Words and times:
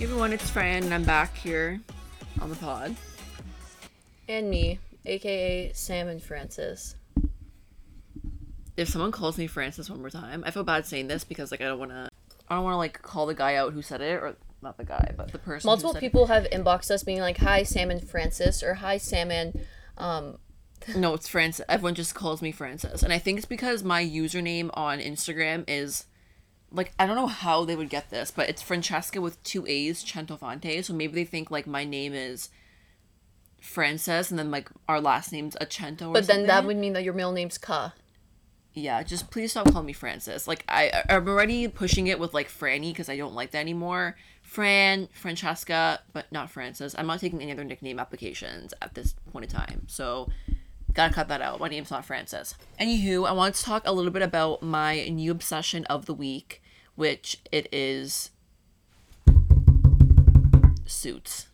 Everyone, 0.00 0.32
it's 0.32 0.50
Fran, 0.50 0.82
and 0.82 0.92
I'm 0.92 1.04
back 1.04 1.36
here 1.36 1.80
on 2.40 2.50
the 2.50 2.56
pod. 2.56 2.96
And 4.28 4.50
me, 4.50 4.80
aka 5.04 5.70
Sam 5.72 6.08
and 6.08 6.20
Francis. 6.20 6.96
If 8.76 8.88
someone 8.88 9.12
calls 9.12 9.38
me 9.38 9.46
Francis 9.46 9.88
one 9.88 10.00
more 10.00 10.10
time, 10.10 10.42
I 10.46 10.50
feel 10.50 10.64
bad 10.64 10.86
saying 10.86 11.08
this 11.08 11.24
because 11.24 11.50
like 11.50 11.60
I 11.60 11.64
don't 11.64 11.78
want 11.78 11.92
to, 11.92 12.08
I 12.48 12.54
don't 12.54 12.64
want 12.64 12.74
to 12.74 12.78
like 12.78 13.00
call 13.02 13.26
the 13.26 13.34
guy 13.34 13.54
out 13.54 13.72
who 13.72 13.82
said 13.82 14.00
it 14.00 14.22
or 14.22 14.36
not 14.62 14.76
the 14.76 14.84
guy, 14.84 15.12
but 15.16 15.32
the 15.32 15.38
person. 15.38 15.66
who 15.66 15.72
Multiple 15.72 15.92
said 15.92 15.98
it. 15.98 16.06
people 16.06 16.26
have 16.26 16.44
inboxed 16.50 16.90
us 16.90 17.02
being 17.02 17.20
like, 17.20 17.38
"Hi, 17.38 17.62
Sam 17.62 17.90
and 17.90 18.06
Francis," 18.06 18.62
or 18.62 18.74
"Hi, 18.74 18.98
Sam 18.98 19.30
and." 19.30 19.64
Um, 19.98 20.38
No, 20.96 21.14
it's 21.14 21.26
Francis. 21.28 21.64
Everyone 21.68 21.94
just 21.94 22.14
calls 22.14 22.42
me 22.42 22.52
Francis, 22.52 23.02
and 23.02 23.12
I 23.12 23.18
think 23.18 23.38
it's 23.38 23.46
because 23.46 23.82
my 23.82 24.04
username 24.04 24.70
on 24.74 24.98
Instagram 24.98 25.64
is, 25.66 26.04
like, 26.70 26.92
I 26.98 27.06
don't 27.06 27.16
know 27.16 27.26
how 27.26 27.64
they 27.64 27.74
would 27.74 27.88
get 27.88 28.10
this, 28.10 28.30
but 28.30 28.48
it's 28.50 28.60
Francesca 28.62 29.20
with 29.20 29.42
two 29.42 29.66
A's, 29.66 30.04
Centofonte. 30.04 30.84
So 30.84 30.92
maybe 30.92 31.14
they 31.14 31.24
think 31.24 31.50
like 31.50 31.66
my 31.66 31.84
name 31.84 32.12
is 32.12 32.50
Frances, 33.60 34.30
and 34.30 34.38
then 34.38 34.50
like 34.50 34.68
our 34.88 35.00
last 35.00 35.32
name's 35.32 35.56
Acento. 35.60 36.08
Or 36.08 36.12
but 36.12 36.26
then 36.26 36.46
that 36.46 36.64
would 36.64 36.76
mean 36.76 36.92
that 36.92 37.04
your 37.04 37.14
middle 37.14 37.32
name's 37.32 37.58
Ka. 37.58 37.94
Yeah, 38.76 39.02
just 39.02 39.30
please 39.30 39.52
stop 39.52 39.72
calling 39.72 39.86
me 39.86 39.94
Francis. 39.94 40.46
Like 40.46 40.62
I, 40.68 41.02
I'm 41.08 41.26
already 41.26 41.66
pushing 41.66 42.08
it 42.08 42.18
with 42.18 42.34
like 42.34 42.48
Franny 42.48 42.90
because 42.92 43.08
I 43.08 43.16
don't 43.16 43.34
like 43.34 43.52
that 43.52 43.60
anymore. 43.60 44.16
Fran, 44.42 45.08
Francesca, 45.14 46.00
but 46.12 46.30
not 46.30 46.50
Francis. 46.50 46.94
I'm 46.96 47.06
not 47.06 47.18
taking 47.18 47.40
any 47.40 47.50
other 47.50 47.64
nickname 47.64 47.98
applications 47.98 48.74
at 48.82 48.94
this 48.94 49.14
point 49.32 49.46
in 49.46 49.50
time. 49.50 49.86
So 49.86 50.28
gotta 50.92 51.14
cut 51.14 51.28
that 51.28 51.40
out. 51.40 51.58
My 51.58 51.68
name's 51.68 51.90
not 51.90 52.04
Francis. 52.04 52.54
Anywho, 52.78 53.26
I 53.26 53.32
want 53.32 53.54
to 53.54 53.62
talk 53.62 53.82
a 53.86 53.92
little 53.92 54.12
bit 54.12 54.22
about 54.22 54.62
my 54.62 55.08
new 55.08 55.30
obsession 55.30 55.86
of 55.86 56.04
the 56.04 56.14
week, 56.14 56.62
which 56.96 57.38
it 57.50 57.68
is 57.72 58.30
Suits. 60.84 61.48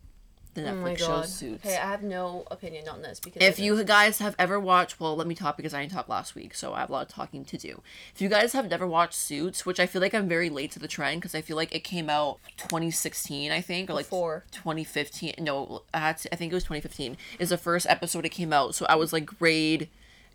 The 0.55 0.69
Oh 0.69 0.75
my 0.75 0.91
Netflix 0.91 0.99
show. 0.99 1.23
Suits. 1.23 1.65
Okay, 1.65 1.77
I 1.77 1.87
have 1.87 2.03
no 2.03 2.45
opinion 2.51 2.87
on 2.89 3.01
this 3.01 3.21
because 3.21 3.43
If 3.43 3.59
you 3.59 3.83
guys 3.85 4.19
have 4.19 4.35
ever 4.39 4.61
watched, 4.61 5.01
well, 5.01 5.17
let 5.17 5.27
me 5.27 5.35
talk 5.35 5.57
because 5.57 5.73
I 5.73 5.81
didn't 5.81 5.93
talk 5.93 6.09
last 6.09 6.35
week, 6.35 6.55
so 6.55 6.75
I 6.75 6.81
have 6.81 6.91
a 6.91 6.93
lot 6.93 7.09
of 7.09 7.09
talking 7.09 7.45
to 7.47 7.57
do. 7.57 7.83
If 8.15 8.21
you 8.21 8.29
guys 8.29 8.53
have 8.53 8.69
never 8.69 8.87
watched 8.87 9.15
Suits, 9.15 9.65
which 9.65 9.81
I 9.81 9.87
feel 9.87 10.03
like 10.03 10.15
I'm 10.15 10.29
very 10.29 10.51
late 10.51 10.71
to 10.73 10.79
the 10.79 10.89
trend 10.89 11.21
because 11.21 11.35
I 11.35 11.41
feel 11.41 11.57
like 11.57 11.75
it 11.75 11.85
came 11.85 12.11
out 12.11 12.39
2016, 12.59 13.51
I 13.51 13.63
think, 13.63 13.89
or 13.89 13.95
like 13.95 14.07
Before. 14.07 14.45
2015. 14.53 15.35
No, 15.39 15.83
I, 15.95 15.99
had 15.99 16.19
to, 16.19 16.33
I 16.35 16.37
think 16.37 16.53
it 16.53 16.55
was 16.55 16.65
2015. 16.65 17.17
Is 17.39 17.49
the 17.49 17.57
first 17.57 17.87
episode 17.89 18.27
it 18.27 18.31
came 18.31 18.53
out, 18.53 18.75
so 18.75 18.85
I 18.89 18.97
was 18.97 19.13
like 19.13 19.25
grade 19.25 19.89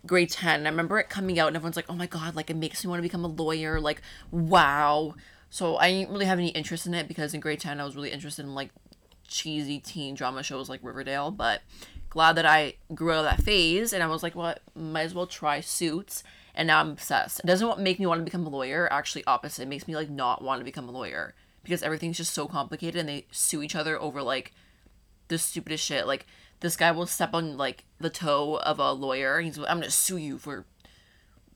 grade 0.04 0.30
10. 0.30 0.66
I 0.66 0.68
remember 0.68 0.98
it 0.98 1.08
coming 1.08 1.38
out, 1.38 1.48
and 1.48 1.56
everyone's 1.56 1.76
like, 1.76 1.86
"Oh 1.88 1.94
my 1.94 2.06
god, 2.06 2.34
like 2.34 2.50
it 2.50 2.56
makes 2.56 2.84
me 2.84 2.88
want 2.88 2.98
to 2.98 3.02
become 3.02 3.24
a 3.24 3.28
lawyer." 3.28 3.80
Like, 3.80 4.02
wow. 4.32 5.14
So 5.50 5.76
I 5.76 5.90
didn't 5.90 6.12
really 6.12 6.26
have 6.26 6.38
any 6.38 6.48
interest 6.48 6.86
in 6.86 6.94
it 6.94 7.08
because 7.08 7.32
in 7.32 7.40
grade 7.40 7.60
10 7.60 7.80
I 7.80 7.84
was 7.84 7.96
really 7.96 8.10
interested 8.10 8.44
in 8.44 8.54
like 8.54 8.70
cheesy 9.28 9.78
teen 9.78 10.14
drama 10.14 10.42
shows 10.42 10.68
like 10.68 10.80
Riverdale, 10.82 11.30
but 11.30 11.62
glad 12.10 12.34
that 12.36 12.46
I 12.46 12.74
grew 12.94 13.12
out 13.12 13.24
of 13.24 13.24
that 13.24 13.42
phase 13.42 13.92
and 13.92 14.02
I 14.02 14.06
was 14.06 14.22
like, 14.22 14.34
well, 14.34 14.54
might 14.74 15.02
as 15.02 15.14
well 15.14 15.26
try 15.26 15.60
Suits. 15.60 16.24
And 16.54 16.66
now 16.66 16.80
I'm 16.80 16.90
obsessed. 16.90 17.40
It 17.40 17.46
doesn't 17.46 17.78
make 17.78 18.00
me 18.00 18.06
want 18.06 18.20
to 18.20 18.24
become 18.24 18.44
a 18.44 18.50
lawyer. 18.50 18.88
Actually, 18.90 19.24
opposite. 19.26 19.62
It 19.62 19.68
makes 19.68 19.86
me 19.86 19.94
like 19.94 20.10
not 20.10 20.42
want 20.42 20.60
to 20.60 20.64
become 20.64 20.88
a 20.88 20.92
lawyer 20.92 21.34
because 21.62 21.84
everything's 21.84 22.16
just 22.16 22.34
so 22.34 22.48
complicated 22.48 22.98
and 22.98 23.08
they 23.08 23.26
sue 23.30 23.62
each 23.62 23.76
other 23.76 24.00
over 24.00 24.22
like 24.22 24.52
the 25.28 25.38
stupidest 25.38 25.84
shit. 25.84 26.06
Like 26.06 26.26
this 26.58 26.76
guy 26.76 26.90
will 26.90 27.06
step 27.06 27.32
on 27.32 27.56
like 27.56 27.84
the 28.00 28.10
toe 28.10 28.58
of 28.64 28.80
a 28.80 28.92
lawyer. 28.92 29.36
And 29.36 29.46
he's, 29.46 29.58
I'm 29.58 29.78
gonna 29.78 29.90
sue 29.90 30.16
you 30.16 30.38
for 30.38 30.64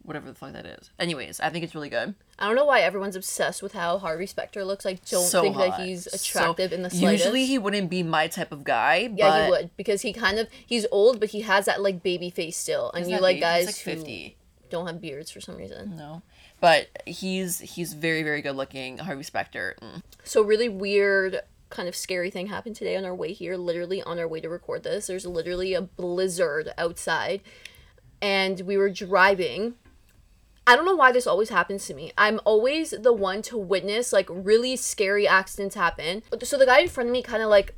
whatever 0.04 0.28
the 0.28 0.34
fuck 0.34 0.52
that 0.52 0.66
is. 0.66 0.90
Anyways, 0.98 1.40
I 1.40 1.50
think 1.50 1.64
it's 1.64 1.74
really 1.74 1.88
good. 1.88 2.14
I 2.38 2.46
don't 2.46 2.56
know 2.56 2.64
why 2.64 2.80
everyone's 2.80 3.16
obsessed 3.16 3.62
with 3.62 3.72
how 3.72 3.98
Harvey 3.98 4.26
Specter 4.26 4.64
looks. 4.64 4.84
I 4.84 4.94
don't 4.94 5.24
so 5.24 5.42
think 5.42 5.56
hot. 5.56 5.78
that 5.78 5.86
he's 5.86 6.04
So- 6.10 6.16
attractive 6.16 6.72
in 6.72 6.82
the 6.82 6.90
slightest. 6.90 7.24
Usually 7.24 7.46
he 7.46 7.58
wouldn't 7.58 7.88
be 7.90 8.02
my 8.02 8.26
type 8.28 8.52
of 8.52 8.64
guy. 8.64 9.10
yeah, 9.14 9.28
but 9.28 9.44
he 9.44 9.50
would 9.50 9.76
because 9.76 10.02
he 10.02 10.12
kind 10.12 10.38
of 10.38 10.48
he's 10.66 10.86
old, 10.90 11.20
but 11.20 11.30
he 11.30 11.42
has 11.42 11.66
that 11.66 11.80
like 11.82 12.02
baby 12.02 12.30
face 12.30 12.56
still, 12.56 12.90
and 12.92 13.08
you 13.10 13.18
like 13.18 13.36
big, 13.36 13.40
guys 13.42 13.66
like 13.66 13.76
who 13.76 13.90
fifty. 13.92 14.36
don't 14.70 14.86
have 14.86 15.00
beards 15.00 15.30
for 15.30 15.40
some 15.40 15.56
reason. 15.56 15.96
No, 15.96 16.22
but 16.60 16.88
he's 17.06 17.60
he's 17.60 17.92
very 17.94 18.22
very 18.22 18.42
good 18.42 18.56
looking. 18.56 18.98
Harvey 18.98 19.22
Specter. 19.22 19.76
Mm. 19.80 20.02
So 20.24 20.42
really 20.42 20.68
weird 20.68 21.40
kind 21.70 21.88
of 21.88 21.96
scary 21.96 22.30
thing 22.30 22.48
happened 22.48 22.76
today 22.76 22.96
on 22.96 23.04
our 23.06 23.14
way 23.14 23.32
here, 23.32 23.56
literally 23.56 24.02
on 24.02 24.18
our 24.18 24.28
way 24.28 24.40
to 24.40 24.48
record 24.48 24.82
this. 24.82 25.06
There's 25.06 25.24
literally 25.24 25.72
a 25.72 25.80
blizzard 25.80 26.70
outside 26.76 27.40
and 28.20 28.60
we 28.60 28.76
were 28.76 28.90
driving. 28.90 29.74
I 30.66 30.76
don't 30.76 30.84
know 30.84 30.94
why 30.94 31.10
this 31.10 31.26
always 31.26 31.48
happens 31.48 31.86
to 31.86 31.94
me. 31.94 32.12
I'm 32.16 32.40
always 32.44 32.90
the 32.90 33.12
one 33.12 33.42
to 33.42 33.58
witness 33.58 34.12
like 34.12 34.28
really 34.30 34.76
scary 34.76 35.26
accidents 35.26 35.74
happen. 35.74 36.22
So 36.42 36.56
the 36.56 36.66
guy 36.66 36.80
in 36.80 36.88
front 36.88 37.08
of 37.08 37.12
me 37.12 37.22
kind 37.22 37.42
of 37.42 37.48
like 37.48 37.74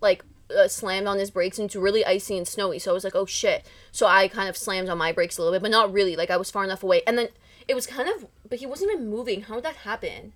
like 0.00 0.24
uh, 0.54 0.68
slammed 0.68 1.06
on 1.06 1.18
his 1.18 1.30
brakes 1.30 1.58
and 1.58 1.66
it's 1.66 1.76
really 1.76 2.04
icy 2.04 2.36
and 2.36 2.46
snowy. 2.46 2.78
So 2.78 2.90
I 2.90 2.94
was 2.94 3.04
like, 3.04 3.14
"Oh 3.14 3.26
shit." 3.26 3.64
So 3.92 4.06
I 4.06 4.28
kind 4.28 4.48
of 4.48 4.56
slammed 4.56 4.88
on 4.88 4.98
my 4.98 5.12
brakes 5.12 5.38
a 5.38 5.42
little 5.42 5.54
bit, 5.54 5.62
but 5.62 5.70
not 5.70 5.92
really. 5.92 6.16
Like 6.16 6.30
I 6.30 6.36
was 6.36 6.50
far 6.50 6.64
enough 6.64 6.82
away. 6.82 7.02
And 7.06 7.16
then 7.16 7.28
it 7.68 7.74
was 7.74 7.86
kind 7.86 8.08
of 8.08 8.26
but 8.48 8.58
he 8.58 8.66
wasn't 8.66 8.92
even 8.92 9.08
moving. 9.08 9.42
How 9.42 9.54
would 9.54 9.64
that 9.64 9.76
happen? 9.76 10.32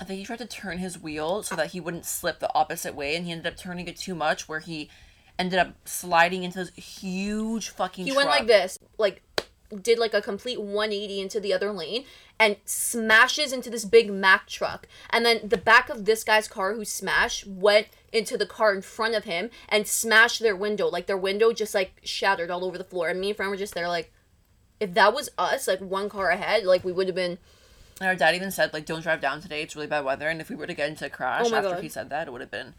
I 0.00 0.04
think 0.04 0.18
he 0.18 0.26
tried 0.26 0.40
to 0.40 0.46
turn 0.46 0.78
his 0.78 0.98
wheel 0.98 1.42
so 1.42 1.56
that 1.56 1.68
he 1.68 1.80
wouldn't 1.80 2.04
slip 2.04 2.38
the 2.38 2.54
opposite 2.54 2.94
way, 2.94 3.16
and 3.16 3.24
he 3.24 3.32
ended 3.32 3.46
up 3.46 3.56
turning 3.56 3.88
it 3.88 3.96
too 3.96 4.14
much, 4.14 4.46
where 4.46 4.60
he 4.60 4.90
ended 5.38 5.58
up 5.58 5.74
sliding 5.86 6.42
into 6.42 6.58
this 6.58 6.70
huge 6.74 7.70
fucking. 7.70 8.04
he 8.04 8.12
went 8.12 8.28
like 8.28 8.46
this 8.46 8.78
like 8.98 9.22
did 9.82 9.98
like 9.98 10.14
a 10.14 10.22
complete 10.22 10.60
180 10.60 11.20
into 11.20 11.40
the 11.40 11.52
other 11.52 11.72
lane 11.72 12.04
and 12.38 12.56
smashes 12.64 13.52
into 13.52 13.70
this 13.70 13.84
big 13.84 14.12
mack 14.12 14.46
truck 14.46 14.86
and 15.10 15.24
then 15.24 15.40
the 15.42 15.56
back 15.56 15.88
of 15.88 16.04
this 16.04 16.22
guy's 16.22 16.48
car 16.48 16.74
who 16.74 16.84
smashed 16.84 17.46
went 17.46 17.88
into 18.12 18.36
the 18.36 18.46
car 18.46 18.74
in 18.74 18.82
front 18.82 19.14
of 19.14 19.24
him 19.24 19.50
and 19.68 19.86
smashed 19.86 20.40
their 20.40 20.56
window 20.56 20.88
like 20.88 21.06
their 21.06 21.16
window 21.16 21.52
just 21.52 21.74
like 21.74 22.00
shattered 22.04 22.50
all 22.50 22.64
over 22.64 22.78
the 22.78 22.84
floor 22.84 23.08
and 23.08 23.20
me 23.20 23.28
and 23.28 23.36
Fran 23.36 23.50
were 23.50 23.56
just 23.56 23.74
there 23.74 23.88
like 23.88 24.12
if 24.78 24.94
that 24.94 25.14
was 25.14 25.30
us 25.38 25.66
like 25.66 25.80
one 25.80 26.08
car 26.08 26.30
ahead 26.30 26.64
like 26.64 26.84
we 26.84 26.92
would 26.92 27.06
have 27.06 27.16
been 27.16 27.38
And 28.00 28.08
our 28.08 28.14
dad 28.14 28.34
even 28.34 28.50
said 28.50 28.74
like, 28.74 28.84
"Don't 28.84 29.00
drive 29.00 29.22
down 29.22 29.40
today. 29.40 29.62
It's 29.62 29.74
really 29.74 29.86
bad 29.88 30.04
weather." 30.04 30.28
And 30.28 30.38
if 30.40 30.50
we 30.50 30.56
were 30.56 30.66
to 30.66 30.74
get 30.74 30.90
into 30.90 31.06
a 31.06 31.10
crash 31.10 31.46
Oh 31.46 31.54
after 31.54 31.70
God. 31.70 31.82
he 31.82 31.88
said 31.88 32.10
that, 32.10 32.28
it 32.28 32.30
would 32.30 32.42
have 32.42 32.50
been 32.50 32.74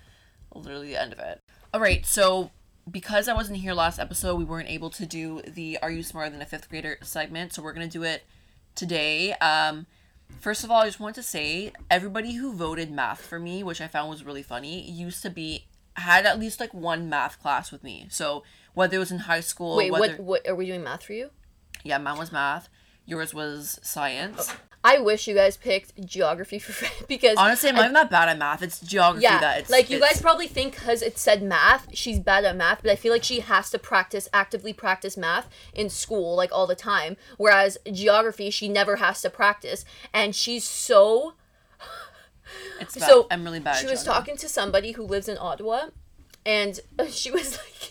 literally 0.54 0.90
the 0.90 1.02
end 1.02 1.12
of 1.12 1.18
it. 1.18 1.40
All 1.74 1.82
right, 1.82 2.06
so 2.06 2.52
because 2.90 3.28
I 3.28 3.34
wasn't 3.34 3.60
here 3.60 3.74
last 3.74 4.00
episode, 4.00 4.36
we 4.36 4.46
weren't 4.46 4.70
able 4.70 4.90
to 4.92 5.06
do 5.06 5.42
the 5.42 5.78
"Are 5.82 5.92
You 5.92 6.04
Smarter 6.04 6.30
Than 6.30 6.42
a 6.42 6.46
Fifth 6.46 6.70
Grader" 6.70 6.98
segment, 7.02 7.54
so 7.54 7.62
we're 7.62 7.74
gonna 7.74 7.88
do 7.88 8.04
it 8.04 8.24
today. 8.76 9.34
Um, 9.34 9.86
first 10.40 10.64
of 10.64 10.72
all, 10.72 10.82
I 10.82 10.86
just 10.86 11.00
want 11.00 11.16
to 11.16 11.24
say 11.24 11.72
everybody 11.90 12.36
who 12.36 12.54
voted 12.54 12.92
math 12.92 13.26
for 13.26 13.40
me, 13.40 13.64
which 13.64 13.82
I 13.82 13.88
found 13.88 14.10
was 14.10 14.24
really 14.24 14.44
funny, 14.44 14.82
used 14.90 15.22
to 15.24 15.30
be 15.30 15.66
had 15.96 16.26
at 16.26 16.40
least 16.40 16.60
like 16.60 16.74
one 16.74 17.10
math 17.10 17.42
class 17.42 17.72
with 17.72 17.84
me. 17.84 18.08
So 18.10 18.44
whether 18.74 18.98
it 18.98 19.00
was 19.00 19.12
in 19.12 19.20
high 19.20 19.42
school, 19.42 19.76
wait 19.76 19.92
whether 19.92 20.16
what 20.18 20.44
what 20.44 20.48
are 20.48 20.56
we 20.56 20.68
doing 20.68 20.84
math 20.84 21.04
for 21.04 21.14
you 21.14 21.32
yeah, 21.84 21.98
mine 21.98 22.18
was 22.18 22.32
math, 22.32 22.70
yours 23.06 23.34
was 23.34 23.80
science. 23.82 24.54
I 24.92 25.00
wish 25.10 25.28
you 25.28 25.36
guys 25.42 25.56
picked 25.58 25.90
geography 26.06 26.60
for 26.60 26.74
because 27.16 27.36
Honestly, 27.38 27.70
I'm 27.72 27.94
not 27.94 28.10
bad 28.10 28.28
at 28.30 28.38
math. 28.38 28.62
It's 28.68 28.80
geography 28.80 29.24
Yeah, 29.24 29.40
that 29.46 29.60
it's 29.60 29.70
like 29.70 29.90
you 29.90 29.98
it's- 29.98 30.14
guys 30.14 30.22
probably 30.22 30.48
think 30.48 30.70
because 30.76 31.02
it 31.02 31.18
said 31.18 31.40
math, 31.44 31.84
she's 32.02 32.20
bad 32.20 32.46
at 32.46 32.56
math, 32.56 32.80
but 32.84 32.92
I 32.92 32.96
feel 32.96 33.12
like 33.12 33.24
she 33.32 33.40
has 33.42 33.70
to 33.74 33.80
practice, 33.80 34.26
actively 34.42 34.74
practice 34.74 35.16
math 35.18 35.48
in 35.74 35.90
school, 35.90 36.36
like 36.42 36.52
all 36.58 36.68
the 36.74 36.76
time. 36.94 37.18
Whereas 37.38 37.78
geography, 37.92 38.50
she 38.50 38.68
never 38.70 38.96
has 39.06 39.22
to 39.24 39.30
practice, 39.30 39.84
and 40.14 40.36
she's 40.36 40.64
so. 40.64 41.34
It's 42.82 42.96
bad. 43.00 43.10
So 43.10 43.28
I'm 43.30 43.44
really 43.44 43.60
bad. 43.60 43.78
She 43.82 43.88
was 43.88 44.04
talking 44.04 44.38
to 44.38 44.48
somebody 44.48 44.94
who 44.94 45.04
lives 45.04 45.28
in 45.28 45.38
Ottawa, 45.38 45.80
and 46.46 46.80
she 47.10 47.30
was 47.32 47.48
like. 47.64 47.84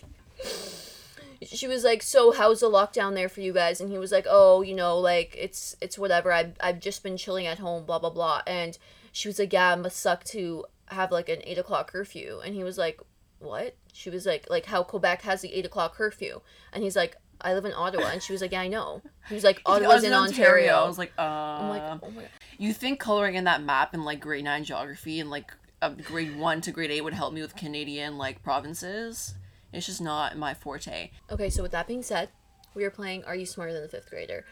She 1.47 1.67
was 1.69 1.85
like, 1.85 2.03
"So 2.03 2.33
how's 2.33 2.61
the 2.61 2.71
lockdown 2.71 3.15
there 3.15 3.29
for 3.29 3.41
you 3.41 3.53
guys?" 3.53 3.81
And 3.81 3.91
he 3.91 3.99
was 3.99 4.13
like, 4.13 4.27
"Oh, 4.29 4.63
you 4.63 4.75
know, 4.75 4.99
like 4.99 5.35
it's 5.39 5.77
it's 5.81 5.99
whatever. 5.99 6.33
I've 6.33 6.55
I've 6.61 6.81
just 6.81 7.03
been 7.03 7.17
chilling 7.17 7.47
at 7.47 7.59
home, 7.59 7.85
blah 7.85 7.99
blah 7.99 8.11
blah." 8.11 8.43
And 8.47 8.77
she 9.13 9.29
was 9.29 9.39
like, 9.39 9.53
"Yeah, 9.53 9.75
it 9.75 9.79
must 9.79 9.99
suck 9.99 10.25
to 10.25 10.65
have 10.87 11.11
like 11.11 11.29
an 11.29 11.41
eight 11.45 11.59
o'clock 11.59 11.91
curfew." 11.93 12.41
And 12.45 12.55
he 12.55 12.65
was 12.65 12.79
like, 12.79 13.01
"What?" 13.39 13.77
She 13.93 14.11
was 14.11 14.27
like, 14.27 14.49
"Like 14.51 14.67
how 14.67 14.83
Quebec 14.83 15.23
has 15.23 15.41
the 15.43 15.53
eight 15.53 15.67
o'clock 15.67 15.95
curfew." 15.95 16.41
And 16.73 16.83
he's 16.83 16.97
like, 16.97 17.17
"I 17.41 17.55
live 17.55 17.65
in 17.65 17.73
Ottawa." 17.73 18.09
And 18.13 18.23
she 18.23 18.33
was 18.33 18.43
like, 18.43 18.53
"Yeah, 18.53 18.61
I 18.61 18.69
know." 18.69 19.03
He 19.29 19.35
was 19.35 19.45
like, 19.45 19.61
"Ottawa's 19.67 20.05
in 20.05 20.13
Ontario." 20.13 20.75
I 20.75 20.87
was 20.89 20.99
like, 20.99 21.13
uh, 21.19 21.23
I'm 21.23 21.69
like, 21.69 21.83
"Oh 22.03 22.11
my." 22.11 22.23
god." 22.23 22.31
you 22.59 22.73
think 22.73 23.01
coloring 23.01 23.35
in 23.35 23.45
that 23.45 23.63
map 23.63 23.95
in 23.95 24.05
like 24.05 24.21
grade 24.21 24.45
nine 24.45 24.65
geography 24.65 25.21
and 25.21 25.31
like 25.31 25.53
uh, 25.83 25.91
grade 25.91 26.37
one 26.37 26.61
to 26.63 26.73
grade 26.73 26.91
eight 26.91 27.03
would 27.03 27.15
help 27.15 27.33
me 27.33 27.43
with 27.43 27.55
Canadian 27.55 28.19
like 28.19 28.43
provinces? 28.43 29.35
It's 29.76 29.87
just 29.87 30.00
not 30.00 30.37
my 30.37 30.55
forte. 30.55 31.11
Okay, 31.31 31.50
so 31.50 31.62
with 31.62 31.73
that 31.73 31.87
being 31.87 32.02
said, 32.02 32.31
we 32.75 32.84
are 32.84 32.90
playing 32.90 33.25
Are 33.25 33.37
You 33.37 33.46
Smarter 33.46 33.73
Than 33.73 33.82
the 33.82 33.88
Fifth 33.88 34.11
Grader? 34.11 34.44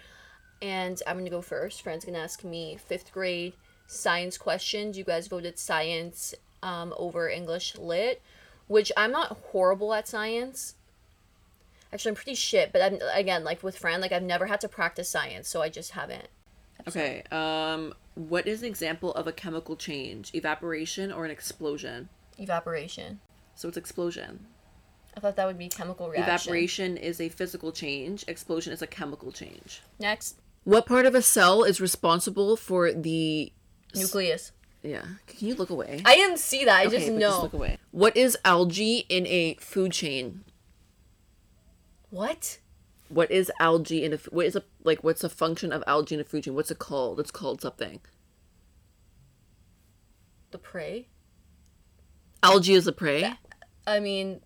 and 0.64 1.02
I'm 1.06 1.18
gonna 1.18 1.30
go 1.30 1.42
first. 1.42 1.82
Fran's 1.82 2.04
gonna 2.04 2.18
ask 2.18 2.42
me 2.42 2.76
fifth 2.76 3.12
grade 3.12 3.52
science 3.86 4.38
questions. 4.38 4.96
You 4.96 5.04
guys 5.04 5.28
voted 5.28 5.58
science 5.58 6.34
um, 6.62 6.94
over 6.96 7.28
English 7.28 7.76
lit, 7.76 8.22
which 8.66 8.90
I'm 8.96 9.12
not 9.12 9.36
horrible 9.50 9.92
at 9.92 10.08
science. 10.08 10.76
Actually, 11.92 12.10
I'm 12.10 12.14
pretty 12.16 12.34
shit, 12.34 12.72
but 12.72 12.80
I'm 12.80 12.98
again 13.12 13.44
like 13.44 13.62
with 13.62 13.76
Fran, 13.76 14.00
like 14.00 14.12
I've 14.12 14.22
never 14.22 14.46
had 14.46 14.60
to 14.62 14.68
practice 14.68 15.08
science, 15.08 15.48
so 15.48 15.60
I 15.60 15.68
just 15.68 15.92
haven't. 15.92 16.28
Okay. 16.88 17.22
Um, 17.30 17.94
what 18.14 18.46
is 18.46 18.62
an 18.62 18.68
example 18.68 19.12
of 19.14 19.26
a 19.26 19.32
chemical 19.32 19.76
change? 19.76 20.30
Evaporation 20.34 21.12
or 21.12 21.24
an 21.24 21.30
explosion? 21.30 22.08
Evaporation. 22.38 23.20
So 23.54 23.68
it's 23.68 23.76
explosion. 23.76 24.46
I 25.16 25.20
thought 25.20 25.36
that 25.36 25.46
would 25.46 25.58
be 25.58 25.68
chemical 25.68 26.08
reaction. 26.08 26.34
Evaporation 26.34 26.96
is 26.96 27.20
a 27.20 27.28
physical 27.28 27.70
change. 27.72 28.24
Explosion 28.26 28.72
is 28.72 28.82
a 28.82 28.86
chemical 28.86 29.30
change. 29.30 29.80
Next, 30.00 30.40
What 30.64 30.86
part 30.86 31.06
of 31.06 31.14
a 31.14 31.22
cell 31.22 31.62
is 31.62 31.80
responsible 31.80 32.56
for 32.56 32.92
the 32.92 33.52
nucleus. 33.94 34.50
yeah? 34.82 35.02
Can 35.26 35.48
you 35.48 35.54
look 35.54 35.70
away? 35.70 36.02
I 36.04 36.16
didn't 36.16 36.38
see 36.40 36.64
that. 36.64 36.80
I 36.80 36.86
Okay, 36.86 36.96
just 36.96 37.08
but 37.10 37.18
know. 37.18 37.42
look 37.42 37.52
away. 37.52 37.78
What 37.92 38.16
is 38.16 38.36
algae 38.44 39.06
in 39.08 39.26
a 39.28 39.54
food 39.60 39.92
chain? 39.92 40.44
what? 42.10 42.58
What 43.08 43.30
is 43.30 43.50
algae 43.60 44.02
in 44.04 44.12
a 44.14 44.16
what 44.30 44.46
is 44.46 44.56
a 44.56 44.62
like 44.82 45.04
what's 45.04 45.22
a 45.22 45.28
function 45.28 45.72
of 45.72 45.84
algae 45.86 46.14
in 46.16 46.20
a 46.20 46.24
food 46.24 46.44
chain? 46.44 46.54
What's 46.54 46.70
it 46.70 46.78
called? 46.78 47.20
It's 47.20 47.30
called 47.30 47.60
something. 47.60 48.00
The 50.50 50.58
prey? 50.58 51.08
Algae 52.42 52.74
is 52.74 52.86
a 52.86 52.92
prey. 52.92 53.34
I 53.86 54.00
mean, 54.00 54.40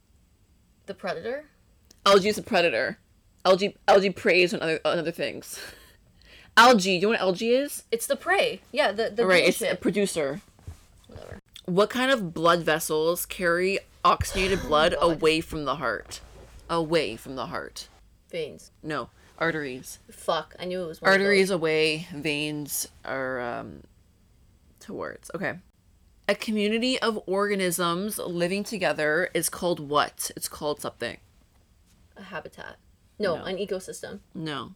the 0.88 0.94
predator. 0.94 1.44
Algae 2.04 2.28
is 2.28 2.38
a 2.38 2.42
predator. 2.42 2.98
Algae 3.44 3.76
algae 3.86 4.10
preys 4.10 4.52
on 4.52 4.60
other 4.60 4.80
on 4.84 4.98
other 4.98 5.12
things. 5.12 5.60
Algae, 6.56 6.94
you 6.94 7.02
know 7.02 7.08
what 7.10 7.20
algae 7.20 7.50
is? 7.52 7.84
It's 7.92 8.08
the 8.08 8.16
prey. 8.16 8.60
Yeah, 8.72 8.90
the 8.90 9.10
the 9.10 9.24
right, 9.24 9.44
it's 9.44 9.62
a 9.62 9.76
producer. 9.76 10.40
Whatever. 11.06 11.38
What 11.66 11.88
kind 11.90 12.10
of 12.10 12.34
blood 12.34 12.62
vessels 12.62 13.24
carry 13.26 13.78
oxygenated 14.04 14.62
blood 14.66 14.96
God. 14.98 15.12
away 15.12 15.40
from 15.40 15.64
the 15.64 15.76
heart? 15.76 16.20
Away 16.68 17.14
from 17.14 17.36
the 17.36 17.46
heart. 17.46 17.86
Veins. 18.30 18.72
No, 18.82 19.10
arteries. 19.38 20.00
Fuck. 20.10 20.56
I 20.58 20.64
knew 20.64 20.82
it 20.82 20.86
was 20.86 21.00
one 21.00 21.12
of 21.12 21.20
Arteries 21.20 21.50
away, 21.50 22.08
veins 22.12 22.88
are 23.04 23.40
um, 23.40 23.84
towards. 24.80 25.30
Okay. 25.34 25.58
A 26.30 26.34
community 26.34 26.98
of 27.00 27.18
organisms 27.26 28.18
living 28.18 28.62
together 28.62 29.30
is 29.32 29.48
called 29.48 29.80
what? 29.80 30.30
It's 30.36 30.48
called 30.48 30.80
something. 30.80 31.16
A 32.18 32.22
habitat. 32.24 32.76
No, 33.18 33.36
No. 33.36 33.44
an 33.44 33.56
ecosystem. 33.56 34.20
No. 34.34 34.74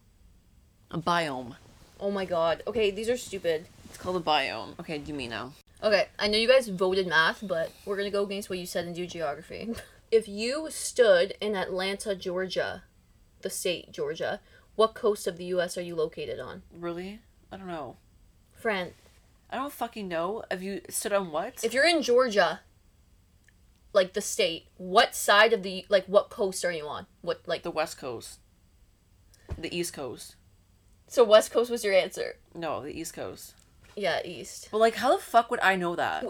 A 0.89 0.97
biome. 0.97 1.55
Oh 1.99 2.09
my 2.09 2.25
god. 2.25 2.63
Okay, 2.65 2.89
these 2.89 3.07
are 3.07 3.17
stupid. 3.17 3.67
It's 3.85 3.97
called 3.97 4.15
a 4.15 4.19
biome. 4.19 4.79
Okay, 4.79 4.97
do 4.97 5.13
me 5.13 5.27
now. 5.27 5.53
Okay, 5.83 6.07
I 6.17 6.27
know 6.27 6.37
you 6.39 6.47
guys 6.47 6.69
voted 6.69 7.05
math, 7.05 7.45
but 7.47 7.71
we're 7.85 7.97
gonna 7.97 8.09
go 8.09 8.23
against 8.23 8.49
what 8.49 8.57
you 8.57 8.65
said 8.65 8.85
and 8.87 8.95
do 8.95 9.05
geography. 9.05 9.75
if 10.11 10.27
you 10.27 10.69
stood 10.71 11.35
in 11.39 11.55
Atlanta, 11.55 12.15
Georgia, 12.15 12.83
the 13.41 13.49
state 13.51 13.91
Georgia, 13.91 14.39
what 14.75 14.95
coast 14.95 15.27
of 15.27 15.37
the 15.37 15.45
U.S. 15.45 15.77
are 15.77 15.81
you 15.81 15.95
located 15.95 16.39
on? 16.39 16.63
Really? 16.73 17.19
I 17.51 17.57
don't 17.57 17.67
know. 17.67 17.97
Fran, 18.53 18.93
I 19.53 19.57
don't 19.57 19.71
fucking 19.71 20.07
know. 20.07 20.43
Have 20.49 20.63
you 20.63 20.81
stood 20.89 21.13
on 21.13 21.31
what? 21.31 21.63
if 21.63 21.75
you're 21.75 21.87
in 21.87 22.01
Georgia, 22.01 22.61
like 23.93 24.13
the 24.13 24.21
state, 24.21 24.65
what 24.77 25.15
side 25.15 25.53
of 25.53 25.61
the 25.61 25.85
like 25.89 26.07
what 26.07 26.31
coast 26.31 26.65
are 26.65 26.71
you 26.71 26.87
on? 26.87 27.05
What 27.21 27.41
like 27.45 27.61
the 27.61 27.69
West 27.69 27.99
Coast. 27.99 28.39
The 29.55 29.75
East 29.75 29.93
Coast. 29.93 30.35
so 31.07 31.23
West 31.23 31.51
Coast 31.51 31.69
was 31.69 31.83
your 31.83 31.93
answer? 31.93 32.37
No, 32.55 32.81
the 32.81 32.99
East 32.99 33.13
Coast. 33.13 33.53
Yeah, 33.95 34.21
East. 34.25 34.69
But 34.71 34.79
like, 34.79 34.95
how 34.95 35.15
the 35.15 35.21
fuck 35.21 35.51
would 35.51 35.59
I 35.59 35.75
know 35.75 35.95
that? 35.95 36.25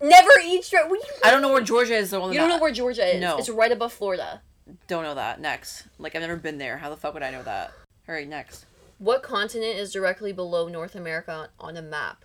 Never 0.00 0.30
East. 0.44 0.72
What 0.72 0.88
do 0.88 0.94
you, 0.94 1.14
I 1.24 1.32
don't 1.32 1.42
know 1.42 1.52
where 1.52 1.62
Georgia 1.62 1.96
is. 1.96 2.12
One 2.12 2.32
you 2.32 2.38
don't 2.38 2.48
know 2.48 2.60
where 2.60 2.70
Georgia 2.70 3.16
is. 3.16 3.20
No. 3.20 3.38
It's 3.38 3.50
right 3.50 3.72
above 3.72 3.92
Florida. 3.92 4.42
Don't 4.86 5.02
know 5.02 5.16
that. 5.16 5.40
Next. 5.40 5.88
Like, 5.98 6.14
I've 6.14 6.22
never 6.22 6.36
been 6.36 6.58
there. 6.58 6.78
How 6.78 6.88
the 6.88 6.96
fuck 6.96 7.14
would 7.14 7.24
I 7.24 7.32
know 7.32 7.42
that? 7.42 7.72
All 8.08 8.14
right, 8.14 8.28
next. 8.28 8.64
What 8.98 9.24
continent 9.24 9.76
is 9.76 9.92
directly 9.92 10.32
below 10.32 10.68
North 10.68 10.94
America 10.94 11.50
on 11.58 11.76
a 11.76 11.82
map? 11.82 12.24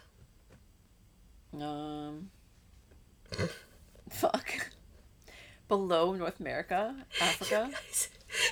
Um. 1.62 2.30
fuck. 4.10 4.72
Below 5.68 6.14
North 6.14 6.40
America, 6.40 6.96
Africa, 7.20 7.72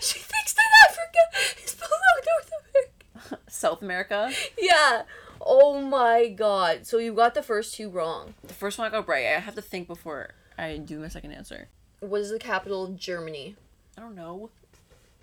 she 0.01 0.19
thinks 0.19 0.53
that 0.53 0.65
Africa 0.89 1.63
is 1.63 1.75
below 1.75 1.89
North 2.25 2.51
America. 2.57 3.43
South 3.51 3.83
America. 3.83 4.31
Yeah. 4.59 5.03
Oh 5.39 5.79
my 5.79 6.29
god. 6.29 6.87
So 6.87 6.97
you 6.97 7.13
got 7.13 7.35
the 7.35 7.43
first 7.43 7.75
two 7.75 7.89
wrong. 7.91 8.33
The 8.43 8.55
first 8.55 8.79
one 8.79 8.87
I 8.87 8.91
got 8.91 9.07
right. 9.07 9.27
I 9.27 9.39
have 9.39 9.53
to 9.53 9.61
think 9.61 9.87
before 9.87 10.31
I 10.57 10.77
do 10.77 10.99
my 10.99 11.07
second 11.07 11.33
answer. 11.33 11.67
What 11.99 12.21
is 12.21 12.31
the 12.31 12.39
capital 12.39 12.83
of 12.85 12.97
Germany? 12.97 13.55
I 13.95 14.01
don't 14.01 14.15
know. 14.15 14.49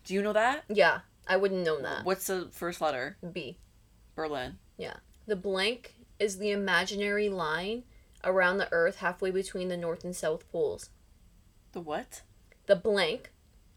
Do 0.05 0.15
you 0.15 0.23
know 0.23 0.33
that? 0.33 0.65
Yeah, 0.69 1.01
I 1.27 1.37
wouldn't 1.37 1.65
know 1.65 1.81
that. 1.83 2.05
What's 2.05 2.27
the 2.27 2.49
first 2.53 2.81
letter? 2.81 3.17
B. 3.33 3.59
Berlin. 4.15 4.59
Yeah. 4.77 4.95
The 5.27 5.37
blank 5.37 5.95
is 6.21 6.39
the 6.39 6.51
imaginary 6.51 7.29
line 7.29 7.83
around 8.23 8.59
the 8.59 8.69
Earth 8.73 8.97
halfway 8.97 9.31
between 9.31 9.69
the 9.69 9.77
North 9.77 10.05
and 10.05 10.15
South 10.15 10.51
poles. 10.53 10.91
The 11.73 11.81
what? 11.81 12.23
The 12.67 12.77
blank. 12.77 13.31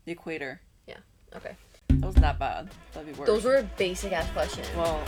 The 0.05 0.11
equator. 0.11 0.61
Yeah. 0.85 0.97
Okay. 1.35 1.55
That 1.87 2.05
wasn't 2.05 2.39
bad. 2.39 2.69
That'd 2.91 3.13
be 3.13 3.19
worse. 3.19 3.27
Those 3.27 3.45
were 3.45 3.65
basic 3.77 4.11
ass 4.11 4.29
questions. 4.31 4.67
Well, 4.75 5.01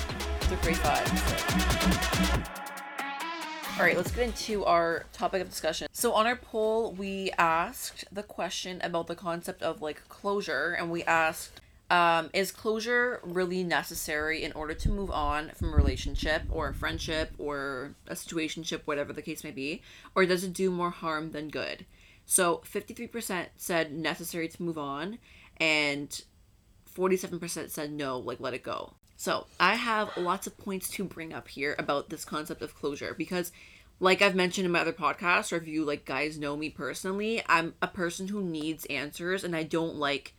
they're 0.48 0.58
grade 0.60 0.78
five. 0.78 1.08
so. 1.08 2.66
All 3.78 3.84
right, 3.84 3.98
let's 3.98 4.12
get 4.12 4.28
into 4.28 4.64
our 4.64 5.04
topic 5.12 5.42
of 5.42 5.50
discussion. 5.50 5.90
So, 5.92 6.14
on 6.14 6.26
our 6.26 6.38
poll, 6.38 6.94
we 6.94 7.32
asked 7.38 8.06
the 8.10 8.24
question 8.24 8.80
about 8.82 9.08
the 9.08 9.16
concept 9.16 9.62
of 9.62 9.82
like 9.82 10.08
closure, 10.08 10.72
and 10.80 10.90
we 10.90 11.04
asked, 11.04 11.60
um, 11.90 12.30
is 12.34 12.52
closure 12.52 13.20
really 13.24 13.64
necessary 13.64 14.44
in 14.44 14.52
order 14.54 14.74
to 14.74 14.90
move 14.90 15.12
on 15.12 15.52
from 15.52 15.72
a 15.72 15.76
relationship 15.76 16.44
or 16.50 16.70
a 16.70 16.74
friendship 16.74 17.32
or 17.38 17.96
a 18.08 18.16
situationship, 18.16 18.82
whatever 18.86 19.14
the 19.14 19.22
case 19.22 19.44
may 19.44 19.52
be, 19.52 19.82
or 20.16 20.26
does 20.26 20.44
it 20.44 20.54
do 20.54 20.72
more 20.72 20.90
harm 20.90 21.32
than 21.32 21.50
good? 21.50 21.86
So, 22.26 22.64
53% 22.66 23.48
said 23.56 23.94
necessary 23.94 24.48
to 24.48 24.64
move 24.64 24.80
on, 24.80 25.20
and 25.58 26.22
47% 26.96 27.70
said 27.70 27.92
no, 27.92 28.18
like 28.18 28.40
let 28.40 28.56
it 28.56 28.64
go. 28.64 28.94
So, 29.16 29.46
I 29.60 29.76
have 29.76 30.18
lots 30.18 30.48
of 30.48 30.58
points 30.58 30.90
to 30.92 31.04
bring 31.04 31.34
up 31.34 31.48
here 31.48 31.76
about 31.78 32.10
this 32.10 32.26
concept 32.26 32.64
of 32.64 32.74
closure 32.74 33.14
because 33.16 33.52
like 34.00 34.22
I've 34.22 34.36
mentioned 34.36 34.66
in 34.66 34.72
my 34.72 34.82
other 34.82 34.92
podcasts 34.92 35.54
or 35.54 35.58
if 35.58 35.68
you 35.68 35.86
like 35.86 36.04
guys 36.04 36.38
know 36.38 36.58
me 36.58 36.70
personally, 36.70 37.42
I'm 37.48 37.76
a 37.82 37.88
person 37.88 38.28
who 38.28 38.44
needs 38.44 38.86
answers 38.86 39.44
and 39.44 39.56
I 39.56 39.64
don't 39.64 39.96
like 39.96 40.34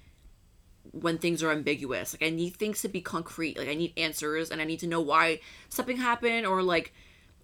when 0.93 1.19
things 1.19 1.43
are 1.43 1.51
ambiguous. 1.51 2.15
Like 2.15 2.31
I 2.31 2.35
need 2.35 2.57
things 2.57 2.83
to 2.83 2.89
be 2.89 3.01
concrete. 3.01 3.59
Like 3.59 3.69
I 3.69 3.75
need 3.75 3.93
answers 3.97 4.51
and 4.51 4.61
I 4.61 4.65
need 4.65 4.81
to 4.81 4.87
know 4.87 5.01
why 5.01 5.41
something 5.69 5.97
happened 5.97 6.47
or 6.47 6.63
like 6.63 6.93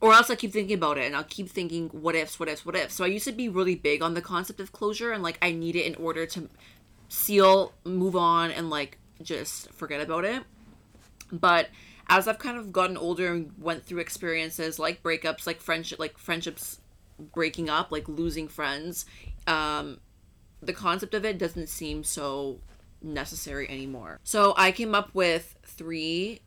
or 0.00 0.12
else 0.12 0.30
I 0.30 0.34
keep 0.34 0.52
thinking 0.52 0.76
about 0.76 0.98
it 0.98 1.06
and 1.06 1.14
I'll 1.14 1.22
keep 1.22 1.48
thinking 1.48 1.88
what 1.90 2.16
ifs, 2.16 2.40
what 2.40 2.48
ifs, 2.48 2.66
what 2.66 2.74
ifs. 2.74 2.94
So 2.94 3.04
I 3.04 3.08
used 3.08 3.24
to 3.26 3.32
be 3.32 3.48
really 3.48 3.76
big 3.76 4.02
on 4.02 4.14
the 4.14 4.20
concept 4.20 4.58
of 4.58 4.72
closure 4.72 5.12
and 5.12 5.22
like 5.22 5.38
I 5.40 5.52
need 5.52 5.76
it 5.76 5.86
in 5.86 5.94
order 5.94 6.26
to 6.26 6.48
seal, 7.08 7.72
move 7.84 8.16
on, 8.16 8.50
and 8.50 8.68
like 8.68 8.98
just 9.22 9.70
forget 9.72 10.00
about 10.00 10.24
it. 10.24 10.42
But 11.30 11.68
as 12.08 12.26
I've 12.26 12.40
kind 12.40 12.58
of 12.58 12.72
gotten 12.72 12.96
older 12.96 13.32
and 13.32 13.52
went 13.58 13.86
through 13.86 14.00
experiences 14.00 14.78
like 14.78 15.02
breakups, 15.02 15.46
like 15.46 15.60
friendship, 15.60 15.98
like 16.00 16.18
friendships 16.18 16.80
breaking 17.18 17.70
up, 17.70 17.92
like 17.92 18.08
losing 18.08 18.48
friends, 18.48 19.06
um, 19.46 20.00
the 20.60 20.72
concept 20.72 21.14
of 21.14 21.24
it 21.24 21.38
doesn't 21.38 21.68
seem 21.68 22.02
so 22.02 22.58
necessary 23.02 23.68
anymore. 23.68 24.20
So 24.24 24.54
I 24.56 24.72
came 24.72 24.94
up 24.94 25.14
with 25.14 25.56
three, 25.64 26.40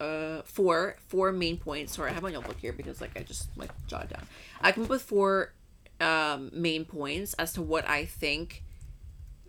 uh, 0.00 0.42
four, 0.44 0.96
four 1.08 1.32
main 1.32 1.56
points. 1.58 1.96
Sorry, 1.96 2.10
I 2.10 2.14
have 2.14 2.22
my 2.22 2.30
notebook 2.30 2.58
here 2.58 2.72
because 2.72 3.00
like 3.00 3.18
I 3.18 3.22
just 3.22 3.48
like 3.56 3.70
jotted 3.86 4.10
down. 4.10 4.26
I 4.60 4.72
came 4.72 4.84
up 4.84 4.90
with 4.90 5.02
four 5.02 5.52
um, 6.00 6.50
main 6.52 6.84
points 6.84 7.34
as 7.34 7.52
to 7.54 7.62
what 7.62 7.88
I 7.88 8.04
think 8.04 8.62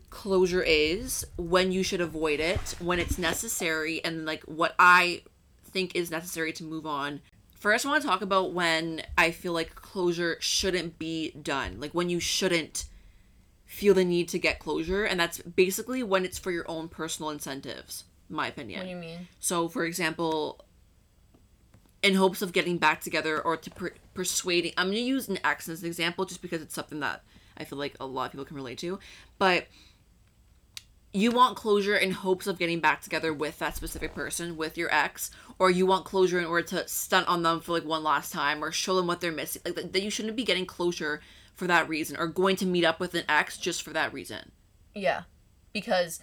closure 0.10 0.62
is, 0.62 1.26
when 1.38 1.72
you 1.72 1.82
should 1.82 2.00
avoid 2.00 2.40
it, 2.40 2.76
when 2.80 3.00
it's 3.00 3.18
necessary, 3.18 4.04
and 4.06 4.26
like 4.26 4.44
what 4.44 4.76
I 4.78 5.24
think 5.66 5.96
is 5.96 6.12
necessary 6.12 6.54
to 6.54 6.64
move 6.64 6.86
on. 6.86 7.22
First, 7.56 7.86
I 7.86 7.90
want 7.90 8.04
to 8.04 8.08
talk 8.08 8.22
about 8.22 8.54
when 8.54 9.02
I 9.18 9.32
feel 9.32 9.54
like 9.54 9.74
closure 9.74 10.38
shouldn't 10.40 11.00
be 11.00 11.32
done, 11.32 11.80
like 11.80 11.94
when 11.94 12.10
you 12.10 12.20
shouldn't 12.20 12.86
feel 13.74 13.96
the 13.96 14.06
need 14.06 14.30
to 14.30 14.38
get 14.38 14.60
closure, 14.60 15.04
and 15.04 15.20
that's 15.20 15.40
basically 15.40 16.04
when 16.04 16.26
it's 16.26 16.38
for 16.38 16.52
your 16.52 16.70
own 16.70 16.88
personal 16.88 17.32
incentives, 17.32 18.04
in 18.30 18.36
my 18.36 18.48
opinion. 18.48 18.82
What 18.82 18.86
do 18.86 18.92
you 18.92 18.96
mean? 18.96 19.28
So, 19.40 19.68
for 19.68 19.84
example, 19.84 20.64
in 22.04 22.14
hopes 22.14 22.44
of 22.44 22.54
getting 22.54 22.78
back 22.78 23.02
together 23.02 23.42
or 23.42 23.58
to 23.58 23.72
per- 23.72 23.96
persuading, 24.14 24.74
I'm 24.78 24.88
going 24.88 24.98
to 24.98 25.02
use 25.02 25.28
an 25.28 25.40
ex 25.44 25.68
as 25.70 25.82
an 25.82 25.88
example 25.88 26.24
just 26.26 26.44
because 26.44 26.62
it's 26.62 26.76
something 26.76 27.00
that 27.00 27.24
I 27.58 27.64
feel 27.64 27.80
like 27.80 27.96
a 28.00 28.06
lot 28.06 28.26
of 28.26 28.32
people 28.34 28.46
can 28.46 28.58
relate 28.58 28.78
to. 28.80 29.00
But 29.40 29.66
you 31.12 31.32
want 31.32 31.58
closure 31.58 31.96
in 31.96 32.12
hopes 32.12 32.46
of 32.46 32.60
getting 32.60 32.80
back 32.80 33.02
together 33.02 33.34
with 33.34 33.58
that 33.58 33.76
specific 33.76 34.14
person, 34.14 34.56
with 34.56 34.78
your 34.78 34.94
ex, 34.94 35.32
or 35.58 35.72
you 35.72 35.88
want 35.88 36.06
closure 36.06 36.38
in 36.38 36.46
order 36.46 36.68
to 36.68 36.88
stunt 36.88 37.28
on 37.28 37.42
them 37.42 37.60
for 37.60 37.72
like 37.72 37.86
one 37.86 38.04
last 38.04 38.32
time 38.32 38.64
or 38.64 38.72
show 38.72 38.96
them 38.96 39.08
what 39.08 39.20
they're 39.20 39.32
missing. 39.32 39.64
Like 39.66 39.92
that 39.92 40.04
you 40.04 40.12
shouldn't 40.12 40.36
be 40.36 40.44
getting 40.44 40.68
closure 40.68 41.22
for 41.56 41.68
that 41.68 41.88
reason 41.88 42.18
or 42.18 42.28
going 42.28 42.56
to 42.58 42.66
meet 42.66 42.84
up 42.84 43.00
with 43.00 43.14
an 43.14 43.24
ex 43.30 43.58
just 43.58 43.82
for 43.84 43.92
that 43.92 44.14
reason. 44.14 44.52
Yeah. 44.96 45.24
Because 45.72 46.20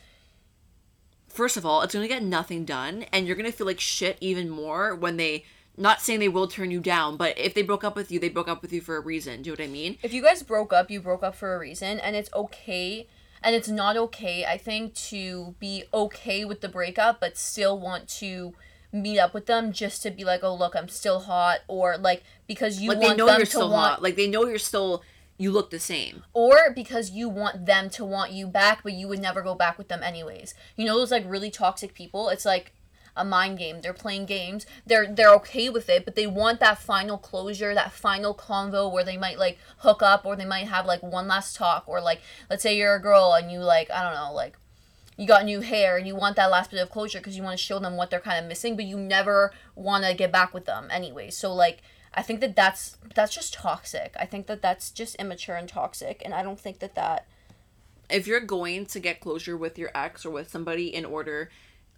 First 1.28 1.56
of 1.56 1.64
all, 1.64 1.82
it's 1.82 1.94
going 1.94 2.02
to 2.02 2.12
get 2.12 2.24
nothing 2.24 2.64
done 2.64 3.04
and 3.12 3.26
you're 3.26 3.36
going 3.36 3.50
to 3.50 3.56
feel 3.56 3.66
like 3.66 3.78
shit 3.78 4.18
even 4.20 4.50
more 4.50 4.96
when 4.96 5.16
they 5.16 5.44
not 5.76 6.00
saying 6.02 6.18
they 6.18 6.28
will 6.28 6.48
turn 6.48 6.70
you 6.72 6.80
down, 6.80 7.16
but 7.16 7.38
if 7.38 7.54
they 7.54 7.62
broke 7.62 7.84
up 7.84 7.94
with 7.94 8.10
you, 8.10 8.18
they 8.18 8.28
broke 8.28 8.48
up 8.48 8.60
with 8.62 8.72
you 8.72 8.80
for 8.80 8.96
a 8.96 9.00
reason. 9.00 9.42
Do 9.42 9.50
you 9.50 9.56
know 9.56 9.62
what 9.62 9.68
I 9.68 9.72
mean? 9.72 9.96
if 10.02 10.12
you 10.12 10.22
guys 10.22 10.42
broke 10.42 10.72
up, 10.72 10.90
you 10.90 11.00
broke 11.00 11.22
up 11.22 11.34
for 11.36 11.54
a 11.54 11.58
reason, 11.58 12.00
and 12.00 12.16
it's 12.16 12.28
okay. 12.34 13.06
And 13.42 13.54
it's 13.54 13.68
not 13.68 13.96
okay, 13.96 14.44
I 14.44 14.58
think, 14.58 14.94
to 14.94 15.54
be 15.58 15.84
okay 15.94 16.44
with 16.44 16.60
the 16.60 16.68
breakup, 16.68 17.20
but 17.20 17.38
still 17.38 17.78
want 17.78 18.08
to 18.18 18.52
meet 18.92 19.18
up 19.18 19.32
with 19.32 19.46
them 19.46 19.72
just 19.72 20.02
to 20.02 20.10
be 20.10 20.24
like, 20.24 20.42
oh, 20.42 20.54
look, 20.54 20.74
I'm 20.76 20.88
still 20.88 21.20
hot, 21.20 21.60
or 21.68 21.96
like 21.96 22.24
because 22.46 22.80
you 22.80 22.90
Like 22.90 22.98
they 23.00 23.06
want 23.06 23.18
know 23.18 23.26
them 23.26 23.36
you're 23.36 23.46
to 23.46 23.50
still 23.50 23.70
want, 23.70 23.90
hot. 23.92 24.02
Like 24.02 24.16
they 24.16 24.26
know 24.28 24.44
you're 24.46 24.58
still 24.58 25.02
you 25.40 25.50
look 25.50 25.70
the 25.70 25.80
same. 25.80 26.22
or 26.34 26.70
because 26.74 27.10
you 27.10 27.26
want 27.28 27.64
them 27.64 27.88
to 27.88 28.04
want 28.04 28.30
you 28.32 28.46
back, 28.46 28.82
but 28.82 28.92
you 28.92 29.08
would 29.08 29.18
never 29.20 29.40
go 29.40 29.54
back 29.54 29.78
with 29.78 29.88
them 29.88 30.02
anyways. 30.02 30.54
You 30.76 30.84
know 30.84 30.98
those 30.98 31.10
like 31.10 31.24
really 31.26 31.50
toxic 31.50 31.94
people. 31.94 32.28
It's 32.28 32.44
like 32.44 32.72
a 33.16 33.24
mind 33.24 33.58
game. 33.58 33.80
They're 33.80 33.94
playing 33.94 34.26
games. 34.26 34.66
They're 34.86 35.06
they're 35.12 35.34
okay 35.36 35.70
with 35.70 35.88
it, 35.88 36.04
but 36.04 36.14
they 36.14 36.26
want 36.26 36.60
that 36.60 36.78
final 36.78 37.16
closure, 37.16 37.74
that 37.74 37.92
final 37.92 38.34
convo 38.34 38.92
where 38.92 39.02
they 39.02 39.16
might 39.16 39.38
like 39.38 39.58
hook 39.78 40.02
up, 40.02 40.26
or 40.26 40.36
they 40.36 40.44
might 40.44 40.68
have 40.68 40.84
like 40.84 41.02
one 41.02 41.26
last 41.26 41.56
talk, 41.56 41.84
or 41.86 42.02
like 42.02 42.20
let's 42.50 42.62
say 42.62 42.76
you're 42.76 42.94
a 42.94 43.00
girl 43.00 43.32
and 43.32 43.50
you 43.50 43.60
like 43.60 43.90
I 43.90 44.02
don't 44.02 44.14
know 44.14 44.34
like 44.34 44.58
you 45.16 45.26
got 45.26 45.44
new 45.44 45.60
hair 45.60 45.96
and 45.96 46.06
you 46.06 46.16
want 46.16 46.36
that 46.36 46.50
last 46.50 46.70
bit 46.70 46.80
of 46.80 46.90
closure 46.90 47.18
because 47.18 47.36
you 47.36 47.42
want 47.42 47.58
to 47.58 47.64
show 47.64 47.78
them 47.78 47.96
what 47.96 48.10
they're 48.10 48.20
kind 48.20 48.38
of 48.42 48.48
missing, 48.48 48.76
but 48.76 48.84
you 48.86 48.98
never 48.98 49.52
want 49.74 50.04
to 50.04 50.14
get 50.14 50.32
back 50.32 50.52
with 50.54 50.66
them 50.66 50.88
anyway. 50.90 51.30
So 51.30 51.52
like 51.52 51.82
I 52.14 52.22
think 52.22 52.40
that 52.40 52.56
that's 52.56 52.96
that's 53.14 53.34
just 53.34 53.54
toxic. 53.54 54.14
I 54.18 54.26
think 54.26 54.46
that 54.46 54.62
that's 54.62 54.90
just 54.90 55.14
immature 55.16 55.56
and 55.56 55.68
toxic, 55.68 56.22
and 56.24 56.34
I 56.34 56.42
don't 56.42 56.58
think 56.58 56.80
that 56.80 56.94
that 56.94 57.26
if 58.10 58.26
you're 58.26 58.40
going 58.40 58.86
to 58.86 59.00
get 59.00 59.20
closure 59.20 59.56
with 59.56 59.78
your 59.78 59.90
ex 59.94 60.24
or 60.26 60.30
with 60.30 60.50
somebody 60.50 60.94
in 60.94 61.04
order 61.04 61.50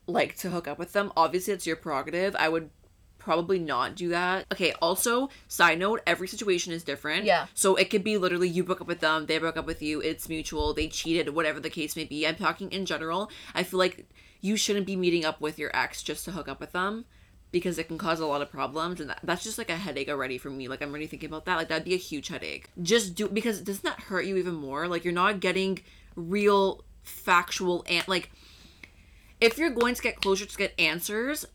like 0.06 0.36
to 0.36 0.50
hook 0.50 0.66
up 0.66 0.78
with 0.78 0.92
them 0.92 1.12
obviously 1.16 1.54
it's 1.54 1.66
your 1.66 1.76
prerogative. 1.76 2.36
I 2.36 2.48
would 2.48 2.70
probably 3.18 3.58
not 3.58 3.94
do 3.94 4.08
that. 4.08 4.46
Okay 4.52 4.72
also 4.82 5.30
side 5.48 5.78
note 5.78 6.00
every 6.06 6.26
situation 6.28 6.72
is 6.72 6.82
different. 6.82 7.24
Yeah. 7.24 7.46
so 7.54 7.76
it 7.76 7.88
could 7.88 8.04
be 8.04 8.18
literally 8.18 8.48
you 8.48 8.64
broke 8.64 8.80
up 8.80 8.88
with 8.88 9.00
them 9.00 9.26
they 9.26 9.38
broke 9.38 9.56
up 9.56 9.66
with 9.66 9.80
you 9.80 10.00
it's 10.00 10.28
mutual 10.28 10.74
they 10.74 10.88
cheated 10.88 11.28
whatever 11.34 11.60
the 11.60 11.70
case 11.70 11.96
may 11.96 12.04
be. 12.04 12.26
I'm 12.26 12.36
talking 12.36 12.70
in 12.72 12.84
general. 12.84 13.30
I 13.54 13.62
feel 13.62 13.78
like 13.78 14.06
you 14.40 14.56
shouldn't 14.56 14.86
be 14.86 14.96
meeting 14.96 15.24
up 15.24 15.40
with 15.40 15.58
your 15.58 15.74
ex 15.74 16.02
just 16.02 16.24
to 16.24 16.32
hook 16.32 16.48
up 16.48 16.60
with 16.60 16.72
them 16.72 17.04
because 17.52 17.78
it 17.78 17.86
can 17.86 17.98
cause 17.98 18.18
a 18.18 18.26
lot 18.26 18.42
of 18.42 18.50
problems 18.50 19.00
and 19.00 19.10
that, 19.10 19.20
that's 19.22 19.44
just 19.44 19.58
like 19.58 19.70
a 19.70 19.76
headache 19.76 20.08
already 20.08 20.38
for 20.38 20.50
me. 20.50 20.66
Like 20.66 20.82
i'm 20.82 20.90
already 20.90 21.06
thinking 21.06 21.28
about 21.28 21.44
that. 21.44 21.56
Like 21.56 21.68
that'd 21.68 21.84
be 21.84 21.94
a 21.94 21.98
huge 21.98 22.28
headache. 22.28 22.68
Just 22.82 23.14
do 23.14 23.28
because 23.28 23.60
doesn't 23.60 23.84
that 23.84 24.00
hurt 24.00 24.24
you 24.24 24.36
even 24.36 24.54
more? 24.54 24.88
Like 24.88 25.04
you're 25.04 25.12
not 25.12 25.40
getting 25.40 25.78
real 26.16 26.82
factual 27.02 27.84
and 27.88 28.06
like 28.08 28.30
if 29.40 29.58
you're 29.58 29.70
going 29.70 29.94
to 29.94 30.02
get 30.02 30.16
closure 30.16 30.46
to 30.46 30.56
get 30.56 30.72
answers 30.78 31.46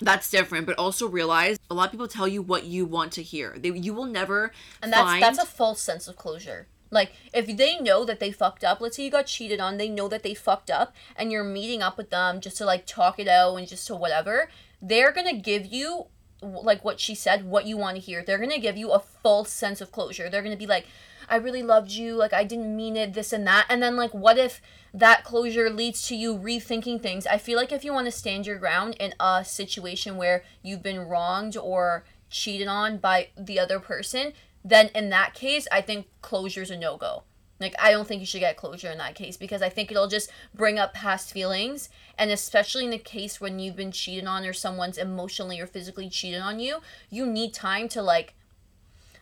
that's 0.00 0.30
different. 0.30 0.66
But 0.66 0.78
also 0.78 1.08
realize 1.08 1.58
a 1.70 1.74
lot 1.74 1.86
of 1.86 1.90
people 1.90 2.08
tell 2.08 2.28
you 2.28 2.42
what 2.42 2.64
you 2.64 2.84
want 2.84 3.12
to 3.12 3.22
hear. 3.22 3.56
They, 3.58 3.70
you 3.70 3.94
will 3.94 4.04
never 4.04 4.52
and 4.82 4.92
that's 4.92 5.02
find 5.02 5.22
that's 5.22 5.38
a 5.38 5.46
false 5.46 5.80
sense 5.80 6.08
of 6.08 6.16
closure. 6.16 6.66
Like 6.90 7.12
if 7.34 7.56
they 7.56 7.78
know 7.78 8.04
that 8.04 8.20
they 8.20 8.30
fucked 8.30 8.62
up, 8.62 8.80
let's 8.80 8.96
say 8.96 9.04
you 9.04 9.10
got 9.10 9.26
cheated 9.26 9.58
on, 9.60 9.76
they 9.76 9.88
know 9.88 10.08
that 10.08 10.22
they 10.22 10.34
fucked 10.34 10.70
up, 10.70 10.94
and 11.16 11.32
you're 11.32 11.44
meeting 11.44 11.82
up 11.82 11.96
with 11.98 12.10
them 12.10 12.40
just 12.40 12.58
to 12.58 12.64
like 12.64 12.86
talk 12.86 13.18
it 13.18 13.28
out 13.28 13.56
and 13.56 13.66
just 13.66 13.86
to 13.88 13.96
whatever. 13.96 14.48
They're 14.80 15.12
gonna 15.12 15.36
give 15.36 15.66
you 15.66 16.06
like 16.42 16.84
what 16.84 17.00
she 17.00 17.14
said, 17.14 17.44
what 17.44 17.66
you 17.66 17.76
want 17.76 17.96
to 17.96 18.02
hear. 18.02 18.22
They're 18.22 18.38
gonna 18.38 18.58
give 18.58 18.76
you 18.76 18.92
a 18.92 18.98
false 18.98 19.50
sense 19.50 19.80
of 19.80 19.92
closure. 19.92 20.28
They're 20.28 20.42
gonna 20.42 20.56
be 20.56 20.66
like, 20.66 20.86
I 21.28 21.36
really 21.36 21.62
loved 21.62 21.90
you, 21.90 22.14
like 22.14 22.32
I 22.32 22.44
didn't 22.44 22.76
mean 22.76 22.96
it, 22.96 23.14
this 23.14 23.32
and 23.32 23.46
that. 23.46 23.66
And 23.68 23.82
then 23.82 23.96
like 23.96 24.14
what 24.14 24.38
if 24.38 24.60
that 24.94 25.24
closure 25.24 25.70
leads 25.70 26.06
to 26.08 26.16
you 26.16 26.36
rethinking 26.36 27.02
things? 27.02 27.26
I 27.26 27.38
feel 27.38 27.56
like 27.56 27.72
if 27.72 27.84
you 27.84 27.92
want 27.92 28.06
to 28.06 28.12
stand 28.12 28.46
your 28.46 28.58
ground 28.58 28.96
in 29.00 29.14
a 29.18 29.44
situation 29.44 30.16
where 30.16 30.44
you've 30.62 30.82
been 30.82 31.00
wronged 31.00 31.56
or 31.56 32.04
cheated 32.30 32.68
on 32.68 32.98
by 32.98 33.28
the 33.36 33.58
other 33.58 33.80
person, 33.80 34.32
then 34.64 34.90
in 34.94 35.10
that 35.10 35.34
case, 35.34 35.66
I 35.70 35.80
think 35.80 36.06
closure's 36.22 36.70
a 36.70 36.76
no 36.76 36.96
go. 36.96 37.22
Like 37.60 37.74
I 37.78 37.90
don't 37.90 38.06
think 38.06 38.20
you 38.20 38.26
should 38.26 38.40
get 38.40 38.56
closure 38.56 38.90
in 38.90 38.98
that 38.98 39.14
case 39.14 39.36
because 39.36 39.62
I 39.62 39.68
think 39.68 39.90
it'll 39.90 40.08
just 40.08 40.30
bring 40.54 40.78
up 40.78 40.92
past 40.92 41.32
feelings 41.32 41.88
and 42.18 42.30
especially 42.30 42.84
in 42.84 42.90
the 42.90 42.98
case 42.98 43.40
when 43.40 43.58
you've 43.58 43.76
been 43.76 43.92
cheated 43.92 44.26
on 44.26 44.44
or 44.44 44.52
someone's 44.52 44.98
emotionally 44.98 45.60
or 45.60 45.66
physically 45.66 46.08
cheated 46.10 46.40
on 46.40 46.60
you, 46.60 46.78
you 47.10 47.24
need 47.26 47.54
time 47.54 47.88
to 47.88 48.02
like 48.02 48.34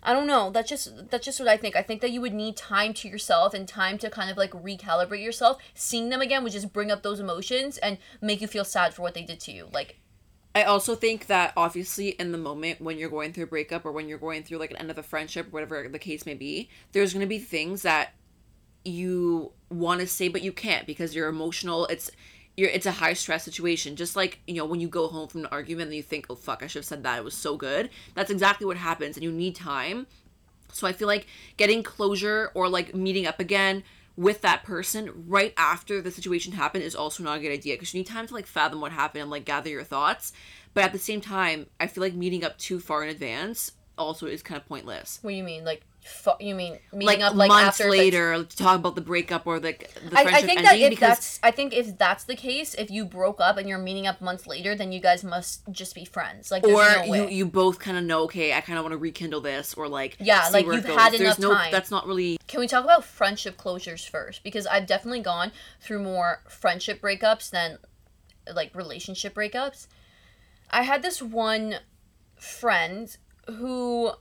I 0.07 0.13
don't 0.13 0.27
know. 0.27 0.51
That's 0.51 0.69
just 0.69 1.11
that's 1.11 1.25
just 1.25 1.41
what 1.41 1.49
I 1.49 1.57
think. 1.57 1.77
I 1.77 1.83
think 1.83 2.03
that 2.03 2.11
you 2.11 2.21
would 2.21 2.35
need 2.35 2.57
time 2.57 2.93
to 2.95 3.09
yourself 3.09 3.55
and 3.55 3.67
time 3.67 3.97
to 3.99 4.11
kind 4.11 4.31
of 4.31 4.37
like 4.37 4.51
recalibrate 4.51 5.23
yourself. 5.23 5.63
Seeing 5.73 6.11
them 6.11 6.21
again 6.21 6.45
would 6.45 6.53
just 6.53 6.75
bring 6.75 6.91
up 6.91 7.03
those 7.03 7.21
emotions 7.21 7.79
and 7.79 7.97
make 8.21 8.43
you 8.43 8.47
feel 8.47 8.67
sad 8.67 8.93
for 8.93 9.01
what 9.01 9.15
they 9.15 9.23
did 9.23 9.41
to 9.41 9.53
you. 9.53 9.69
Like 9.73 10.01
I 10.55 10.65
also 10.65 10.95
think 10.95 11.27
that 11.27 11.55
obviously 11.57 12.11
in 12.11 12.33
the 12.33 12.39
moment 12.39 12.81
when 12.81 12.99
you're 12.99 13.09
going 13.09 13.33
through 13.33 13.45
a 13.45 13.49
breakup 13.49 13.87
or 13.87 13.93
when 13.93 14.09
you're 14.09 14.19
going 14.19 14.45
through 14.45 14.59
like 14.59 14.71
an 14.71 14.77
end 14.77 14.91
of 14.91 14.99
a 14.99 15.03
friendship, 15.03 15.51
whatever 15.51 15.89
the 15.89 15.99
case 15.99 16.27
may 16.27 16.35
be, 16.35 16.69
there's 16.93 17.13
going 17.15 17.23
to 17.23 17.27
be 17.27 17.39
things 17.39 17.83
that 17.83 18.13
you 18.85 19.53
want 19.71 20.01
to 20.01 20.07
say 20.07 20.29
but 20.29 20.43
you 20.43 20.53
can't 20.53 20.87
because 20.87 21.15
you're 21.15 21.29
emotional. 21.29 21.87
It's 21.87 22.11
you're 22.57 22.71
it's 22.71 22.87
a 22.87 22.93
high 22.93 23.15
stress 23.15 23.45
situation. 23.45 23.97
Just 23.97 24.17
like, 24.17 24.41
you 24.47 24.55
know, 24.55 24.65
when 24.65 24.81
you 24.81 24.89
go 24.89 25.09
home 25.09 25.29
from 25.29 25.41
an 25.41 25.47
argument 25.47 25.89
and 25.89 25.97
you 25.97 26.03
think, 26.03 26.27
"Oh 26.31 26.35
fuck, 26.35 26.63
I 26.63 26.67
should 26.67 26.81
have 26.81 26.87
said 26.87 27.03
that. 27.03 27.19
It 27.19 27.25
was 27.25 27.35
so 27.35 27.57
good." 27.57 27.91
That's 28.15 28.31
exactly 28.31 28.67
what 28.67 28.77
happens 28.77 29.17
and 29.17 29.25
you 29.25 29.33
need 29.33 29.57
time. 29.57 30.07
So 30.73 30.87
I 30.87 30.93
feel 30.93 31.09
like 31.09 31.27
getting 31.57 31.83
closure 31.83 32.51
or 32.55 32.69
like 32.69 32.95
meeting 32.95 33.27
up 33.27 33.41
again 33.41 33.85
with 34.17 34.43
that 34.43 34.63
person 34.63 35.25
right 35.27 35.53
after 35.57 36.01
the 36.01 36.11
situation 36.11 36.53
happened 36.53 36.85
is 36.85 36.95
also 36.95 37.23
not 37.23 37.39
a 37.39 37.41
good 37.41 37.53
idea 37.53 37.75
because 37.75 37.93
you 37.93 37.99
need 37.99 38.07
time 38.07 38.27
to 38.27 38.35
like 38.35 38.47
fathom 38.47 38.81
what 38.81 38.93
happened 38.93 39.23
and 39.23 39.31
like 39.31 39.45
gather 39.45 39.71
your 39.71 39.85
thoughts. 39.85 40.33
But 40.73 40.85
at 40.85 40.93
the 40.93 40.99
same 40.99 41.21
time, 41.21 41.67
I 41.81 41.87
feel 41.87 42.03
like 42.03 42.15
meeting 42.15 42.45
up 42.45 42.59
too 42.59 42.81
far 42.81 43.03
in 43.03 43.09
advance 43.09 43.73
also 43.97 44.27
is 44.27 44.43
kind 44.43 44.61
of 44.61 44.67
pointless. 44.67 45.19
what 45.23 45.31
do 45.31 45.37
you 45.37 45.45
mean? 45.45 45.65
Like 45.65 45.83
fu- 46.05 46.31
you 46.39 46.55
mean 46.55 46.79
meeting 46.93 47.07
Like, 47.07 47.21
up 47.21 47.35
like 47.35 47.49
months 47.49 47.81
later 47.81 48.45
to 48.45 48.57
talk 48.57 48.77
about 48.77 48.95
the 48.95 49.01
breakup 49.01 49.47
or 49.47 49.59
like 49.59 49.91
the 49.95 50.19
I, 50.19 50.23
friendship 50.23 50.35
I 50.35 50.47
think 50.47 50.63
that 50.63 50.79
if 50.79 50.91
because 50.91 51.09
that's 51.09 51.41
I 51.43 51.51
think 51.51 51.73
if 51.73 51.97
that's 51.97 52.25
the 52.25 52.37
case, 52.37 52.75
if 52.75 52.91
you 52.91 53.05
broke 53.07 53.41
up 53.41 53.57
and 53.57 53.69
you're 53.69 53.79
meeting 53.79 54.07
up 54.07 54.21
months 54.21 54.47
later, 54.47 54.75
then 54.75 54.93
you 54.93 55.01
guys 55.01 55.25
must 55.25 55.63
just 55.73 55.95
be 55.95 56.05
friends. 56.05 56.51
Like 56.51 56.65
or 56.65 56.85
no 56.85 57.05
you 57.05 57.29
you 57.29 57.47
both 57.47 57.79
kind 57.79 57.97
of 57.97 58.05
know 58.05 58.25
okay 58.25 58.53
I 58.53 58.61
kind 58.61 58.79
of 58.79 58.85
want 58.85 58.93
to 58.93 58.99
rekindle 58.99 59.41
this 59.41 59.75
or 59.75 59.89
like 59.89 60.17
Yeah, 60.21 60.47
like 60.53 60.67
you've 60.67 60.87
goes. 60.87 60.97
had 60.97 61.13
There's 61.13 61.21
enough 61.23 61.39
no 61.39 61.55
time. 61.55 61.73
that's 61.73 61.91
not 61.91 62.07
really 62.07 62.39
Can 62.49 62.61
we 62.61 62.69
talk 62.69 62.85
about 62.85 63.05
friendship 63.05 63.57
closures 63.57 64.09
first? 64.09 64.45
Because 64.45 64.67
I've 64.67 64.87
definitely 64.87 65.21
gone 65.21 65.53
through 65.81 66.03
more 66.03 66.43
friendship 66.49 67.01
breakups 67.01 67.51
than 67.51 67.79
like 68.53 68.75
relationship 68.75 69.35
breakups. 69.35 69.87
I 70.71 70.83
had 70.83 71.03
this 71.03 71.23
one 71.23 71.77
friend 72.37 73.17
who 73.47 74.13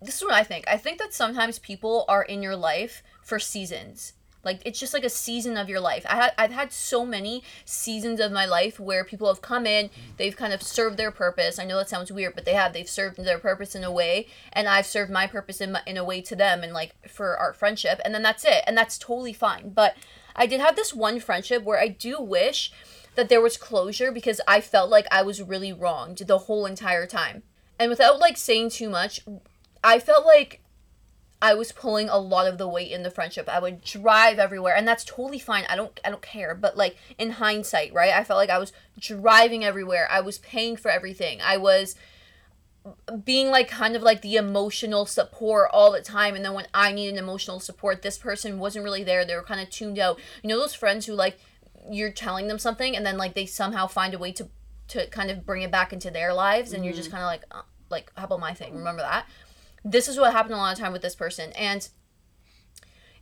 this 0.00 0.16
is 0.16 0.22
what 0.22 0.34
I 0.34 0.44
think. 0.44 0.66
I 0.68 0.76
think 0.76 0.98
that 0.98 1.12
sometimes 1.12 1.58
people 1.58 2.04
are 2.08 2.22
in 2.22 2.42
your 2.42 2.56
life 2.56 3.02
for 3.22 3.38
seasons. 3.38 4.12
Like 4.44 4.60
it's 4.64 4.78
just 4.78 4.94
like 4.94 5.04
a 5.04 5.10
season 5.10 5.56
of 5.56 5.68
your 5.68 5.80
life. 5.80 6.06
I 6.08 6.14
had 6.14 6.32
I've 6.38 6.52
had 6.52 6.72
so 6.72 7.04
many 7.04 7.42
seasons 7.64 8.20
of 8.20 8.32
my 8.32 8.46
life 8.46 8.78
where 8.78 9.04
people 9.04 9.28
have 9.28 9.42
come 9.42 9.66
in, 9.66 9.90
they've 10.16 10.36
kind 10.36 10.52
of 10.52 10.62
served 10.62 10.96
their 10.96 11.10
purpose. 11.10 11.58
I 11.58 11.64
know 11.64 11.76
that 11.76 11.88
sounds 11.88 12.12
weird, 12.12 12.34
but 12.34 12.44
they 12.44 12.54
have. 12.54 12.72
They've 12.72 12.88
served 12.88 13.18
their 13.18 13.38
purpose 13.38 13.74
in 13.74 13.84
a 13.84 13.92
way, 13.92 14.28
and 14.52 14.68
I've 14.68 14.86
served 14.86 15.10
my 15.10 15.26
purpose 15.26 15.60
in 15.60 15.72
my, 15.72 15.82
in 15.86 15.96
a 15.96 16.04
way 16.04 16.20
to 16.22 16.36
them, 16.36 16.62
and 16.62 16.72
like 16.72 16.94
for 17.08 17.36
our 17.36 17.52
friendship, 17.52 18.00
and 18.04 18.14
then 18.14 18.22
that's 18.22 18.44
it, 18.44 18.62
and 18.66 18.76
that's 18.76 18.96
totally 18.96 19.32
fine. 19.32 19.70
But 19.70 19.96
I 20.36 20.46
did 20.46 20.60
have 20.60 20.76
this 20.76 20.94
one 20.94 21.18
friendship 21.18 21.64
where 21.64 21.80
I 21.80 21.88
do 21.88 22.20
wish 22.20 22.72
that 23.16 23.28
there 23.28 23.42
was 23.42 23.56
closure 23.56 24.12
because 24.12 24.40
I 24.46 24.60
felt 24.60 24.88
like 24.88 25.06
I 25.10 25.22
was 25.22 25.42
really 25.42 25.72
wronged 25.72 26.18
the 26.18 26.38
whole 26.38 26.64
entire 26.64 27.06
time. 27.06 27.42
And 27.76 27.90
without 27.90 28.20
like 28.20 28.36
saying 28.36 28.70
too 28.70 28.88
much, 28.88 29.20
I 29.82 29.98
felt 29.98 30.26
like 30.26 30.60
I 31.40 31.54
was 31.54 31.70
pulling 31.70 32.08
a 32.08 32.18
lot 32.18 32.48
of 32.48 32.58
the 32.58 32.66
weight 32.66 32.90
in 32.90 33.04
the 33.04 33.10
friendship. 33.10 33.48
I 33.48 33.60
would 33.60 33.82
drive 33.82 34.38
everywhere, 34.38 34.74
and 34.74 34.88
that's 34.88 35.04
totally 35.04 35.38
fine. 35.38 35.64
I 35.68 35.76
don't 35.76 35.98
I 36.04 36.10
don't 36.10 36.22
care. 36.22 36.54
But 36.54 36.76
like 36.76 36.96
in 37.16 37.32
hindsight, 37.32 37.92
right? 37.94 38.12
I 38.12 38.24
felt 38.24 38.38
like 38.38 38.50
I 38.50 38.58
was 38.58 38.72
driving 38.98 39.64
everywhere. 39.64 40.08
I 40.10 40.20
was 40.20 40.38
paying 40.38 40.76
for 40.76 40.90
everything. 40.90 41.40
I 41.40 41.56
was 41.56 41.94
being 43.24 43.50
like 43.50 43.68
kind 43.68 43.96
of 43.96 44.02
like 44.02 44.22
the 44.22 44.36
emotional 44.36 45.06
support 45.06 45.68
all 45.72 45.92
the 45.92 46.00
time 46.00 46.34
and 46.34 46.44
then 46.44 46.54
when 46.54 46.66
I 46.72 46.92
needed 46.92 47.16
emotional 47.18 47.60
support, 47.60 48.02
this 48.02 48.18
person 48.18 48.58
wasn't 48.58 48.84
really 48.84 49.04
there. 49.04 49.24
They 49.24 49.34
were 49.34 49.42
kind 49.42 49.60
of 49.60 49.70
tuned 49.70 49.98
out. 49.98 50.18
You 50.42 50.48
know 50.48 50.58
those 50.58 50.74
friends 50.74 51.06
who 51.06 51.12
like 51.12 51.38
you're 51.90 52.10
telling 52.10 52.48
them 52.48 52.58
something 52.58 52.96
and 52.96 53.04
then 53.04 53.16
like 53.16 53.34
they 53.34 53.46
somehow 53.46 53.86
find 53.86 54.14
a 54.14 54.18
way 54.18 54.32
to 54.32 54.48
to 54.88 55.06
kind 55.08 55.30
of 55.30 55.44
bring 55.44 55.62
it 55.62 55.70
back 55.70 55.92
into 55.92 56.10
their 56.10 56.32
lives 56.32 56.72
and 56.72 56.84
you're 56.84 56.94
just 56.94 57.10
kind 57.10 57.22
of 57.22 57.26
like 57.26 57.44
uh, 57.50 57.62
like 57.90 58.10
how 58.16 58.24
about 58.24 58.40
my 58.40 58.54
thing? 58.54 58.74
Remember 58.74 59.02
that? 59.02 59.26
This 59.90 60.08
is 60.08 60.18
what 60.18 60.32
happened 60.32 60.54
a 60.54 60.58
lot 60.58 60.72
of 60.72 60.78
time 60.78 60.92
with 60.92 61.02
this 61.02 61.14
person 61.14 61.52
and 61.52 61.88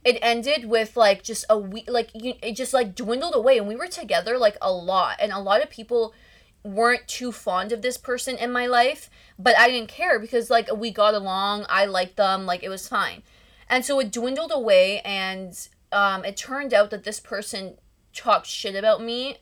it 0.07 0.19
ended 0.23 0.67
with 0.67 0.97
like 0.97 1.25
just 1.25 1.45
a 1.51 1.59
week 1.59 1.85
like 1.89 2.11
you, 2.15 2.35
it 2.41 2.53
just 2.53 2.73
like 2.73 2.95
dwindled 2.95 3.35
away 3.35 3.59
and 3.59 3.67
we 3.67 3.75
were 3.75 3.89
together 3.89 4.39
like 4.39 4.57
a 4.63 4.73
lot 4.73 5.17
and 5.21 5.33
a 5.33 5.39
lot 5.41 5.63
of 5.63 5.69
people 5.69 6.15
weren't 6.63 7.07
too 7.09 7.33
fond 7.33 7.73
of 7.73 7.83
this 7.83 7.97
person 7.97 8.37
in 8.37 8.53
my 8.53 8.67
life 8.67 9.11
but 9.37 9.59
i 9.59 9.69
didn't 9.69 9.89
care 9.89 10.19
because 10.21 10.49
like 10.49 10.69
we 10.77 10.93
got 10.93 11.15
along 11.15 11.67
i 11.69 11.85
liked 11.85 12.17
them 12.17 12.47
like 12.47 12.63
it 12.63 12.69
was 12.69 12.89
fine. 12.89 13.23
And 13.69 13.85
so 13.85 13.99
it 13.99 14.13
dwindled 14.13 14.53
away 14.55 15.01
and 15.01 15.53
um, 15.91 16.25
it 16.25 16.37
turned 16.37 16.73
out 16.73 16.91
that 16.91 17.03
this 17.03 17.19
person 17.19 17.79
talked 18.15 18.47
shit 18.47 18.77
about 18.77 19.03
me 19.03 19.39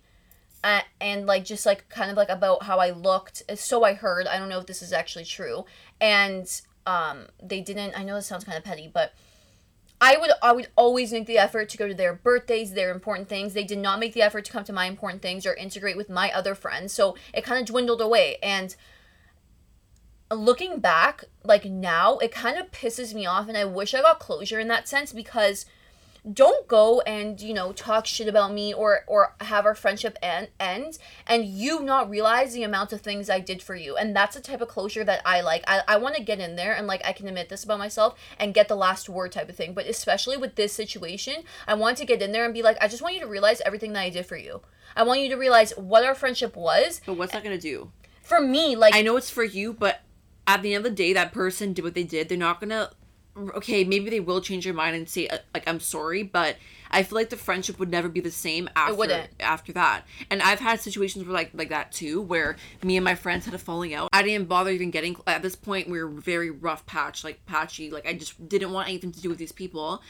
uh, 0.63 0.81
and 0.99 1.27
like 1.27 1.45
just 1.45 1.67
like 1.67 1.89
kind 1.91 2.11
of 2.11 2.17
like 2.17 2.31
about 2.31 2.63
how 2.63 2.79
i 2.79 2.91
looked. 2.91 3.43
So 3.55 3.85
i 3.85 3.93
heard 3.93 4.27
i 4.27 4.39
don't 4.39 4.49
know 4.49 4.61
if 4.61 4.67
this 4.67 4.81
is 4.81 4.95
actually 4.95 5.27
true 5.27 5.67
and 6.01 6.49
um, 6.87 7.27
they 7.43 7.61
didn't 7.61 7.99
i 7.99 8.03
know 8.03 8.15
this 8.15 8.27
sounds 8.27 8.45
kind 8.45 8.59
of 8.59 8.65
petty 8.65 8.91
but 8.93 9.13
I 10.01 10.19
would 10.19 10.33
I 10.43 10.53
would 10.53 10.69
always 10.77 11.13
make 11.13 11.27
the 11.27 11.39
effort 11.39 11.71
to 11.71 11.79
go 11.79 11.89
to 11.89 11.95
their 11.95 12.13
birthdays, 12.13 12.75
their 12.75 12.91
important 12.91 13.29
things. 13.29 13.55
They 13.55 13.65
did 13.65 13.79
not 13.79 13.99
make 13.99 14.13
the 14.13 14.21
effort 14.21 14.45
to 14.45 14.53
come 14.53 14.65
to 14.65 14.73
my 14.73 14.85
important 14.85 15.23
things 15.23 15.47
or 15.47 15.55
integrate 15.55 15.97
with 15.97 16.11
my 16.11 16.31
other 16.33 16.55
friends. 16.55 16.93
So 16.93 17.17
it 17.33 17.45
kind 17.45 17.61
of 17.61 17.67
dwindled 17.67 18.03
away. 18.03 18.37
And 18.43 18.77
looking 20.31 20.81
back, 20.81 21.25
like 21.43 21.65
now, 21.65 22.19
it 22.19 22.33
kind 22.33 22.59
of 22.59 22.71
pisses 22.71 23.15
me 23.15 23.25
off 23.25 23.49
and 23.49 23.57
I 23.57 23.65
wish 23.65 23.95
I 23.95 24.03
got 24.03 24.19
closure 24.19 24.61
in 24.61 24.69
that 24.69 24.89
sense 24.89 25.13
because 25.13 25.65
don't 26.33 26.67
go 26.67 27.03
and 27.03 27.41
you 27.43 27.53
know 27.53 27.73
talk 27.73 28.07
shit 28.07 28.27
about 28.27 28.51
me 28.53 28.73
or 28.73 29.05
or 29.07 29.35
have 29.43 29.67
our 29.67 29.75
friendship 29.75 30.17
end 30.23 30.49
end 30.59 30.99
and 31.27 31.45
you 31.45 31.83
not 31.83 32.09
realize 32.09 32.55
the 32.55 32.63
amount 32.63 32.95
of 32.95 33.03
things 33.03 33.29
i 33.29 33.39
did 33.39 33.61
for 33.61 33.75
you 33.75 33.95
and 33.95 34.17
that's 34.17 34.35
the 34.35 34.41
type 34.41 34.63
of 34.63 34.69
closure 34.69 35.05
that 35.05 35.21
i 35.27 35.43
like 35.43 35.63
i, 35.67 35.83
I 35.87 35.99
want 35.99 36.15
to 36.17 36.23
get 36.23 36.41
in 36.41 36.57
there 36.57 36.73
and 36.75 36.87
like 36.87 37.05
i 37.05 37.13
can 37.13 37.29
admit 37.29 37.51
this 37.51 37.65
about 37.65 37.79
myself 37.79 38.15
and 38.39 38.55
get 38.55 38.69
the 38.69 38.75
last 38.75 39.09
word 39.09 39.33
type 39.33 39.51
of 39.51 39.57
thing 39.57 39.75
but 39.75 39.87
especially 39.87 40.39
with 40.39 40.55
this 40.55 40.73
situation 40.73 41.43
i 41.69 41.75
want 41.75 41.99
to 41.99 42.07
get 42.07 42.23
in 42.23 42.33
there 42.33 42.47
and 42.47 42.55
be 42.55 42.63
like 42.63 42.79
i 42.81 42.89
just 42.89 43.03
want 43.03 43.15
you 43.15 43.21
to 43.21 43.27
realize 43.27 43.61
everything 43.67 43.93
that 43.93 44.01
i 44.01 44.09
did 44.09 44.25
for 44.25 44.39
you 44.39 44.63
i 44.97 45.03
want 45.03 45.21
you 45.21 45.29
to 45.29 45.37
realize 45.37 45.73
what 45.77 46.05
our 46.05 46.15
friendship 46.15 46.57
was 46.57 47.03
But 47.05 47.19
what's 47.19 47.33
that 47.33 47.45
gonna 47.45 47.59
do? 47.59 47.91
for 48.23 48.41
me 48.41 48.77
like 48.77 48.95
I 48.95 49.03
know 49.03 49.19
it's 49.19 49.29
for 49.29 49.45
you, 49.45 49.75
but 49.75 50.01
at 50.47 50.63
the 50.63 50.75
end 50.75 50.85
of 50.87 50.91
the 50.91 50.97
day, 50.97 51.13
that 51.13 51.33
person 51.33 51.73
did 51.73 51.85
what 51.85 51.95
they 51.95 52.05
did. 52.05 52.29
They're 52.29 52.39
not 52.39 52.61
gonna. 52.61 52.91
Okay, 53.37 53.83
maybe 53.85 54.11
they 54.11 54.21
will 54.21 54.41
change 54.41 54.65
their 54.65 54.75
mind 54.75 54.95
and 54.95 55.09
say 55.09 55.27
uh, 55.27 55.39
like 55.53 55.67
I'm 55.67 55.81
sorry, 55.81 56.23
but 56.23 56.57
I 56.91 57.03
feel 57.03 57.17
like 57.17 57.31
the 57.31 57.37
friendship 57.37 57.81
would 57.81 57.91
never 57.91 58.09
be 58.09 58.21
the 58.21 58.31
same 58.31 58.69
after 58.77 59.27
after 59.41 59.73
that. 59.73 60.07
And 60.31 60.41
I've 60.41 60.61
had 60.61 60.81
situations 60.81 61.25
where 61.25 61.35
like 61.35 61.51
like 61.53 61.71
that 61.71 61.91
too, 61.91 62.21
where 62.21 62.57
me 62.85 62.97
and 62.97 63.05
my 63.05 63.17
friends 63.17 63.45
had 63.45 63.55
a 63.55 63.59
falling 63.59 63.93
out. 63.93 64.09
I 64.13 64.23
didn't 64.23 64.49
bother 64.49 64.71
even 64.71 64.93
getting 64.93 65.17
at 65.27 65.43
this 65.43 65.57
point. 65.57 65.89
We 65.89 66.01
were 66.01 66.09
very 66.09 66.51
rough 66.51 66.87
patch, 66.87 67.25
like 67.25 67.45
patchy. 67.47 67.91
Like 67.91 68.07
I 68.07 68.13
just 68.13 68.49
didn't 68.49 68.71
want 68.73 68.89
anything 68.89 69.11
to 69.11 69.21
do 69.21 69.29
with 69.29 69.39
these 69.39 69.53
people. 69.53 70.01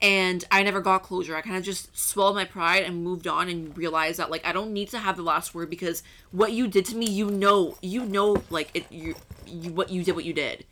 And 0.00 0.42
I 0.50 0.62
never 0.62 0.80
got 0.80 1.02
closure. 1.02 1.36
I 1.36 1.42
kind 1.42 1.58
of 1.58 1.62
just 1.62 1.94
swallowed 1.96 2.34
my 2.34 2.46
pride 2.46 2.84
and 2.84 3.04
moved 3.04 3.26
on 3.26 3.50
and 3.50 3.76
realized 3.76 4.18
that 4.18 4.30
like 4.30 4.46
I 4.46 4.52
don't 4.52 4.72
need 4.72 4.88
to 4.90 4.98
have 4.98 5.16
the 5.16 5.22
last 5.22 5.54
word 5.54 5.68
because 5.68 6.02
what 6.30 6.52
you 6.52 6.66
did 6.68 6.86
to 6.86 6.96
me, 6.96 7.04
you 7.04 7.30
know, 7.30 7.76
you 7.82 8.06
know, 8.06 8.42
like 8.48 8.70
it, 8.72 8.90
you, 8.90 9.14
you 9.46 9.70
what 9.72 9.90
you 9.90 10.02
did, 10.02 10.14
what 10.14 10.24
you 10.24 10.32
did. 10.32 10.64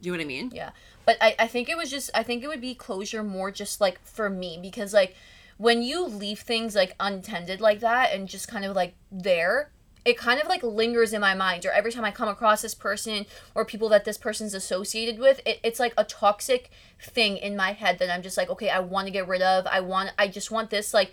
Do 0.00 0.06
you 0.06 0.12
know 0.12 0.18
what 0.18 0.24
I 0.24 0.28
mean? 0.28 0.50
Yeah. 0.54 0.70
But 1.04 1.16
I, 1.20 1.34
I 1.38 1.46
think 1.46 1.68
it 1.68 1.76
was 1.76 1.90
just 1.90 2.10
I 2.14 2.22
think 2.22 2.42
it 2.42 2.48
would 2.48 2.60
be 2.60 2.74
closure 2.74 3.22
more 3.22 3.50
just 3.50 3.80
like 3.80 4.04
for 4.04 4.30
me 4.30 4.58
because 4.60 4.92
like 4.92 5.14
when 5.56 5.82
you 5.82 6.06
leave 6.06 6.40
things 6.40 6.74
like 6.74 6.94
untended 6.98 7.60
like 7.60 7.80
that 7.80 8.12
and 8.14 8.28
just 8.28 8.48
kind 8.48 8.64
of 8.64 8.74
like 8.74 8.94
there, 9.12 9.70
it 10.04 10.16
kind 10.16 10.40
of 10.40 10.48
like 10.48 10.62
lingers 10.62 11.12
in 11.12 11.20
my 11.20 11.34
mind 11.34 11.66
or 11.66 11.70
every 11.72 11.92
time 11.92 12.04
I 12.04 12.10
come 12.10 12.28
across 12.28 12.62
this 12.62 12.74
person 12.74 13.26
or 13.54 13.64
people 13.64 13.88
that 13.90 14.04
this 14.04 14.16
person's 14.16 14.54
associated 14.54 15.18
with, 15.18 15.40
it, 15.44 15.60
it's 15.62 15.78
like 15.78 15.92
a 15.98 16.04
toxic 16.04 16.70
thing 17.02 17.36
in 17.36 17.56
my 17.56 17.72
head 17.72 17.98
that 17.98 18.10
I'm 18.10 18.22
just 18.22 18.36
like, 18.36 18.48
okay, 18.48 18.70
I 18.70 18.80
want 18.80 19.06
to 19.06 19.12
get 19.12 19.28
rid 19.28 19.42
of. 19.42 19.66
I 19.66 19.80
want 19.80 20.12
I 20.18 20.28
just 20.28 20.50
want 20.50 20.70
this 20.70 20.94
like 20.94 21.12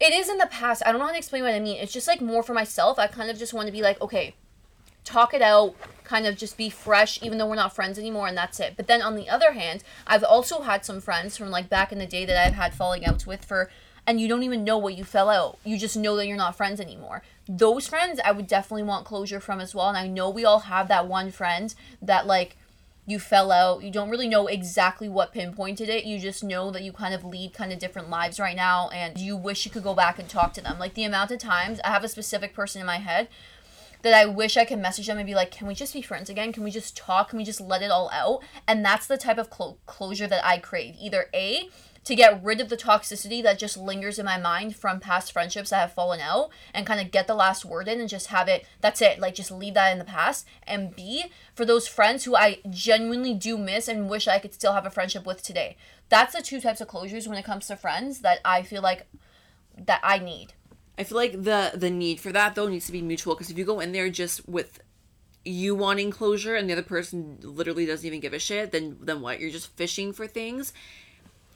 it 0.00 0.12
is 0.12 0.28
in 0.28 0.38
the 0.38 0.46
past. 0.46 0.82
I 0.84 0.92
don't 0.92 1.00
know 1.00 1.06
how 1.06 1.12
to 1.12 1.18
explain 1.18 1.42
what 1.42 1.54
I 1.54 1.60
mean. 1.60 1.78
It's 1.78 1.92
just 1.92 2.06
like 2.06 2.20
more 2.20 2.42
for 2.42 2.54
myself. 2.54 2.98
I 2.98 3.06
kind 3.06 3.30
of 3.30 3.38
just 3.38 3.54
want 3.54 3.66
to 3.66 3.72
be 3.72 3.82
like, 3.82 4.00
okay, 4.00 4.34
talk 5.08 5.32
it 5.32 5.42
out, 5.42 5.74
kind 6.04 6.26
of 6.26 6.36
just 6.36 6.56
be 6.56 6.68
fresh, 6.68 7.22
even 7.22 7.38
though 7.38 7.46
we're 7.46 7.54
not 7.54 7.74
friends 7.74 7.98
anymore, 7.98 8.28
and 8.28 8.36
that's 8.36 8.60
it. 8.60 8.74
But 8.76 8.86
then 8.86 9.00
on 9.00 9.16
the 9.16 9.28
other 9.28 9.52
hand, 9.52 9.82
I've 10.06 10.24
also 10.24 10.62
had 10.62 10.84
some 10.84 11.00
friends 11.00 11.36
from 11.36 11.50
like 11.50 11.68
back 11.68 11.92
in 11.92 11.98
the 11.98 12.06
day 12.06 12.24
that 12.26 12.46
I've 12.46 12.54
had 12.54 12.74
falling 12.74 13.06
outs 13.06 13.26
with 13.26 13.44
for, 13.44 13.70
and 14.06 14.20
you 14.20 14.28
don't 14.28 14.42
even 14.42 14.64
know 14.64 14.78
what 14.78 14.96
you 14.96 15.04
fell 15.04 15.30
out. 15.30 15.58
You 15.64 15.78
just 15.78 15.96
know 15.96 16.16
that 16.16 16.26
you're 16.26 16.36
not 16.36 16.56
friends 16.56 16.80
anymore. 16.80 17.22
Those 17.48 17.88
friends, 17.88 18.20
I 18.24 18.32
would 18.32 18.46
definitely 18.46 18.82
want 18.82 19.06
closure 19.06 19.40
from 19.40 19.60
as 19.60 19.74
well. 19.74 19.88
And 19.88 19.98
I 19.98 20.06
know 20.06 20.28
we 20.30 20.44
all 20.44 20.60
have 20.60 20.88
that 20.88 21.06
one 21.06 21.30
friend 21.30 21.74
that 22.02 22.26
like 22.26 22.56
you 23.06 23.18
fell 23.18 23.50
out. 23.50 23.82
You 23.82 23.90
don't 23.90 24.10
really 24.10 24.28
know 24.28 24.46
exactly 24.46 25.08
what 25.08 25.32
pinpointed 25.32 25.88
it. 25.88 26.04
You 26.04 26.18
just 26.18 26.44
know 26.44 26.70
that 26.70 26.82
you 26.82 26.92
kind 26.92 27.14
of 27.14 27.24
lead 27.24 27.54
kind 27.54 27.72
of 27.72 27.78
different 27.78 28.10
lives 28.10 28.38
right 28.38 28.56
now 28.56 28.90
and 28.90 29.18
you 29.18 29.34
wish 29.34 29.64
you 29.64 29.70
could 29.70 29.82
go 29.82 29.94
back 29.94 30.18
and 30.18 30.28
talk 30.28 30.52
to 30.54 30.60
them. 30.60 30.78
Like 30.78 30.92
the 30.92 31.04
amount 31.04 31.30
of 31.30 31.38
times 31.38 31.80
I 31.82 31.88
have 31.88 32.04
a 32.04 32.08
specific 32.08 32.52
person 32.52 32.80
in 32.80 32.86
my 32.86 32.98
head 32.98 33.28
that 34.02 34.14
I 34.14 34.26
wish 34.26 34.56
I 34.56 34.64
could 34.64 34.78
message 34.78 35.06
them 35.06 35.18
and 35.18 35.26
be 35.26 35.34
like, 35.34 35.50
can 35.50 35.66
we 35.66 35.74
just 35.74 35.92
be 35.92 36.02
friends 36.02 36.30
again? 36.30 36.52
Can 36.52 36.64
we 36.64 36.70
just 36.70 36.96
talk? 36.96 37.30
Can 37.30 37.38
we 37.38 37.44
just 37.44 37.60
let 37.60 37.82
it 37.82 37.90
all 37.90 38.10
out? 38.12 38.42
And 38.66 38.84
that's 38.84 39.06
the 39.06 39.16
type 39.16 39.38
of 39.38 39.50
clo- 39.50 39.78
closure 39.86 40.26
that 40.26 40.44
I 40.44 40.58
crave. 40.58 40.94
Either 40.98 41.26
A, 41.34 41.68
to 42.04 42.14
get 42.14 42.42
rid 42.42 42.58
of 42.58 42.70
the 42.70 42.76
toxicity 42.76 43.42
that 43.42 43.58
just 43.58 43.76
lingers 43.76 44.18
in 44.18 44.24
my 44.24 44.38
mind 44.38 44.74
from 44.74 44.98
past 44.98 45.30
friendships 45.30 45.68
that 45.68 45.80
have 45.80 45.92
fallen 45.92 46.20
out 46.20 46.48
and 46.72 46.86
kind 46.86 47.00
of 47.00 47.10
get 47.10 47.26
the 47.26 47.34
last 47.34 47.66
word 47.66 47.86
in 47.86 48.00
and 48.00 48.08
just 48.08 48.28
have 48.28 48.48
it, 48.48 48.64
that's 48.80 49.02
it, 49.02 49.18
like 49.18 49.34
just 49.34 49.50
leave 49.50 49.74
that 49.74 49.92
in 49.92 49.98
the 49.98 50.06
past. 50.06 50.46
And 50.66 50.96
B, 50.96 51.26
for 51.54 51.66
those 51.66 51.86
friends 51.86 52.24
who 52.24 52.34
I 52.34 52.60
genuinely 52.70 53.34
do 53.34 53.58
miss 53.58 53.88
and 53.88 54.08
wish 54.08 54.26
I 54.26 54.38
could 54.38 54.54
still 54.54 54.72
have 54.72 54.86
a 54.86 54.90
friendship 54.90 55.26
with 55.26 55.42
today. 55.42 55.76
That's 56.08 56.34
the 56.34 56.40
two 56.40 56.62
types 56.62 56.80
of 56.80 56.88
closures 56.88 57.28
when 57.28 57.36
it 57.36 57.44
comes 57.44 57.66
to 57.66 57.76
friends 57.76 58.20
that 58.20 58.38
I 58.42 58.62
feel 58.62 58.80
like 58.80 59.06
that 59.76 60.00
I 60.02 60.18
need. 60.18 60.54
I 60.98 61.04
feel 61.04 61.16
like 61.16 61.44
the 61.44 61.72
the 61.74 61.90
need 61.90 62.18
for 62.20 62.32
that 62.32 62.54
though 62.54 62.68
needs 62.68 62.86
to 62.86 62.92
be 62.92 63.02
mutual 63.02 63.34
because 63.34 63.50
if 63.50 63.56
you 63.56 63.64
go 63.64 63.80
in 63.80 63.92
there 63.92 64.10
just 64.10 64.46
with 64.48 64.80
you 65.44 65.74
wanting 65.74 66.10
closure 66.10 66.56
and 66.56 66.68
the 66.68 66.72
other 66.74 66.82
person 66.82 67.38
literally 67.42 67.86
doesn't 67.86 68.06
even 68.06 68.20
give 68.20 68.34
a 68.34 68.38
shit, 68.38 68.72
then 68.72 68.98
then 69.00 69.20
what? 69.20 69.40
You're 69.40 69.50
just 69.50 69.74
fishing 69.76 70.12
for 70.12 70.26
things 70.26 70.72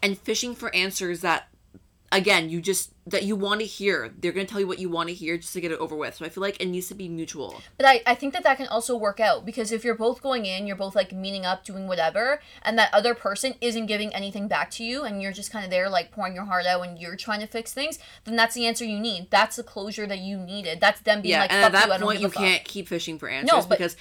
and 0.03 0.17
fishing 0.17 0.55
for 0.55 0.75
answers 0.75 1.21
that 1.21 1.49
again 2.13 2.51
you 2.51 2.61
just 2.61 2.93
that 3.07 3.25
you 3.25 3.35
want 3.35 3.61
to 3.61 3.67
hear. 3.67 4.13
They're 4.21 4.31
gonna 4.33 4.47
tell 4.47 4.61
you 4.61 4.67
what 4.69 4.79
you 4.79 4.89
want 4.89 5.09
to 5.09 5.15
hear 5.15 5.37
just 5.37 5.53
to 5.55 5.61
get 5.61 5.73
it 5.73 5.79
over 5.79 5.97
with. 5.97 6.15
So 6.15 6.25
I 6.25 6.29
feel 6.29 6.43
like 6.43 6.61
it 6.61 6.67
needs 6.67 6.87
to 6.89 6.95
be 6.95 7.09
mutual. 7.09 7.61
But 7.77 7.87
I, 7.87 8.03
I 8.07 8.15
think 8.15 8.33
that 8.35 8.45
that 8.45 8.59
can 8.59 8.69
also 8.69 8.97
work 8.97 9.19
out 9.19 9.45
because 9.45 9.73
if 9.73 9.85
you're 9.85 9.97
both 9.97 10.23
going 10.23 10.47
in, 10.47 10.67
you're 10.67 10.77
both 10.77 10.95
like 10.95 11.13
meeting 11.13 11.45
up, 11.45 11.65
doing 11.65 11.89
whatever, 11.89 12.41
and 12.63 12.79
that 12.79 12.95
other 12.95 13.15
person 13.15 13.55
isn't 13.61 13.87
giving 13.87 14.15
anything 14.15 14.47
back 14.47 14.71
to 14.73 14.85
you, 14.85 15.03
and 15.03 15.21
you're 15.21 15.33
just 15.33 15.51
kind 15.51 15.65
of 15.65 15.71
there 15.71 15.89
like 15.89 16.13
pouring 16.13 16.35
your 16.35 16.45
heart 16.45 16.67
out 16.67 16.87
and 16.87 16.99
you're 16.99 17.17
trying 17.17 17.41
to 17.41 17.47
fix 17.47 17.73
things, 17.73 17.99
then 18.25 18.37
that's 18.37 18.55
the 18.55 18.67
answer 18.67 18.85
you 18.85 19.01
need. 19.01 19.31
That's 19.31 19.57
the 19.57 19.65
closure 19.65 20.07
that 20.07 20.19
you 20.19 20.37
needed. 20.37 20.81
That's 20.81 21.01
them 21.01 21.23
being 21.23 21.33
Yeah, 21.33 21.41
like, 21.41 21.53
and 21.53 21.65
fuck 21.65 21.75
at 21.75 21.87
you, 21.87 21.91
that 21.93 21.99
don't 21.99 22.09
point 22.09 22.21
you 22.21 22.31
can't 22.31 22.65
keep 22.65 22.89
fishing 22.89 23.19
for 23.19 23.29
answers 23.29 23.67
but 23.67 23.79
because 23.79 23.97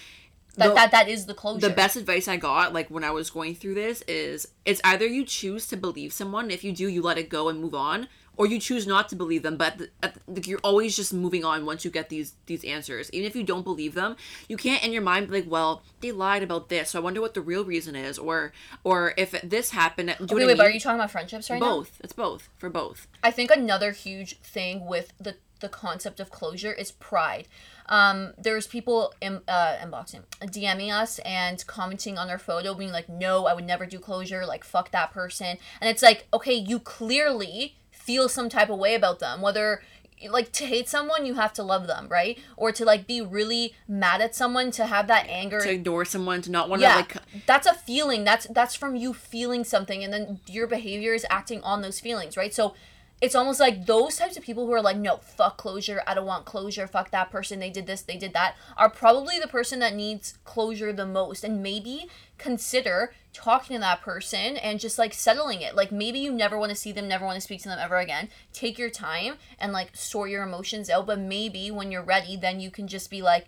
That, 0.56 0.68
the- 0.70 0.74
that 0.76 0.92
that 0.92 1.08
is 1.08 1.26
the 1.28 1.34
closure. 1.34 1.68
the 1.68 1.74
best 1.74 1.96
advice 1.96 2.28
I 2.28 2.38
got, 2.38 2.74
like 2.74 2.90
when 2.90 3.04
I 3.04 3.12
was 3.12 3.30
going 3.30 3.56
through 3.56 3.76
this, 3.76 4.04
is 4.08 4.48
it's 4.66 4.82
either 4.84 5.06
you 5.06 5.24
choose 5.26 5.68
to 5.68 5.78
believe 5.78 6.12
someone. 6.14 6.52
If 6.52 6.64
you 6.64 6.74
do, 6.74 6.88
you 6.88 7.02
let 7.02 7.18
it 7.18 7.30
go 7.30 7.48
and 7.50 7.60
move 7.62 7.74
on, 7.74 8.08
or 8.36 8.48
you 8.48 8.60
choose 8.60 8.86
not 8.86 9.08
to 9.10 9.16
believe 9.16 9.44
them. 9.44 9.56
But 9.56 9.78
the, 9.78 9.90
at 10.04 10.14
the, 10.16 10.20
like, 10.28 10.48
you're 10.48 10.60
always 10.64 10.96
just 10.96 11.14
moving 11.14 11.46
on 11.46 11.66
once 11.66 11.86
you 11.86 11.92
get 11.92 12.10
these 12.10 12.34
these 12.48 12.66
answers. 12.66 13.10
Even 13.14 13.28
if 13.28 13.36
you 13.36 13.44
don't 13.44 13.64
believe 13.64 13.94
them, 13.94 14.18
you 14.50 14.58
can't 14.58 14.84
in 14.84 14.92
your 14.92 15.02
mind 15.02 15.28
be 15.30 15.36
like, 15.42 15.50
"Well, 15.50 15.84
they 16.02 16.12
lied 16.12 16.44
about 16.44 16.68
this, 16.68 16.90
so 16.90 17.00
I 17.00 17.02
wonder 17.02 17.22
what 17.22 17.34
the 17.34 17.42
real 17.42 17.64
reason 17.64 17.96
is," 17.96 18.20
or 18.20 18.52
or 18.84 19.14
if 19.16 19.32
this 19.44 19.72
happened. 19.72 20.14
Do 20.26 20.36
Wait, 20.36 20.48
wait, 20.48 20.54
I 20.54 20.58
but 20.58 20.66
are 20.66 20.70
you 20.72 20.82
talking 20.82 21.00
about 21.00 21.12
friendships 21.12 21.50
right 21.50 21.62
now? 21.62 21.78
both. 21.78 22.02
It's 22.04 22.14
both 22.14 22.50
for 22.58 22.70
both. 22.70 23.08
I 23.24 23.32
think 23.32 23.52
another 23.52 23.92
huge 23.92 24.38
thing 24.40 24.86
with 24.86 25.14
the 25.18 25.36
the 25.62 25.70
concept 25.70 26.20
of 26.20 26.30
closure 26.32 26.74
is 26.74 26.92
pride. 26.92 27.48
Um, 27.91 28.34
there's 28.38 28.65
people 28.67 29.13
in, 29.21 29.41
uh, 29.47 29.75
inboxing, 29.84 30.23
DMing 30.41 30.91
us 30.91 31.19
and 31.19 31.63
commenting 31.67 32.17
on 32.17 32.30
our 32.30 32.39
photo, 32.39 32.73
being 32.73 32.93
like, 32.93 33.10
"No, 33.10 33.45
I 33.45 33.54
would 33.54 33.65
never 33.65 33.86
do 33.86 33.99
closure. 33.99 34.45
Like, 34.45 34.63
fuck 34.63 34.91
that 34.91 35.12
person." 35.12 35.58
And 35.82 35.89
it's 35.89 36.01
like, 36.01 36.25
okay, 36.34 36.54
you 36.56 36.80
clearly 36.80 37.75
feel 37.91 38.30
some 38.30 38.49
type 38.49 38.69
of 38.69 38.80
way 38.80 38.95
about 38.95 39.19
them, 39.19 39.41
whether 39.41 39.82
like 40.30 40.51
to 40.51 40.65
hate 40.65 40.88
someone 40.88 41.25
you 41.25 41.34
have 41.34 41.54
to 41.54 41.63
love 41.63 41.88
them 41.88 42.08
right 42.08 42.38
or 42.56 42.71
to 42.71 42.86
like 42.86 43.08
be 43.08 43.21
really 43.21 43.73
mad 43.88 44.21
at 44.21 44.36
someone 44.36 44.69
to 44.71 44.86
have 44.86 45.08
that 45.08 45.25
anger 45.27 45.60
To 45.60 45.71
ignore 45.71 46.06
someone, 46.06 46.41
to 46.43 46.51
not 46.51 46.69
want 46.69 46.82
to 46.82 46.88
yeah 46.88 46.95
like 46.97 47.17
that's 47.47 47.65
a 47.65 47.73
feeling 47.73 48.23
that's 48.23 48.45
that's 48.47 48.75
from 48.75 48.95
you 48.95 49.13
feeling 49.13 49.63
something 49.63 50.04
and 50.04 50.13
then 50.13 50.39
your 50.47 50.67
behavior 50.67 51.13
is 51.13 51.25
acting 51.30 51.62
on 51.63 51.82
those 51.82 51.99
feelings 51.99 52.38
right 52.38 52.54
so 52.54 52.75
it's 53.21 53.36
almost 53.36 53.60
like 53.60 53.86
those 53.86 54.17
types 54.17 54.36
of 54.36 54.43
people 54.43 54.65
who 54.65 54.73
are 54.73 54.81
like 54.81 54.97
no 54.97 55.17
fuck 55.17 55.55
closure 55.57 56.01
i 56.07 56.13
don't 56.13 56.25
want 56.25 56.43
closure 56.43 56.88
fuck 56.88 57.12
that 57.12 57.31
person 57.31 57.60
they 57.60 57.69
did 57.69 57.86
this 57.86 58.01
they 58.01 58.17
did 58.17 58.34
that 58.34 58.55
are 58.75 58.89
probably 58.89 59.39
the 59.39 59.47
person 59.47 59.79
that 59.79 59.95
needs 59.95 60.38
closure 60.43 60.91
the 60.91 61.05
most 61.05 61.43
and 61.43 61.62
maybe 61.62 62.07
consider 62.38 63.13
talking 63.31 63.75
to 63.75 63.79
that 63.79 64.01
person 64.01 64.57
and 64.57 64.79
just 64.79 64.97
like 64.97 65.13
settling 65.13 65.62
it 65.62 65.75
like 65.75 65.91
maybe 65.91 66.19
you 66.19 66.31
never 66.31 66.57
want 66.57 66.69
to 66.69 66.75
see 66.75 66.91
them 66.91 67.07
never 67.07 67.25
want 67.25 67.36
to 67.36 67.41
speak 67.41 67.62
to 67.62 67.69
them 67.69 67.79
ever 67.79 67.97
again 67.97 68.27
take 68.51 68.77
your 68.77 68.89
time 68.89 69.36
and 69.60 69.71
like 69.71 69.95
sort 69.95 70.29
your 70.29 70.43
emotions 70.43 70.89
out 70.89 71.05
but 71.05 71.19
maybe 71.19 71.69
when 71.71 71.91
you're 71.91 72.03
ready 72.03 72.36
then 72.36 72.60
you 72.60 72.71
can 72.71 72.88
just 72.88 73.10
be 73.10 73.21
like 73.21 73.47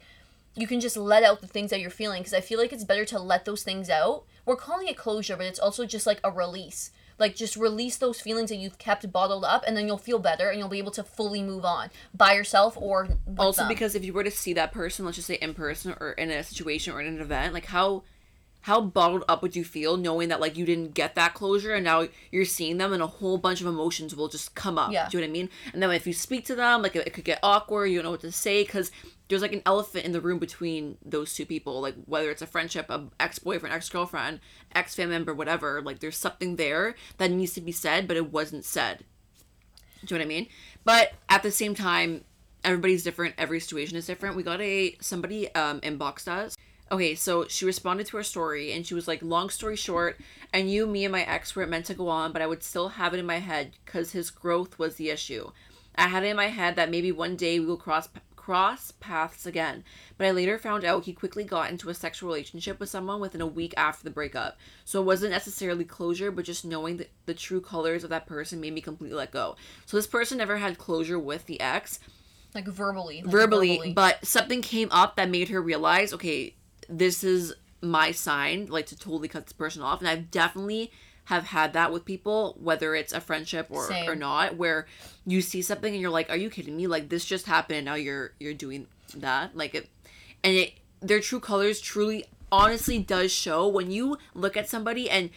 you 0.55 0.67
can 0.67 0.79
just 0.79 0.97
let 0.97 1.23
out 1.23 1.41
the 1.41 1.47
things 1.47 1.71
that 1.71 1.79
you're 1.79 1.89
feeling 1.89 2.21
because 2.21 2.33
I 2.33 2.41
feel 2.41 2.59
like 2.59 2.71
it's 2.71 2.83
better 2.83 3.05
to 3.05 3.19
let 3.19 3.45
those 3.45 3.63
things 3.63 3.89
out. 3.89 4.23
We're 4.45 4.55
calling 4.55 4.87
it 4.87 4.97
closure, 4.97 5.35
but 5.35 5.47
it's 5.47 5.59
also 5.59 5.85
just 5.85 6.05
like 6.05 6.19
a 6.23 6.31
release. 6.31 6.91
Like 7.23 7.35
just 7.35 7.55
release 7.55 7.95
those 7.97 8.19
feelings 8.19 8.49
that 8.51 8.57
you've 8.57 8.77
kept 8.77 9.09
bottled 9.17 9.45
up, 9.45 9.63
and 9.65 9.73
then 9.77 9.87
you'll 9.87 10.05
feel 10.09 10.19
better, 10.19 10.49
and 10.49 10.59
you'll 10.59 10.75
be 10.77 10.81
able 10.85 10.91
to 10.99 11.03
fully 11.03 11.41
move 11.41 11.63
on 11.63 11.89
by 12.13 12.33
yourself 12.33 12.75
or 12.77 13.07
also 13.37 13.61
them. 13.61 13.69
because 13.69 13.95
if 13.95 14.03
you 14.03 14.11
were 14.11 14.25
to 14.25 14.35
see 14.43 14.53
that 14.53 14.71
person 14.73 15.05
let's 15.05 15.15
just 15.15 15.27
say 15.27 15.35
in 15.35 15.53
person 15.53 15.95
or 16.01 16.11
in 16.11 16.29
a 16.29 16.43
situation 16.43 16.93
or 16.93 16.99
in 17.01 17.07
an 17.07 17.21
event 17.21 17.53
like 17.53 17.67
how 17.77 18.03
how 18.63 18.81
bottled 18.81 19.23
up 19.29 19.41
would 19.41 19.55
you 19.55 19.63
feel 19.63 19.95
knowing 19.97 20.29
that 20.29 20.39
like 20.41 20.57
you 20.57 20.65
didn't 20.65 20.93
get 20.93 21.15
that 21.15 21.33
closure 21.33 21.73
and 21.73 21.83
now 21.85 22.07
you're 22.31 22.45
seeing 22.45 22.77
them 22.77 22.91
and 22.93 23.01
a 23.01 23.07
whole 23.07 23.37
bunch 23.37 23.61
of 23.61 23.67
emotions 23.67 24.15
will 24.15 24.27
just 24.27 24.55
come 24.55 24.77
up 24.77 24.91
Yeah. 24.91 25.07
do 25.09 25.17
you 25.17 25.21
know 25.21 25.27
what 25.27 25.31
i 25.31 25.33
mean 25.39 25.49
and 25.73 25.81
then 25.83 25.91
if 25.91 26.07
you 26.07 26.13
speak 26.13 26.45
to 26.45 26.55
them 26.55 26.81
like 26.81 26.95
it, 26.95 27.05
it 27.07 27.13
could 27.13 27.23
get 27.25 27.39
awkward 27.43 27.85
you 27.87 27.97
don't 27.97 28.05
know 28.05 28.11
what 28.11 28.21
to 28.21 28.31
say 28.31 28.63
because 28.63 28.91
there's 29.29 29.41
like 29.41 29.53
an 29.53 29.61
elephant 29.65 30.05
in 30.05 30.11
the 30.11 30.21
room 30.21 30.37
between 30.39 30.97
those 31.03 31.33
two 31.33 31.45
people 31.45 31.81
like 31.81 31.95
whether 32.05 32.29
it's 32.29 32.41
a 32.41 32.47
friendship 32.47 32.89
a 32.89 33.05
ex-boyfriend 33.19 33.73
ex-girlfriend 33.75 34.39
ex-family 34.75 35.13
member 35.15 35.33
whatever 35.33 35.81
like 35.81 35.99
there's 35.99 36.17
something 36.17 36.55
there 36.55 36.95
that 37.17 37.31
needs 37.31 37.53
to 37.53 37.61
be 37.61 37.71
said 37.71 38.07
but 38.07 38.17
it 38.17 38.31
wasn't 38.31 38.65
said 38.65 39.03
do 40.05 40.15
you 40.15 40.19
know 40.19 40.25
what 40.25 40.33
I 40.33 40.35
mean? 40.35 40.47
But 40.83 41.13
at 41.29 41.43
the 41.43 41.51
same 41.51 41.75
time, 41.75 42.25
everybody's 42.65 43.05
different. 43.05 43.35
Every 43.37 43.61
situation 43.61 43.95
is 43.95 44.05
different. 44.05 44.35
We 44.35 44.43
got 44.43 44.59
a 44.59 44.97
somebody 44.99 45.47
um 45.55 45.79
inboxed 45.79 46.27
us. 46.27 46.57
Okay, 46.91 47.15
so 47.15 47.47
she 47.47 47.65
responded 47.65 48.07
to 48.07 48.17
our 48.17 48.23
story 48.23 48.71
and 48.71 48.85
she 48.85 48.93
was 48.93 49.07
like, 49.07 49.21
"Long 49.23 49.49
story 49.49 49.75
short, 49.75 50.19
I 50.53 50.61
knew 50.61 50.85
me 50.85 51.05
and 51.05 51.11
my 51.11 51.23
ex 51.23 51.55
weren't 51.55 51.71
meant 51.71 51.85
to 51.87 51.93
go 51.93 52.07
on, 52.07 52.31
but 52.31 52.41
I 52.41 52.47
would 52.47 52.63
still 52.63 52.89
have 52.89 53.13
it 53.13 53.19
in 53.19 53.25
my 53.25 53.39
head 53.39 53.71
because 53.85 54.11
his 54.11 54.29
growth 54.29 54.77
was 54.77 54.95
the 54.95 55.09
issue. 55.09 55.51
I 55.95 56.07
had 56.07 56.23
it 56.23 56.27
in 56.27 56.35
my 56.35 56.47
head 56.47 56.75
that 56.75 56.91
maybe 56.91 57.11
one 57.11 57.35
day 57.35 57.59
we 57.59 57.65
will 57.65 57.77
cross 57.77 58.09
cross 58.43 58.91
paths 58.99 59.45
again. 59.45 59.85
But 60.17 60.27
I 60.27 60.31
later 60.31 60.57
found 60.57 60.83
out 60.83 61.05
he 61.05 61.13
quickly 61.13 61.45
got 61.45 61.71
into 61.71 61.89
a 61.89 61.93
sexual 61.93 62.27
relationship 62.27 62.77
with 62.77 62.89
someone 62.89 63.21
within 63.21 63.39
a 63.39 63.47
week 63.47 63.73
after 63.77 64.03
the 64.03 64.09
breakup. 64.09 64.57
So 64.83 65.01
it 65.01 65.05
wasn't 65.05 65.31
necessarily 65.31 65.85
closure, 65.85 66.29
but 66.29 66.43
just 66.43 66.65
knowing 66.65 66.97
the, 66.97 67.07
the 67.25 67.33
true 67.33 67.61
colors 67.61 68.03
of 68.03 68.09
that 68.09 68.25
person 68.25 68.59
made 68.59 68.73
me 68.73 68.81
completely 68.81 69.15
let 69.15 69.31
go. 69.31 69.55
So 69.85 69.95
this 69.95 70.07
person 70.07 70.39
never 70.39 70.57
had 70.57 70.77
closure 70.77 71.17
with 71.17 71.45
the 71.45 71.61
ex, 71.61 71.99
like 72.53 72.67
verbally, 72.67 73.21
like 73.21 73.31
verbally, 73.31 73.93
but 73.95 74.25
something 74.25 74.61
came 74.61 74.89
up 74.91 75.15
that 75.15 75.29
made 75.29 75.47
her 75.47 75.61
realize, 75.61 76.11
okay, 76.11 76.53
this 76.97 77.23
is 77.23 77.53
my 77.81 78.11
sign, 78.11 78.67
like 78.67 78.85
to 78.87 78.97
totally 78.97 79.27
cut 79.27 79.45
this 79.45 79.53
person 79.53 79.81
off. 79.81 79.99
And 79.99 80.07
I've 80.07 80.31
definitely 80.31 80.91
have 81.25 81.45
had 81.45 81.73
that 81.73 81.91
with 81.91 82.05
people, 82.05 82.57
whether 82.59 82.95
it's 82.95 83.13
a 83.13 83.21
friendship 83.21 83.67
or, 83.69 83.87
Same. 83.87 84.09
or 84.09 84.15
not, 84.15 84.57
where 84.57 84.87
you 85.25 85.41
see 85.41 85.61
something 85.61 85.93
and 85.93 86.01
you're 86.01 86.11
like, 86.11 86.29
Are 86.29 86.37
you 86.37 86.49
kidding 86.49 86.77
me? 86.77 86.87
Like 86.87 87.09
this 87.09 87.25
just 87.25 87.45
happened 87.45 87.77
and 87.77 87.85
now 87.85 87.95
you're 87.95 88.33
you're 88.39 88.53
doing 88.53 88.87
that. 89.15 89.55
Like 89.55 89.75
it 89.75 89.89
and 90.43 90.55
it 90.55 90.73
their 91.01 91.19
true 91.19 91.39
colors 91.39 91.81
truly 91.81 92.25
honestly 92.51 92.99
does 92.99 93.31
show 93.31 93.67
when 93.67 93.91
you 93.91 94.17
look 94.33 94.55
at 94.55 94.69
somebody 94.69 95.09
and 95.09 95.29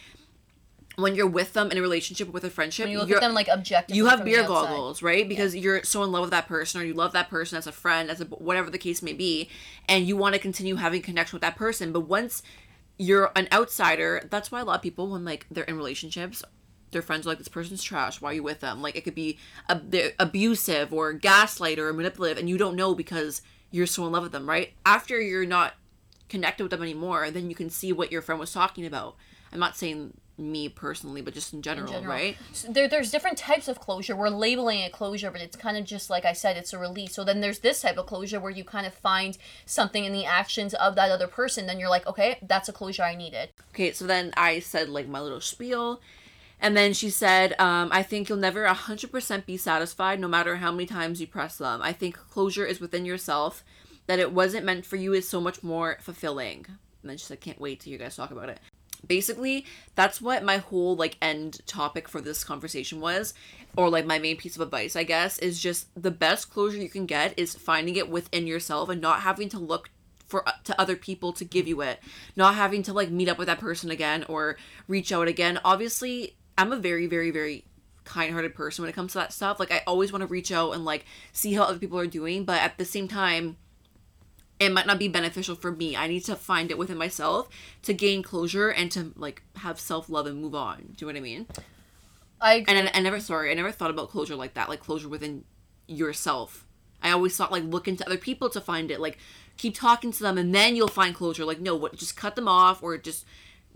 when 0.97 1.13
you're 1.13 1.27
with 1.27 1.53
them 1.53 1.69
in 1.69 1.77
a 1.77 1.81
relationship 1.81 2.33
with 2.33 2.43
a 2.43 2.49
friendship, 2.49 2.85
when 2.85 2.91
you 2.91 2.97
look 2.97 3.11
at 3.11 3.21
them 3.21 3.35
like 3.35 3.47
objectively, 3.47 3.97
you 3.97 4.07
have 4.07 4.25
beer 4.25 4.43
goggles, 4.43 5.03
right? 5.03 5.29
Because 5.29 5.55
you're 5.55 5.83
so 5.83 6.03
in 6.03 6.11
love 6.11 6.21
with 6.21 6.31
that 6.31 6.47
person, 6.47 6.81
or 6.81 6.83
you 6.83 6.95
love 6.95 7.13
that 7.13 7.29
person 7.29 7.55
as 7.55 7.67
a 7.67 7.71
friend, 7.71 8.09
as 8.09 8.19
a 8.19 8.25
whatever 8.25 8.71
the 8.71 8.79
case 8.79 9.03
may 9.03 9.13
be, 9.13 9.47
and 9.87 10.07
you 10.07 10.17
want 10.17 10.33
to 10.33 10.39
continue 10.39 10.75
having 10.75 11.03
connection 11.03 11.35
with 11.35 11.43
that 11.43 11.55
person. 11.55 11.91
But 11.91 12.01
once 12.01 12.41
you're 12.97 13.31
an 13.35 13.47
outsider, 13.51 14.23
that's 14.31 14.51
why 14.51 14.59
a 14.59 14.65
lot 14.65 14.77
of 14.77 14.81
people, 14.81 15.07
when 15.09 15.23
like 15.23 15.45
they're 15.51 15.65
in 15.65 15.77
relationships, 15.77 16.43
their 16.89 17.03
friends 17.03 17.27
are 17.27 17.29
like, 17.29 17.37
"This 17.37 17.47
person's 17.47 17.83
trash. 17.83 18.19
Why 18.19 18.31
are 18.31 18.33
you 18.33 18.43
with 18.43 18.61
them?" 18.61 18.81
Like 18.81 18.95
it 18.95 19.03
could 19.03 19.15
be 19.15 19.37
a, 19.69 19.79
abusive 20.17 20.91
or 20.91 21.13
gaslight 21.13 21.77
or 21.77 21.93
manipulative, 21.93 22.39
and 22.39 22.49
you 22.49 22.57
don't 22.57 22.75
know 22.75 22.95
because 22.95 23.43
you're 23.69 23.85
so 23.85 24.07
in 24.07 24.13
love 24.13 24.23
with 24.23 24.31
them, 24.31 24.49
right? 24.49 24.73
After 24.83 25.21
you're 25.21 25.45
not 25.45 25.75
connected 26.27 26.63
with 26.63 26.71
them 26.71 26.81
anymore, 26.81 27.29
then 27.29 27.49
you 27.51 27.55
can 27.55 27.69
see 27.69 27.93
what 27.93 28.11
your 28.11 28.23
friend 28.23 28.39
was 28.39 28.51
talking 28.51 28.85
about. 28.85 29.15
I'm 29.53 29.59
not 29.59 29.77
saying 29.77 30.17
me 30.37 30.69
personally, 30.69 31.21
but 31.21 31.33
just 31.33 31.53
in 31.53 31.61
general, 31.61 31.91
general. 31.91 32.13
right? 32.13 32.37
So 32.53 32.71
there, 32.71 32.87
there's 32.87 33.11
different 33.11 33.37
types 33.37 33.67
of 33.67 33.79
closure. 33.79 34.15
We're 34.15 34.29
labeling 34.29 34.79
it 34.79 34.91
closure, 34.91 35.31
but 35.31 35.41
it's 35.41 35.55
kind 35.55 35.77
of 35.77 35.85
just 35.85 36.09
like 36.09 36.25
I 36.25 36.33
said, 36.33 36.57
it's 36.57 36.73
a 36.73 36.77
release. 36.77 37.13
So 37.15 37.23
then 37.23 37.41
there's 37.41 37.59
this 37.59 37.81
type 37.81 37.97
of 37.97 38.05
closure 38.05 38.39
where 38.39 38.51
you 38.51 38.63
kind 38.63 38.85
of 38.85 38.93
find 38.93 39.37
something 39.65 40.05
in 40.05 40.13
the 40.13 40.25
actions 40.25 40.73
of 40.75 40.95
that 40.95 41.11
other 41.11 41.27
person. 41.27 41.65
Then 41.65 41.79
you're 41.79 41.89
like, 41.89 42.05
okay, 42.07 42.37
that's 42.41 42.69
a 42.69 42.73
closure 42.73 43.03
I 43.03 43.15
needed. 43.15 43.49
Okay, 43.73 43.91
so 43.91 44.05
then 44.05 44.33
I 44.37 44.59
said 44.59 44.89
like 44.89 45.07
my 45.07 45.21
little 45.21 45.41
spiel. 45.41 46.01
And 46.59 46.75
then 46.75 46.93
she 46.93 47.09
said, 47.09 47.53
um, 47.59 47.89
I 47.91 48.01
think 48.01 48.29
you'll 48.29 48.39
never 48.39 48.65
100% 48.65 49.45
be 49.45 49.57
satisfied 49.57 50.19
no 50.19 50.27
matter 50.27 50.55
how 50.55 50.71
many 50.71 50.87
times 50.87 51.21
you 51.21 51.27
press 51.27 51.57
them. 51.57 51.81
I 51.83 51.93
think 51.93 52.17
closure 52.17 52.65
is 52.65 52.79
within 52.79 53.05
yourself. 53.05 53.63
That 54.07 54.19
it 54.19 54.31
wasn't 54.31 54.65
meant 54.65 54.85
for 54.85 54.95
you 54.95 55.11
is 55.13 55.27
so 55.27 55.41
much 55.41 55.61
more 55.61 55.97
fulfilling. 55.99 56.65
And 57.01 57.09
then 57.09 57.17
she 57.17 57.25
said, 57.25 57.41
can't 57.41 57.59
wait 57.59 57.81
till 57.81 57.91
you 57.91 57.99
guys 57.99 58.15
talk 58.15 58.31
about 58.31 58.47
it. 58.47 58.59
Basically, 59.07 59.65
that's 59.95 60.21
what 60.21 60.43
my 60.43 60.57
whole 60.57 60.95
like 60.95 61.17
end 61.21 61.59
topic 61.65 62.07
for 62.07 62.21
this 62.21 62.43
conversation 62.43 62.99
was, 62.99 63.33
or 63.75 63.89
like 63.89 64.05
my 64.05 64.19
main 64.19 64.37
piece 64.37 64.55
of 64.55 64.61
advice, 64.61 64.95
I 64.95 65.03
guess, 65.03 65.39
is 65.39 65.61
just 65.61 65.87
the 66.01 66.11
best 66.11 66.51
closure 66.51 66.77
you 66.77 66.89
can 66.89 67.05
get 67.05 67.37
is 67.37 67.55
finding 67.55 67.95
it 67.95 68.09
within 68.09 68.47
yourself 68.47 68.89
and 68.89 69.01
not 69.01 69.21
having 69.21 69.49
to 69.49 69.59
look 69.59 69.89
for 70.27 70.47
uh, 70.47 70.51
to 70.65 70.79
other 70.79 70.95
people 70.95 71.33
to 71.33 71.45
give 71.45 71.67
you 71.67 71.81
it. 71.81 71.99
Not 72.35 72.55
having 72.55 72.83
to 72.83 72.93
like 72.93 73.09
meet 73.09 73.29
up 73.29 73.37
with 73.37 73.47
that 73.47 73.59
person 73.59 73.89
again 73.89 74.25
or 74.27 74.57
reach 74.87 75.11
out 75.11 75.27
again. 75.27 75.59
Obviously 75.63 76.35
i'm 76.59 76.73
a 76.73 76.77
very 76.77 77.05
very 77.05 77.29
very 77.29 77.63
kind-hearted 78.03 78.55
person 78.55 78.81
when 78.81 78.89
it 78.89 78.95
comes 78.95 79.13
to 79.13 79.19
that 79.19 79.33
stuff. 79.33 79.59
Like 79.59 79.71
i 79.71 79.81
always 79.87 80.11
want 80.11 80.21
to 80.21 80.27
reach 80.27 80.51
out 80.51 80.71
and 80.71 80.85
like 80.85 81.05
see 81.31 81.53
how 81.53 81.63
other 81.63 81.79
people 81.79 81.99
are 81.99 82.07
doing 82.07 82.45
but 82.45 82.61
at 82.61 82.77
the 82.77 82.85
same 82.85 83.07
time 83.07 83.57
it 84.59 84.71
might 84.71 84.87
not 84.87 84.99
be 84.99 85.07
beneficial 85.07 85.55
for 85.55 85.71
me. 85.71 85.95
I 85.95 86.07
need 86.07 86.25
to 86.25 86.35
find 86.35 86.71
it 86.71 86.77
within 86.77 86.97
myself 86.97 87.49
to 87.83 87.93
gain 87.93 88.23
closure 88.23 88.69
and 88.69 88.91
to 88.91 89.13
like 89.15 89.43
have 89.57 89.79
self-love 89.79 90.25
and 90.25 90.41
move 90.41 90.55
on. 90.55 90.93
Do 90.95 91.05
you 91.05 91.07
know 91.07 91.13
what 91.13 91.17
i 91.17 91.21
mean? 91.21 91.47
I 92.39 92.53
agree. 92.55 92.75
and 92.75 92.89
I, 92.89 92.97
I 92.97 93.01
never 93.01 93.19
sorry 93.19 93.49
i 93.51 93.53
never 93.55 93.71
thought 93.71 93.89
about 93.89 94.09
closure 94.09 94.35
like 94.35 94.53
that 94.53 94.69
like 94.69 94.79
closure 94.79 95.09
within 95.09 95.43
yourself. 95.87 96.65
I 97.01 97.11
always 97.11 97.35
thought 97.35 97.51
like 97.51 97.63
look 97.63 97.87
into 97.87 98.05
other 98.05 98.17
people 98.17 98.49
to 98.49 98.61
find 98.61 98.89
it 98.91 98.99
like 98.99 99.17
keep 99.57 99.75
talking 99.75 100.11
to 100.11 100.23
them 100.23 100.37
and 100.37 100.53
then 100.53 100.75
you'll 100.75 100.87
find 100.87 101.15
closure. 101.15 101.45
Like 101.45 101.59
no 101.59 101.75
what 101.75 101.95
just 101.95 102.17
cut 102.17 102.35
them 102.35 102.47
off 102.47 102.81
or 102.81 102.97
just 102.97 103.25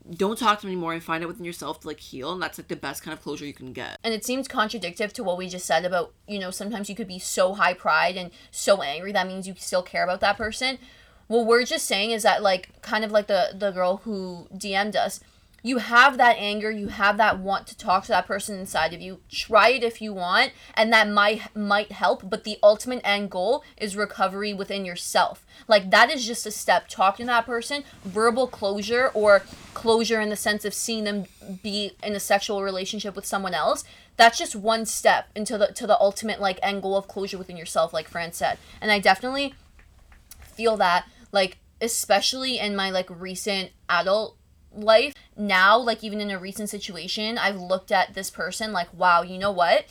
don't 0.09 0.37
talk 0.37 0.59
to 0.59 0.65
them 0.65 0.71
anymore 0.71 0.93
and 0.93 1.03
find 1.03 1.23
it 1.23 1.27
within 1.27 1.45
yourself 1.45 1.81
to 1.81 1.87
like 1.87 1.99
heal 1.99 2.31
and 2.31 2.41
that's 2.41 2.57
like 2.57 2.67
the 2.67 2.75
best 2.75 3.03
kind 3.03 3.13
of 3.13 3.21
closure 3.21 3.45
you 3.45 3.53
can 3.53 3.73
get. 3.73 3.97
And 4.03 4.13
it 4.13 4.25
seems 4.25 4.47
contradictive 4.47 5.13
to 5.13 5.23
what 5.23 5.37
we 5.37 5.47
just 5.47 5.65
said 5.65 5.85
about 5.85 6.13
you 6.27 6.39
know 6.39 6.51
sometimes 6.51 6.89
you 6.89 6.95
could 6.95 7.07
be 7.07 7.19
so 7.19 7.53
high 7.53 7.73
pride 7.73 8.17
and 8.17 8.31
so 8.51 8.81
angry 8.81 9.11
that 9.11 9.27
means 9.27 9.47
you 9.47 9.55
still 9.57 9.83
care 9.83 10.03
about 10.03 10.21
that 10.21 10.37
person. 10.37 10.77
What 11.27 11.45
we're 11.45 11.65
just 11.65 11.85
saying 11.85 12.11
is 12.11 12.23
that 12.23 12.41
like 12.41 12.81
kind 12.81 13.05
of 13.05 13.11
like 13.11 13.27
the 13.27 13.53
the 13.57 13.71
girl 13.71 13.97
who 13.97 14.47
dm'd 14.55 14.95
us 14.95 15.19
you 15.63 15.77
have 15.77 16.17
that 16.17 16.35
anger 16.39 16.71
you 16.71 16.87
have 16.87 17.17
that 17.17 17.39
want 17.39 17.67
to 17.67 17.77
talk 17.77 18.03
to 18.03 18.09
that 18.09 18.25
person 18.25 18.59
inside 18.59 18.93
of 18.93 19.01
you 19.01 19.19
try 19.29 19.69
it 19.69 19.83
if 19.83 20.01
you 20.01 20.13
want 20.13 20.51
and 20.73 20.91
that 20.91 21.07
might 21.07 21.55
might 21.55 21.91
help 21.91 22.29
but 22.29 22.43
the 22.43 22.57
ultimate 22.63 23.01
end 23.03 23.29
goal 23.29 23.63
is 23.77 23.95
recovery 23.95 24.53
within 24.53 24.85
yourself. 24.85 25.45
Like 25.67 25.91
that 25.91 26.09
is 26.09 26.25
just 26.25 26.45
a 26.45 26.51
step. 26.51 26.87
Talking 26.87 27.25
to 27.25 27.31
that 27.31 27.45
person. 27.45 27.83
Verbal 28.03 28.47
closure 28.47 29.11
or 29.13 29.43
closure 29.73 30.19
in 30.19 30.29
the 30.29 30.35
sense 30.35 30.65
of 30.65 30.73
seeing 30.73 31.03
them 31.03 31.25
be 31.61 31.91
in 32.03 32.15
a 32.15 32.19
sexual 32.19 32.63
relationship 32.63 33.15
with 33.15 33.25
someone 33.25 33.53
else 33.53 33.83
that's 34.17 34.37
just 34.37 34.55
one 34.55 34.85
step 34.85 35.29
into 35.35 35.57
the 35.57 35.67
to 35.67 35.87
the 35.87 35.99
ultimate 35.99 36.39
like 36.39 36.59
end 36.61 36.81
goal 36.81 36.97
of 36.97 37.07
closure 37.07 37.37
within 37.37 37.57
yourself 37.57 37.93
like 37.93 38.07
fran 38.07 38.33
said. 38.33 38.57
And 38.79 38.91
i 38.91 38.99
definitely 38.99 39.53
feel 40.41 40.77
that 40.77 41.07
like 41.31 41.57
especially 41.79 42.59
in 42.59 42.75
my 42.75 42.91
like 42.91 43.09
recent 43.09 43.71
adult 43.89 44.37
life 44.73 45.13
now 45.35 45.77
like 45.77 46.03
even 46.03 46.21
in 46.21 46.31
a 46.31 46.39
recent 46.39 46.69
situation 46.69 47.37
i've 47.37 47.59
looked 47.59 47.91
at 47.91 48.13
this 48.13 48.29
person 48.29 48.71
like 48.71 48.87
wow 48.93 49.21
you 49.21 49.37
know 49.37 49.51
what? 49.51 49.85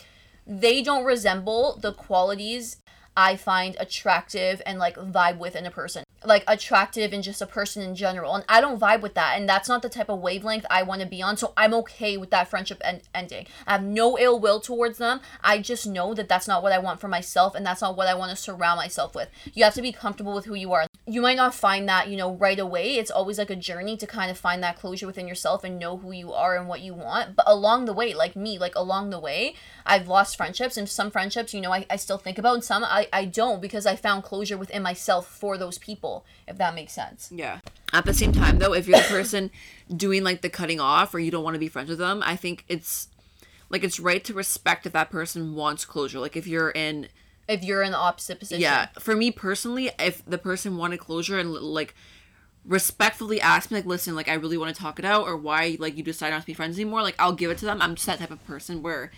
They 0.47 0.81
don't 0.81 1.05
resemble 1.05 1.77
the 1.79 1.93
qualities 1.93 2.77
i 3.15 3.35
find 3.35 3.75
attractive 3.79 4.61
and 4.65 4.79
like 4.79 4.95
vibe 4.95 5.37
with 5.37 5.55
in 5.55 5.65
a 5.65 5.71
person. 5.71 6.03
Like 6.23 6.43
attractive 6.47 7.13
in 7.13 7.23
just 7.23 7.41
a 7.41 7.47
person 7.47 7.81
in 7.81 7.95
general 7.95 8.35
and 8.35 8.45
i 8.47 8.61
don't 8.61 8.79
vibe 8.79 9.01
with 9.01 9.15
that 9.15 9.37
and 9.37 9.49
that's 9.49 9.67
not 9.67 9.81
the 9.81 9.89
type 9.89 10.09
of 10.09 10.19
wavelength 10.19 10.65
i 10.69 10.83
want 10.83 11.01
to 11.01 11.07
be 11.07 11.21
on 11.21 11.35
so 11.35 11.51
i'm 11.57 11.73
okay 11.73 12.15
with 12.15 12.29
that 12.29 12.47
friendship 12.47 12.79
en- 12.83 13.01
ending. 13.13 13.47
I 13.65 13.73
have 13.73 13.83
no 13.83 14.19
ill 14.19 14.39
will 14.39 14.59
towards 14.59 14.99
them 14.99 15.21
i 15.43 15.57
just 15.57 15.87
know 15.87 16.13
that 16.13 16.29
that's 16.29 16.47
not 16.47 16.61
what 16.61 16.73
i 16.73 16.79
want 16.79 16.99
for 16.99 17.07
myself 17.07 17.55
and 17.55 17.65
that's 17.65 17.81
not 17.81 17.97
what 17.97 18.07
i 18.07 18.13
want 18.13 18.29
to 18.29 18.35
surround 18.35 18.77
myself 18.77 19.15
with. 19.15 19.29
You 19.53 19.63
have 19.63 19.73
to 19.73 19.81
be 19.81 19.91
comfortable 19.91 20.35
with 20.35 20.45
who 20.45 20.53
you 20.55 20.71
are. 20.73 20.85
You 21.07 21.21
might 21.21 21.37
not 21.37 21.55
find 21.55 21.89
that 21.89 22.07
you 22.07 22.17
know 22.17 22.35
right 22.35 22.59
away 22.59 22.95
it's 22.95 23.11
always 23.11 23.37
like 23.37 23.49
a 23.49 23.55
journey 23.55 23.97
to 23.97 24.07
kind 24.07 24.29
of 24.29 24.37
find 24.37 24.61
that 24.63 24.77
closure 24.79 25.07
within 25.07 25.27
yourself 25.27 25.63
and 25.63 25.79
know 25.79 25.97
who 25.97 26.11
you 26.11 26.33
are 26.33 26.55
and 26.55 26.67
what 26.67 26.81
you 26.81 26.93
want 26.93 27.35
but 27.35 27.45
along 27.47 27.85
the 27.85 27.93
way 27.93 28.13
like 28.13 28.35
me 28.35 28.59
like 28.59 28.75
along 28.75 29.09
the 29.09 29.19
way 29.19 29.55
i've 29.85 30.07
lost 30.07 30.37
friendships 30.37 30.77
and 30.77 30.87
some 30.87 31.11
friendships 31.11 31.53
you 31.53 31.61
know 31.61 31.73
i, 31.73 31.85
I 31.89 31.95
still 31.95 32.17
think 32.17 32.37
about 32.37 32.55
and 32.55 32.63
some 32.63 32.83
I, 32.83 33.07
I 33.13 33.25
don't 33.25 33.61
because 33.61 33.85
i 33.85 33.95
found 33.95 34.23
closure 34.23 34.57
within 34.57 34.81
myself 34.83 35.27
for 35.27 35.57
those 35.57 35.77
people 35.77 36.25
if 36.47 36.57
that 36.57 36.75
makes 36.75 36.93
sense. 36.93 37.29
Yeah. 37.33 37.59
At 37.93 38.05
the 38.05 38.13
same 38.13 38.31
time 38.31 38.59
though 38.59 38.73
if 38.73 38.87
you're 38.87 38.99
the 38.99 39.05
person 39.05 39.51
doing 39.95 40.23
like 40.23 40.41
the 40.41 40.49
cutting 40.49 40.79
off 40.79 41.13
or 41.13 41.19
you 41.19 41.31
don't 41.31 41.43
want 41.43 41.55
to 41.55 41.59
be 41.59 41.67
friends 41.67 41.89
with 41.89 41.99
them 41.99 42.21
i 42.25 42.35
think 42.35 42.63
it's 42.67 43.09
like 43.71 43.83
it's 43.83 43.99
right 43.99 44.23
to 44.25 44.33
respect 44.33 44.85
if 44.85 44.93
that 44.93 45.09
person 45.09 45.55
wants 45.55 45.85
closure. 45.85 46.19
Like 46.19 46.35
if 46.35 46.45
you're 46.45 46.69
in 46.69 47.07
if 47.47 47.63
you're 47.63 47.81
in 47.81 47.91
the 47.91 47.97
opposite 47.97 48.39
position. 48.39 48.61
Yeah. 48.61 48.87
For 48.99 49.15
me 49.15 49.31
personally 49.31 49.89
if 49.97 50.23
the 50.25 50.37
person 50.37 50.77
wanted 50.77 50.99
closure 50.99 51.39
and 51.39 51.51
like 51.51 51.95
respectfully 52.63 53.41
ask 53.41 53.71
me 53.71 53.77
like 53.77 53.87
listen 53.87 54.15
like 54.15 54.29
i 54.29 54.33
really 54.33 54.55
want 54.55 54.73
to 54.73 54.79
talk 54.79 54.99
it 54.99 55.05
out 55.05 55.25
or 55.25 55.35
why 55.35 55.75
like 55.79 55.97
you 55.97 56.03
decide 56.03 56.29
not 56.29 56.41
to 56.41 56.45
be 56.45 56.53
friends 56.53 56.77
anymore 56.77 57.01
like 57.01 57.15
i'll 57.17 57.33
give 57.33 57.49
it 57.49 57.57
to 57.57 57.65
them. 57.65 57.81
I'm 57.81 57.95
just 57.95 58.05
that 58.05 58.19
type 58.19 58.29
of 58.29 58.45
person 58.45 58.83
where 58.83 59.09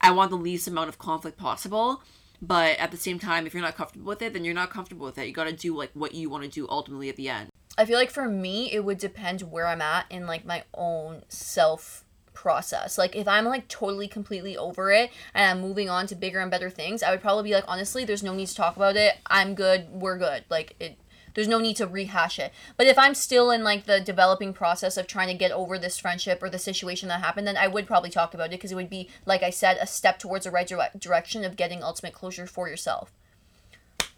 i 0.00 0.12
want 0.12 0.30
the 0.30 0.36
least 0.36 0.68
amount 0.68 0.88
of 0.88 0.96
conflict 0.96 1.36
possible 1.36 2.00
but 2.42 2.78
at 2.78 2.90
the 2.90 2.96
same 2.96 3.18
time 3.18 3.46
if 3.46 3.54
you're 3.54 3.62
not 3.62 3.76
comfortable 3.76 4.06
with 4.06 4.22
it 4.22 4.32
then 4.32 4.44
you're 4.44 4.54
not 4.54 4.70
comfortable 4.70 5.06
with 5.06 5.18
it 5.18 5.26
you 5.26 5.32
got 5.32 5.44
to 5.44 5.52
do 5.52 5.76
like 5.76 5.90
what 5.94 6.14
you 6.14 6.28
want 6.28 6.42
to 6.42 6.50
do 6.50 6.66
ultimately 6.68 7.08
at 7.08 7.16
the 7.16 7.28
end 7.28 7.48
I 7.76 7.84
feel 7.84 7.98
like 7.98 8.10
for 8.10 8.28
me, 8.28 8.72
it 8.72 8.84
would 8.84 8.98
depend 8.98 9.42
where 9.42 9.66
I'm 9.66 9.82
at 9.82 10.06
in 10.10 10.26
like 10.26 10.44
my 10.44 10.64
own 10.74 11.22
self 11.28 12.04
process. 12.32 12.98
Like 12.98 13.16
if 13.16 13.26
I'm 13.26 13.44
like 13.44 13.68
totally 13.68 14.08
completely 14.08 14.56
over 14.56 14.90
it 14.90 15.10
and 15.34 15.50
I'm 15.50 15.60
moving 15.60 15.88
on 15.88 16.06
to 16.08 16.14
bigger 16.14 16.40
and 16.40 16.50
better 16.50 16.70
things, 16.70 17.02
I 17.02 17.10
would 17.10 17.20
probably 17.20 17.44
be 17.44 17.54
like 17.54 17.64
honestly, 17.66 18.04
there's 18.04 18.22
no 18.22 18.34
need 18.34 18.48
to 18.48 18.54
talk 18.54 18.76
about 18.76 18.96
it. 18.96 19.14
I'm 19.26 19.54
good. 19.54 19.88
We're 19.90 20.18
good. 20.18 20.44
Like 20.50 20.76
it 20.78 20.98
there's 21.34 21.48
no 21.48 21.58
need 21.58 21.76
to 21.76 21.86
rehash 21.86 22.38
it. 22.38 22.52
But 22.76 22.86
if 22.86 22.98
I'm 22.98 23.14
still 23.14 23.50
in 23.50 23.62
like 23.62 23.84
the 23.84 24.00
developing 24.00 24.52
process 24.52 24.96
of 24.96 25.06
trying 25.06 25.28
to 25.28 25.34
get 25.34 25.52
over 25.52 25.78
this 25.78 25.98
friendship 25.98 26.42
or 26.42 26.48
the 26.48 26.58
situation 26.58 27.08
that 27.08 27.20
happened, 27.20 27.46
then 27.46 27.56
I 27.56 27.68
would 27.68 27.86
probably 27.86 28.10
talk 28.10 28.34
about 28.34 28.46
it 28.46 28.52
because 28.52 28.72
it 28.72 28.76
would 28.76 28.90
be 28.90 29.08
like 29.26 29.42
I 29.42 29.50
said 29.50 29.78
a 29.80 29.86
step 29.86 30.18
towards 30.18 30.44
the 30.44 30.50
right 30.50 30.66
dire- 30.66 30.90
direction 30.98 31.44
of 31.44 31.56
getting 31.56 31.82
ultimate 31.82 32.14
closure 32.14 32.46
for 32.46 32.68
yourself. 32.68 33.12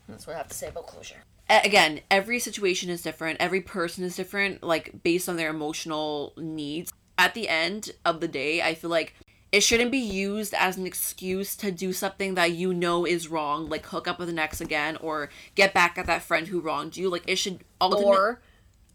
That's 0.08 0.26
what 0.26 0.34
I 0.34 0.38
have 0.38 0.48
to 0.48 0.54
say 0.54 0.68
about 0.68 0.86
closure. 0.86 1.24
Again 1.48 2.00
every 2.10 2.40
situation 2.40 2.90
is 2.90 3.02
different 3.02 3.40
every 3.40 3.60
person 3.60 4.02
is 4.02 4.16
different 4.16 4.64
like 4.64 5.02
based 5.04 5.28
on 5.28 5.36
their 5.36 5.50
emotional 5.50 6.32
needs 6.36 6.92
at 7.18 7.34
the 7.34 7.48
end 7.48 7.92
of 8.04 8.20
the 8.20 8.28
day 8.28 8.60
i 8.60 8.74
feel 8.74 8.90
like 8.90 9.14
it 9.56 9.62
shouldn't 9.62 9.90
be 9.90 9.98
used 9.98 10.52
as 10.54 10.76
an 10.76 10.86
excuse 10.86 11.56
to 11.56 11.72
do 11.72 11.92
something 11.92 12.34
that 12.34 12.52
you 12.52 12.74
know 12.74 13.06
is 13.06 13.28
wrong 13.28 13.68
like 13.68 13.86
hook 13.86 14.06
up 14.06 14.18
with 14.18 14.28
an 14.28 14.38
ex 14.38 14.60
again 14.60 14.96
or 14.98 15.30
get 15.54 15.72
back 15.72 15.96
at 15.96 16.06
that 16.06 16.22
friend 16.22 16.48
who 16.48 16.60
wronged 16.60 16.96
you 16.96 17.08
like 17.08 17.24
it 17.26 17.36
should 17.36 17.64
ultimately 17.80 18.16
or 18.16 18.40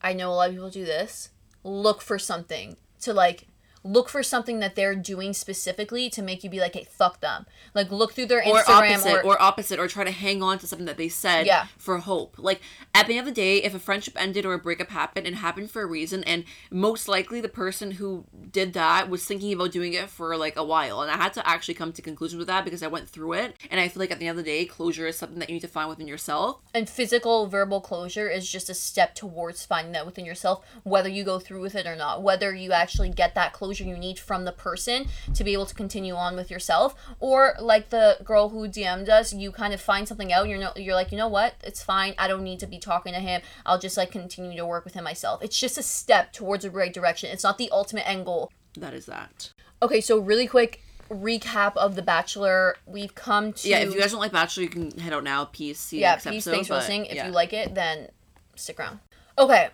I 0.03 0.13
know 0.13 0.31
a 0.31 0.33
lot 0.33 0.49
of 0.49 0.55
people 0.55 0.69
do 0.69 0.85
this. 0.85 1.29
Look 1.63 2.01
for 2.01 2.17
something 2.17 2.77
to 3.01 3.13
like 3.13 3.47
look 3.83 4.09
for 4.09 4.21
something 4.23 4.59
that 4.59 4.75
they're 4.75 4.95
doing 4.95 5.33
specifically 5.33 6.09
to 6.09 6.21
make 6.21 6.43
you 6.43 6.49
be 6.49 6.59
like, 6.59 6.73
hey, 6.75 6.85
fuck 6.89 7.19
them. 7.19 7.45
Like 7.73 7.91
look 7.91 8.13
through 8.13 8.27
their 8.27 8.39
or 8.39 8.57
Instagram 8.61 8.91
opposite 8.91 9.13
or, 9.13 9.23
or, 9.25 9.41
opposite 9.41 9.79
or 9.79 9.87
try 9.87 10.03
to 10.03 10.11
hang 10.11 10.43
on 10.43 10.59
to 10.59 10.67
something 10.67 10.85
that 10.85 10.97
they 10.97 11.09
said 11.09 11.45
Yeah. 11.45 11.67
for 11.77 11.97
hope 11.97 12.35
like 12.37 12.61
at 12.93 13.07
the 13.07 13.17
end 13.17 13.27
of 13.27 13.33
the 13.33 13.41
day 13.41 13.57
if 13.63 13.73
a 13.73 13.79
friendship 13.79 14.13
ended 14.19 14.45
or 14.45 14.53
a 14.53 14.59
breakup 14.59 14.89
happened 14.89 15.25
it 15.25 15.33
happened 15.35 15.71
for 15.71 15.81
a 15.81 15.85
reason 15.85 16.23
and 16.25 16.43
most 16.69 17.07
likely 17.07 17.41
the 17.41 17.49
person 17.49 17.91
who 17.91 18.25
did 18.51 18.73
that 18.73 19.09
was 19.09 19.25
thinking 19.25 19.53
about 19.53 19.71
doing 19.71 19.93
it 19.93 20.09
for 20.09 20.35
like 20.37 20.55
a 20.57 20.63
while 20.63 21.01
and 21.01 21.09
i 21.09 21.17
had 21.17 21.33
to 21.33 21.47
actually 21.47 21.73
come 21.73 21.91
to 21.91 22.01
conclusion 22.01 22.37
with 22.37 22.47
that 22.47 22.63
because 22.63 22.83
i 22.83 22.87
went 22.87 23.07
through 23.09 23.33
it 23.33 23.55
and 23.69 23.79
i 23.79 23.87
feel 23.87 23.99
like 24.01 24.11
at 24.11 24.19
the 24.19 24.27
end 24.27 24.37
of 24.37 24.43
the 24.45 24.51
day 24.51 24.65
closure 24.65 25.07
is 25.07 25.17
something 25.17 25.39
that 25.39 25.49
you 25.49 25.53
need 25.53 25.61
to 25.61 25.67
find 25.67 25.89
within 25.89 26.07
yourself 26.07 26.59
and 26.73 26.87
physical 26.89 27.47
verbal 27.47 27.81
closure 27.81 28.29
is 28.29 28.49
just 28.49 28.69
a 28.69 28.73
step 28.73 29.15
towards 29.15 29.65
finding 29.65 29.93
that 29.93 30.05
within 30.05 30.25
yourself, 30.25 30.65
whether 30.83 31.09
you 31.09 31.23
go 31.23 31.39
through 31.39 31.61
with 31.61 31.75
it 31.75 31.85
or 31.87 31.95
not, 31.95 32.21
whether 32.21 32.53
you 32.53 32.71
actually 32.71 33.09
get 33.09 33.35
that 33.35 33.53
closure 33.53 33.70
you 33.79 33.97
need 33.97 34.19
from 34.19 34.45
the 34.45 34.51
person 34.51 35.07
to 35.33 35.43
be 35.43 35.53
able 35.53 35.65
to 35.65 35.75
continue 35.75 36.15
on 36.15 36.35
with 36.35 36.51
yourself, 36.51 36.95
or 37.19 37.55
like 37.59 37.89
the 37.89 38.17
girl 38.23 38.49
who 38.49 38.67
DM'd 38.67 39.09
us, 39.09 39.33
you 39.33 39.51
kind 39.51 39.73
of 39.73 39.81
find 39.81 40.07
something 40.07 40.33
out, 40.33 40.47
you're 40.47 40.59
no, 40.59 40.71
you're 40.75 40.95
like, 40.95 41.11
you 41.11 41.17
know 41.17 41.27
what, 41.27 41.55
it's 41.63 41.81
fine, 41.83 42.13
I 42.17 42.27
don't 42.27 42.43
need 42.43 42.59
to 42.59 42.67
be 42.67 42.79
talking 42.79 43.13
to 43.13 43.19
him, 43.19 43.41
I'll 43.65 43.79
just 43.79 43.97
like 43.97 44.11
continue 44.11 44.57
to 44.57 44.65
work 44.65 44.83
with 44.83 44.93
him 44.93 45.03
myself. 45.03 45.43
It's 45.43 45.59
just 45.59 45.77
a 45.77 45.83
step 45.83 46.33
towards 46.33 46.63
the 46.63 46.71
right 46.71 46.93
direction. 46.93 47.29
It's 47.31 47.43
not 47.43 47.57
the 47.57 47.69
ultimate 47.71 48.07
end 48.07 48.25
goal. 48.25 48.51
that 48.77 48.93
is 48.93 49.05
that 49.05 49.51
Okay, 49.83 50.01
so 50.01 50.19
really 50.19 50.45
quick 50.47 50.83
recap 51.09 51.75
of 51.75 51.95
The 51.95 52.01
Bachelor. 52.01 52.75
We've 52.85 53.13
come 53.15 53.51
to 53.53 53.67
yeah 53.69 53.79
if 53.79 53.93
you 53.93 53.99
guys 53.99 54.11
don't 54.11 54.19
like 54.21 54.31
bachelor 54.31 54.63
you 54.63 54.69
can 54.69 54.91
head 54.99 55.11
out 55.11 55.23
now 55.23 55.45
peace 55.45 55.79
see 55.79 55.97
you 55.97 56.01
yeah, 56.01 56.11
next 56.11 56.23
peace. 56.25 56.33
episode, 56.47 56.51
Thanks 56.51 56.67
for 56.67 56.73
listening. 56.75 57.05
If 57.07 57.15
yeah. 57.15 57.25
you 57.27 57.31
like 57.33 57.51
it, 57.53 57.75
then 57.75 58.09
stick 58.55 58.79
around. 58.79 58.99
Okay. 59.37 59.69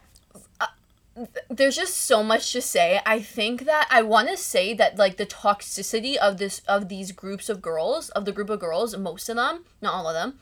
Uh, 0.62 0.66
there's 1.50 1.76
just 1.76 1.96
so 1.98 2.24
much 2.24 2.52
to 2.54 2.62
say. 2.62 3.00
I 3.06 3.20
think 3.20 3.66
that 3.66 3.88
I 3.90 4.02
want 4.02 4.30
to 4.30 4.38
say 4.38 4.74
that 4.76 4.98
like 4.98 5.18
the 5.18 5.26
toxicity 5.26 6.16
of 6.16 6.38
this 6.38 6.62
of 6.68 6.90
these 6.90 7.12
groups 7.12 7.50
of 7.50 7.62
girls, 7.62 8.10
of 8.10 8.26
the 8.26 8.32
group 8.32 8.50
of 8.50 8.60
girls, 8.60 8.96
most 8.98 9.30
of 9.30 9.36
them, 9.36 9.66
not 9.82 9.94
all 9.94 10.08
of 10.08 10.14
them, 10.14 10.40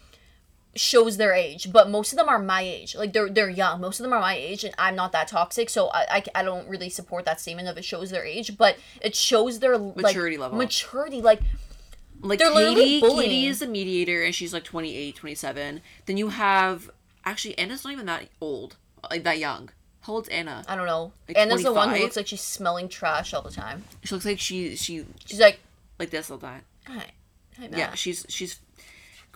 shows 0.76 1.18
their 1.18 1.34
age, 1.34 1.72
but 1.72 1.90
most 1.90 2.12
of 2.12 2.18
them 2.18 2.30
are 2.30 2.40
my 2.40 2.62
age. 2.62 2.96
Like 2.96 3.14
they're 3.14 3.30
they're 3.30 3.50
young. 3.50 3.82
Most 3.82 4.00
of 4.00 4.04
them 4.04 4.14
are 4.14 4.20
my 4.20 4.36
age, 4.36 4.64
and 4.64 4.76
I'm 4.78 4.96
not 4.96 5.12
that 5.14 5.28
toxic, 5.28 5.70
so 5.70 5.88
I 5.88 6.06
I, 6.10 6.24
I 6.36 6.44
don't 6.44 6.68
really 6.68 6.90
support 6.90 7.26
that 7.26 7.40
statement 7.40 7.68
of 7.68 7.78
it 7.78 7.86
shows 7.86 8.12
their 8.12 8.26
age, 8.26 8.58
but 8.58 8.78
it 9.02 9.16
shows 9.16 9.60
their 9.60 9.78
like, 9.78 9.98
Maturity 9.98 10.38
level. 10.38 10.58
Maturity, 10.58 11.22
like 11.22 11.42
like 12.22 12.40
They're 12.40 12.52
Katie. 12.52 13.02
Katie 13.02 13.46
is 13.46 13.62
a 13.62 13.68
mediator 13.68 14.24
and 14.24 14.34
she's 14.34 14.54
like 14.54 14.64
28, 14.64 15.16
27. 15.16 15.82
Then 16.06 16.18
you 16.18 16.30
have 16.30 16.90
actually 17.24 17.58
Anna's 17.58 17.84
not 17.84 17.94
even 17.94 18.06
that 18.08 18.30
old, 18.42 18.78
like 19.10 19.24
that 19.24 19.38
young. 19.38 19.70
How 20.06 20.14
old's 20.14 20.30
Anna? 20.30 20.64
I 20.68 20.76
don't 20.76 20.86
know. 20.86 21.12
Like 21.28 21.38
Anna's 21.38 21.64
the 21.64 21.74
one 21.74 21.90
who 21.90 22.00
looks 22.02 22.16
like 22.16 22.28
she's 22.28 22.42
smelling 22.42 22.90
trash 22.90 23.34
all 23.34 23.42
the 23.42 23.50
time. 23.50 23.84
She 24.04 24.14
looks 24.14 24.26
like 24.26 24.40
she 24.40 24.76
she 24.76 25.04
She's 25.26 25.40
like, 25.40 25.60
like 25.98 26.12
this 26.12 26.30
all 26.30 26.38
the 26.38 26.46
time. 26.46 26.62
hi, 26.86 27.12
hi, 27.58 27.70
Yeah, 27.72 27.96
she's 27.96 28.24
she's 28.30 28.60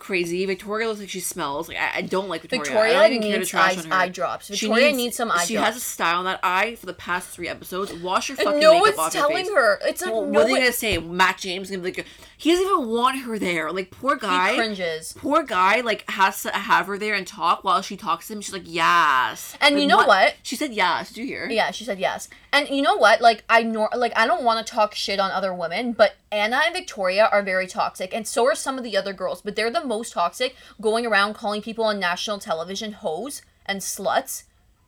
crazy. 0.00 0.44
Victoria 0.46 0.88
looks 0.88 0.98
like 1.00 1.08
she 1.08 1.20
smells. 1.20 1.68
Like 1.68 1.76
I, 1.78 1.98
I 1.98 2.02
don't 2.02 2.28
like 2.28 2.42
Victoria. 2.42 2.64
Victoria 2.64 2.98
I 2.98 3.02
don't 3.08 3.18
even 3.18 3.30
care 3.30 3.38
to 3.40 3.46
trash 3.46 3.76
eye- 3.76 3.80
on 3.82 3.86
her. 3.86 3.94
eye 3.94 4.08
drops. 4.08 4.46
She 4.46 4.66
Victoria 4.66 4.92
needs 4.92 5.16
some 5.16 5.30
eye 5.30 5.44
She 5.44 5.54
drops. 5.54 5.66
has 5.68 5.76
a 5.76 5.80
style 5.80 6.18
on 6.18 6.24
that 6.24 6.40
eye 6.42 6.74
for 6.74 6.86
the 6.86 6.92
past 6.94 7.28
three 7.28 7.46
episodes. 7.48 7.92
Wash 7.94 8.28
your 8.30 8.36
fucking 8.36 8.58
no 8.60 8.72
makeup 8.80 8.96
one's 8.96 8.98
off 8.98 9.14
your 9.14 9.22
telling 9.28 9.44
face. 9.44 9.54
her. 9.54 9.78
It's 9.84 10.02
like 10.02 10.12
Well, 10.12 10.26
no 10.26 10.40
what 10.40 10.50
are 10.50 10.54
they 10.54 10.60
gonna 10.60 10.72
say? 10.72 10.98
Matt 10.98 11.38
James 11.38 11.70
is 11.70 11.76
gonna 11.76 11.88
be 11.88 11.96
like, 11.96 12.06
he 12.36 12.50
doesn't 12.50 12.66
even 12.66 12.88
want 12.88 13.20
her 13.20 13.38
there. 13.38 13.70
Like 13.70 13.90
poor 13.92 14.16
guy. 14.16 14.50
He 14.52 14.56
cringes. 14.56 15.12
poor 15.16 15.42
guy 15.44 15.82
like 15.82 16.10
has 16.10 16.42
to 16.42 16.50
have 16.50 16.86
her 16.86 16.98
there 16.98 17.14
and 17.14 17.26
talk 17.26 17.62
while 17.62 17.82
she 17.82 17.96
talks 17.96 18.26
to 18.28 18.32
him. 18.32 18.40
She's 18.40 18.52
like, 18.54 18.62
yes. 18.66 19.56
And 19.60 19.74
Like, 19.74 19.82
you 19.82 19.88
know 19.88 19.98
what? 19.98 20.34
She 20.42 20.56
said 20.56 20.72
yes. 20.72 21.12
Did 21.12 21.20
you 21.20 21.26
hear? 21.26 21.48
Yeah, 21.50 21.70
she 21.70 21.84
said 21.84 21.98
yes. 21.98 22.28
And 22.52 22.68
you 22.68 22.82
know 22.82 22.96
what? 22.96 23.20
Like 23.20 23.44
I 23.48 23.62
nor 23.62 23.88
like 23.94 24.12
I 24.16 24.26
don't 24.26 24.42
want 24.42 24.66
to 24.66 24.72
talk 24.72 24.94
shit 24.94 25.20
on 25.20 25.30
other 25.30 25.54
women, 25.54 25.92
but 25.92 26.16
Anna 26.32 26.62
and 26.64 26.74
Victoria 26.74 27.28
are 27.30 27.42
very 27.42 27.66
toxic, 27.66 28.14
and 28.14 28.26
so 28.26 28.44
are 28.46 28.54
some 28.54 28.78
of 28.78 28.84
the 28.84 28.96
other 28.96 29.12
girls. 29.12 29.40
But 29.42 29.54
they're 29.56 29.70
the 29.70 29.84
most 29.90 30.12
toxic, 30.14 30.56
going 30.80 31.04
around 31.04 31.34
calling 31.34 31.60
people 31.60 31.84
on 31.84 32.00
national 32.00 32.38
television 32.38 32.92
hoes 32.92 33.42
and 33.66 33.80
sluts. 33.80 34.44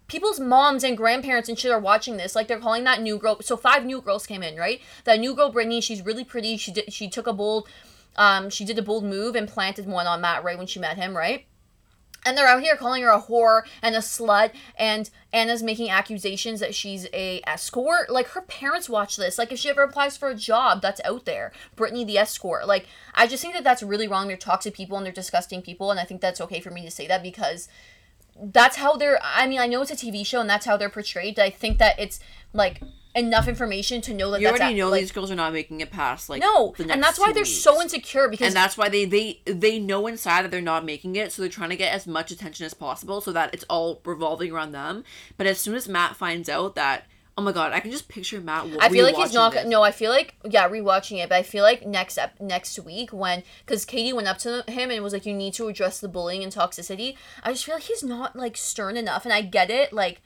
People's 0.08 0.40
moms 0.40 0.84
and 0.84 0.96
grandparents 0.96 1.48
and 1.48 1.58
shit 1.58 1.70
are 1.70 1.78
watching 1.78 2.16
this. 2.16 2.34
Like 2.34 2.48
they're 2.48 2.58
calling 2.58 2.84
that 2.84 3.02
new 3.02 3.18
girl. 3.18 3.40
So 3.42 3.56
five 3.56 3.84
new 3.84 4.00
girls 4.00 4.26
came 4.26 4.42
in, 4.42 4.56
right? 4.56 4.80
That 5.04 5.20
new 5.20 5.34
girl, 5.34 5.50
Brittany. 5.50 5.80
She's 5.80 6.02
really 6.02 6.24
pretty. 6.24 6.56
She 6.56 6.72
did. 6.72 6.92
She 6.92 7.08
took 7.08 7.26
a 7.26 7.32
bold. 7.32 7.68
Um, 8.16 8.50
she 8.50 8.64
did 8.64 8.78
a 8.78 8.82
bold 8.82 9.04
move 9.04 9.34
and 9.34 9.48
planted 9.48 9.86
one 9.86 10.06
on 10.06 10.20
Matt 10.20 10.44
right 10.44 10.58
when 10.58 10.66
she 10.66 10.78
met 10.78 10.96
him, 10.98 11.16
right? 11.16 11.46
And 12.24 12.38
they're 12.38 12.46
out 12.46 12.62
here 12.62 12.76
calling 12.76 13.02
her 13.02 13.10
a 13.10 13.20
whore 13.20 13.62
and 13.82 13.96
a 13.96 13.98
slut, 13.98 14.52
and 14.76 15.10
Anna's 15.32 15.62
making 15.62 15.90
accusations 15.90 16.60
that 16.60 16.74
she's 16.74 17.06
a 17.12 17.40
escort. 17.46 18.10
Like 18.10 18.28
her 18.28 18.40
parents 18.42 18.88
watch 18.88 19.16
this. 19.16 19.38
Like 19.38 19.50
if 19.50 19.58
she 19.58 19.70
ever 19.70 19.82
applies 19.82 20.16
for 20.16 20.28
a 20.28 20.34
job, 20.34 20.82
that's 20.82 21.00
out 21.04 21.24
there. 21.24 21.52
Brittany 21.74 22.04
the 22.04 22.18
escort. 22.18 22.66
Like 22.68 22.86
I 23.14 23.26
just 23.26 23.42
think 23.42 23.54
that 23.54 23.64
that's 23.64 23.82
really 23.82 24.06
wrong. 24.06 24.28
They're 24.28 24.36
toxic 24.36 24.74
people 24.74 24.96
and 24.96 25.04
they're 25.04 25.12
disgusting 25.12 25.62
people, 25.62 25.90
and 25.90 25.98
I 25.98 26.04
think 26.04 26.20
that's 26.20 26.40
okay 26.42 26.60
for 26.60 26.70
me 26.70 26.82
to 26.82 26.90
say 26.90 27.08
that 27.08 27.22
because 27.22 27.68
that's 28.40 28.76
how 28.76 28.96
they're. 28.96 29.18
I 29.22 29.46
mean, 29.46 29.58
I 29.58 29.66
know 29.66 29.82
it's 29.82 29.90
a 29.90 29.96
TV 29.96 30.24
show 30.24 30.40
and 30.40 30.48
that's 30.48 30.66
how 30.66 30.76
they're 30.76 30.88
portrayed. 30.88 31.38
I 31.38 31.50
think 31.50 31.78
that 31.78 31.98
it's 31.98 32.20
like 32.52 32.80
enough 33.14 33.46
information 33.46 34.00
to 34.00 34.14
know 34.14 34.30
that 34.30 34.40
You 34.40 34.48
already 34.48 34.74
know 34.74 34.88
like, 34.88 35.00
these 35.00 35.12
girls 35.12 35.30
are 35.30 35.34
not 35.34 35.52
making 35.52 35.80
it 35.80 35.90
past 35.90 36.30
like 36.30 36.40
no, 36.40 36.74
and 36.78 37.02
that's 37.02 37.18
why 37.18 37.32
they're 37.32 37.42
weeks. 37.42 37.50
so 37.58 37.80
insecure 37.82 38.28
because 38.28 38.46
and 38.46 38.56
that's 38.56 38.78
why 38.78 38.88
they 38.88 39.04
they 39.04 39.40
they 39.44 39.78
know 39.78 40.06
inside 40.06 40.42
that 40.42 40.50
they're 40.50 40.60
not 40.62 40.84
making 40.84 41.16
it 41.16 41.30
so 41.30 41.42
they're 41.42 41.50
trying 41.50 41.70
to 41.70 41.76
get 41.76 41.92
as 41.92 42.06
much 42.06 42.30
attention 42.30 42.64
as 42.64 42.72
possible 42.74 43.20
so 43.20 43.30
that 43.32 43.52
it's 43.52 43.64
all 43.68 44.00
revolving 44.04 44.50
around 44.50 44.72
them 44.72 45.04
but 45.36 45.46
as 45.46 45.60
soon 45.60 45.74
as 45.74 45.86
matt 45.88 46.16
finds 46.16 46.48
out 46.48 46.74
that 46.74 47.06
oh 47.36 47.42
my 47.42 47.52
god 47.52 47.72
i 47.72 47.80
can 47.80 47.90
just 47.90 48.08
picture 48.08 48.40
matt 48.40 48.66
I 48.80 48.88
feel 48.88 49.04
like 49.04 49.16
he's 49.16 49.34
not. 49.34 49.52
this. 49.52 49.66
No, 49.66 49.82
I 49.82 49.90
feel 49.90 50.10
like 50.10 50.34
yeah, 50.48 50.68
rewatching 50.68 51.22
it. 51.22 51.28
But 51.28 51.36
I 51.36 51.42
feel 51.42 51.64
like 51.64 51.86
next 51.86 52.16
ep- 52.18 52.40
next 52.40 52.78
week 52.78 53.10
when 53.12 53.42
because 53.64 53.84
Katie 53.84 54.12
went 54.12 54.28
up 54.28 54.38
to 54.38 54.64
him 54.68 54.90
and 54.90 55.02
was 55.02 55.12
like, 55.12 55.24
"You 55.26 55.32
need 55.34 55.54
to 55.54 55.68
address 55.68 55.98
the 56.00 56.08
bullying 56.08 56.42
and 56.42 56.52
toxicity." 56.52 57.16
I 57.42 57.52
just 57.52 57.64
feel 57.64 57.76
like 57.76 57.84
he's 57.84 58.02
not 58.02 58.36
like 58.36 58.56
stern 58.56 58.96
enough, 58.96 59.24
and 59.24 59.32
I 59.32 59.40
get 59.42 59.70
it. 59.70 59.92
Like, 59.94 60.20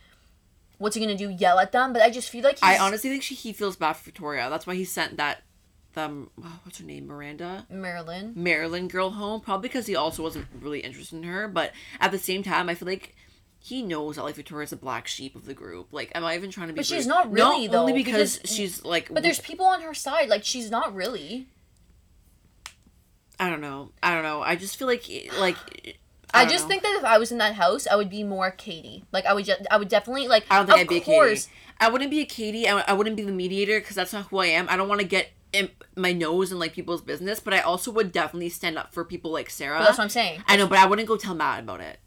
what's 0.79 0.97
he 0.97 1.01
gonna 1.01 1.17
do? 1.17 1.31
Yell 1.31 1.59
at 1.59 1.73
them? 1.73 1.93
But 1.93 2.03
I 2.03 2.11
just 2.11 2.31
feel 2.31 2.43
like 2.43 2.59
he's, 2.59 2.69
i 2.69 2.79
honestly 2.79 3.11
think 3.11 3.23
she, 3.23 3.35
he 3.35 3.53
feels 3.53 3.77
bad 3.77 3.95
for 3.95 4.05
victoria 4.05 4.49
that's 4.51 4.67
why 4.67 4.75
he 4.75 4.85
sent 4.85 5.17
that 5.17 5.43
um 5.97 6.29
oh, 6.43 6.61
what's 6.62 6.79
her 6.79 6.85
name 6.85 7.07
miranda 7.07 7.67
Marylynn. 7.73 8.35
Marylynn 8.35 8.87
girl 8.89 9.11
home 9.11 9.41
probably 9.41 9.69
because 9.69 9.87
he 9.87 9.97
also 9.97 10.23
wasn't 10.23 10.47
really 10.61 10.81
interested 10.81 11.17
in 11.17 11.23
her 11.23 11.49
but 11.49 11.73
at 12.01 12.11
the 12.11 12.19
same 12.19 12.43
time 12.43 12.69
i 12.69 12.75
feel 12.75 12.87
like 12.87 13.15
he 13.67 13.83
knows 13.83 14.15
that 14.15 14.23
like 14.23 14.37
Victoria's 14.37 14.71
a 14.71 14.77
black 14.77 15.09
sheep 15.09 15.35
of 15.35 15.45
the 15.45 15.53
group. 15.53 15.89
Like, 15.91 16.12
am 16.15 16.25
I 16.25 16.37
even 16.37 16.53
trying 16.53 16.69
to 16.69 16.73
be? 16.73 16.79
But 16.79 16.87
she's 16.87 17.05
rude? 17.05 17.09
not 17.09 17.33
really, 17.33 17.69
only 17.69 17.69
though, 17.69 17.87
because, 17.93 18.37
because- 18.37 18.55
she's 18.55 18.85
like. 18.85 19.12
But 19.12 19.25
there's 19.25 19.41
people 19.41 19.67
on 19.67 19.81
her 19.81 19.93
side. 19.93 20.29
Like 20.29 20.45
she's 20.45 20.71
not 20.71 20.95
really. 20.95 21.49
I 23.41 23.51
don't 23.51 23.61
know. 23.61 23.91
I 24.05 24.15
don't 24.15 24.23
know. 24.23 24.41
I 24.41 24.55
just 24.55 24.77
feel 24.77 24.87
like 24.87 25.11
like. 25.39 25.57
I, 26.37 26.44
don't 26.44 26.53
just 26.53 26.64
know. 26.64 26.68
think 26.68 26.83
that 26.83 26.96
if 26.99 27.05
I 27.05 27.18
was 27.18 27.33
in 27.33 27.38
that 27.38 27.55
house, 27.55 27.87
I 27.87 27.96
would 27.96 28.11
be 28.11 28.25
more 28.25 28.51
Katie. 28.51 29.05
Like 29.12 29.27
I 29.27 29.33
would 29.33 29.44
just, 29.44 29.62
I 29.70 29.77
would 29.77 29.88
definitely 29.88 30.29
like. 30.29 30.44
I 30.51 30.59
don't 30.59 30.66
think 30.66 30.79
I'd 30.79 30.88
be 30.88 30.99
a 30.99 31.01
course, 31.01 31.46
Katie. 31.46 31.57
I 31.81 31.90
wouldn't 31.90 32.11
be 32.11 32.20
a 32.20 32.27
Katie. 32.27 32.68
I, 32.68 32.81
I 32.81 32.92
wouldn't 32.92 33.16
be 33.16 33.22
the 33.22 33.33
mediator 33.33 33.81
because 33.81 33.96
that's 33.96 34.12
not 34.12 34.27
who 34.27 34.38
I 34.38 34.46
am. 34.46 34.68
I 34.68 34.77
don't 34.77 34.88
want 34.88 35.01
to 35.01 35.07
get 35.07 35.31
in 35.53 35.70
my 35.96 36.12
nose 36.12 36.53
in 36.53 36.59
like 36.59 36.72
people's 36.72 37.03
business, 37.03 37.40
but 37.40 37.55
I 37.55 37.61
also 37.61 37.90
would 37.92 38.12
definitely 38.12 38.49
stand 38.51 38.79
up 38.79 38.92
for 38.92 39.05
people 39.05 39.31
like 39.31 39.51
Sarah. 39.51 39.79
But 39.79 39.85
that's 39.87 39.99
what 39.99 40.05
I'm 40.05 40.11
saying. 40.11 40.42
I 40.46 40.57
know, 40.57 40.66
but 40.66 40.79
I 40.79 40.87
wouldn't 40.87 41.09
go 41.09 41.16
tell 41.16 41.35
Matt 41.35 41.61
about 41.61 41.81
it. 41.81 41.99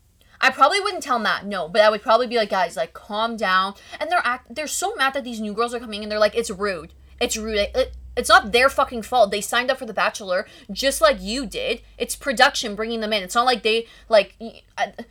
I 0.41 0.51
probably 0.51 0.79
wouldn't 0.79 1.03
tell 1.03 1.19
Matt, 1.19 1.45
no, 1.45 1.67
but 1.67 1.81
I 1.81 1.89
would 1.89 2.01
probably 2.01 2.27
be 2.27 2.37
like, 2.37 2.49
guys, 2.49 2.77
like, 2.77 2.93
calm 2.93 3.35
down. 3.35 3.73
And 3.99 4.09
they're 4.09 4.21
act, 4.23 4.55
they're 4.55 4.67
so 4.67 4.95
mad 4.95 5.13
that 5.13 5.23
these 5.23 5.41
new 5.41 5.53
girls 5.53 5.73
are 5.73 5.79
coming 5.79 6.01
and 6.01 6.11
They're 6.11 6.19
like, 6.19 6.35
it's 6.35 6.49
rude. 6.49 6.93
It's 7.19 7.35
rude. 7.35 7.57
It, 7.75 7.93
it's 8.19 8.29
not 8.29 8.51
their 8.51 8.69
fucking 8.69 9.01
fault. 9.03 9.31
They 9.31 9.41
signed 9.41 9.71
up 9.71 9.77
for 9.79 9.85
The 9.85 9.93
Bachelor 9.93 10.45
just 10.71 11.01
like 11.01 11.17
you 11.21 11.45
did. 11.45 11.81
It's 11.97 12.15
production 12.15 12.75
bringing 12.75 12.99
them 12.99 13.13
in. 13.13 13.23
It's 13.23 13.35
not 13.35 13.45
like 13.45 13.63
they 13.63 13.87
like. 14.07 14.35
I- 14.39 14.61
uh, 14.77 15.03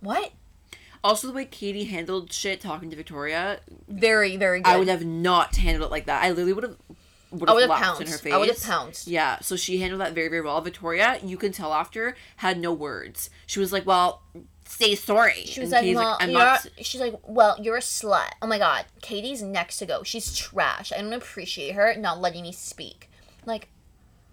what? 0.00 0.32
Also, 1.02 1.26
the 1.28 1.32
way 1.32 1.44
Katie 1.44 1.84
handled 1.84 2.32
shit 2.32 2.60
talking 2.60 2.90
to 2.90 2.96
Victoria, 2.96 3.60
Very, 3.88 4.36
very 4.36 4.60
good. 4.60 4.70
I 4.70 4.76
would 4.76 4.88
have 4.88 5.04
not 5.04 5.56
handled 5.56 5.88
it 5.88 5.90
like 5.92 6.06
that. 6.06 6.22
I 6.24 6.30
literally 6.30 6.52
would 6.52 6.64
have 6.64 6.76
would 7.30 7.48
I 7.48 7.52
have 7.52 7.54
would 7.56 7.60
have 7.62 7.70
laughed 7.70 8.00
in 8.00 8.06
her 8.08 8.18
face. 8.18 8.32
I 8.32 8.36
would 8.38 8.48
have 8.48 8.62
pounced. 8.62 9.06
Yeah, 9.06 9.38
so 9.40 9.54
she 9.54 9.78
handled 9.80 10.00
that 10.00 10.14
very, 10.14 10.28
very 10.28 10.40
well. 10.40 10.60
Victoria, 10.60 11.18
you 11.22 11.36
can 11.36 11.52
tell 11.52 11.72
after, 11.74 12.16
had 12.36 12.58
no 12.58 12.72
words. 12.72 13.28
She 13.46 13.60
was 13.60 13.72
like, 13.72 13.86
"Well, 13.86 14.22
say 14.68 14.94
sorry." 14.94 15.44
She 15.46 15.60
was 15.60 15.70
like, 15.70 15.94
well, 15.94 16.16
"I'm 16.20 16.30
you're, 16.30 16.38
not." 16.38 16.66
she's 16.80 17.00
like, 17.00 17.14
well, 17.26 17.56
you're 17.60 17.76
a 17.76 17.80
slut. 17.80 18.30
Oh 18.42 18.46
my 18.46 18.58
god, 18.58 18.84
Katie's 19.02 19.42
next 19.42 19.78
to 19.78 19.86
go. 19.86 20.02
She's 20.02 20.36
trash. 20.36 20.92
I 20.92 21.00
don't 21.00 21.12
appreciate 21.12 21.74
her 21.74 21.94
not 21.96 22.20
letting 22.20 22.42
me 22.42 22.52
speak. 22.52 23.10
Like, 23.46 23.68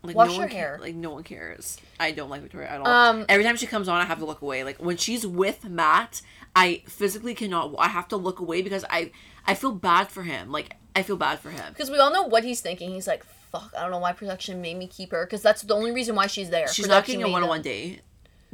Like, 0.04 0.15
wash 0.15 0.28
no 0.28 0.34
your 0.34 0.41
one 0.41 0.50
ca- 0.50 0.56
hair. 0.56 0.78
like 0.82 0.95
no 0.95 1.12
one 1.12 1.24
cares. 1.24 1.78
I 2.00 2.12
don't 2.12 2.30
like 2.30 2.41
Victoria 2.41 2.67
at 2.69 2.82
all. 2.82 2.88
Um, 2.88 3.26
Every 3.30 3.43
time 3.43 3.56
she 3.56 3.65
comes 3.67 3.88
on, 3.88 4.00
I 4.02 4.06
have 4.06 4.19
to 4.19 4.26
look 4.26 4.41
away. 4.41 4.63
Like 4.63 4.78
when 4.78 4.98
she's 4.98 5.26
with 5.26 5.63
Matt, 5.65 6.21
I 6.56 6.84
physically 6.88 7.34
cannot. 7.34 7.74
I 7.80 7.88
have 7.88 8.08
to 8.10 8.17
look 8.17 8.39
away 8.39 8.62
because 8.62 8.86
I 8.89 9.12
I 9.48 9.54
feel 9.56 9.71
bad 9.71 10.10
for 10.10 10.24
him. 10.24 10.52
Like 10.52 10.76
I 10.95 11.04
feel 11.04 11.17
bad 11.17 11.39
for 11.39 11.50
him. 11.50 11.65
because 11.74 11.89
we 11.91 11.98
all 11.98 12.12
know 12.12 12.24
what 12.24 12.43
he's 12.43 12.62
thinking. 12.62 12.91
He's 12.91 13.08
like, 13.08 13.24
fuck, 13.52 13.74
I 13.78 13.82
don't 13.82 13.91
know 13.91 14.00
why 14.00 14.13
production 14.13 14.62
made 14.62 14.78
me 14.78 14.88
keep 14.88 15.12
her. 15.12 15.26
Because 15.26 15.41
that's 15.41 15.62
the 15.62 15.74
only 15.74 15.91
reason 15.91 16.15
why 16.15 16.28
she's 16.28 16.50
there. 16.50 16.67
She's 16.67 16.88
not 16.88 17.06
getting 17.06 17.24
a 17.24 17.30
one 17.30 17.43
on 17.43 17.50
one 17.50 17.62
date. 17.62 18.02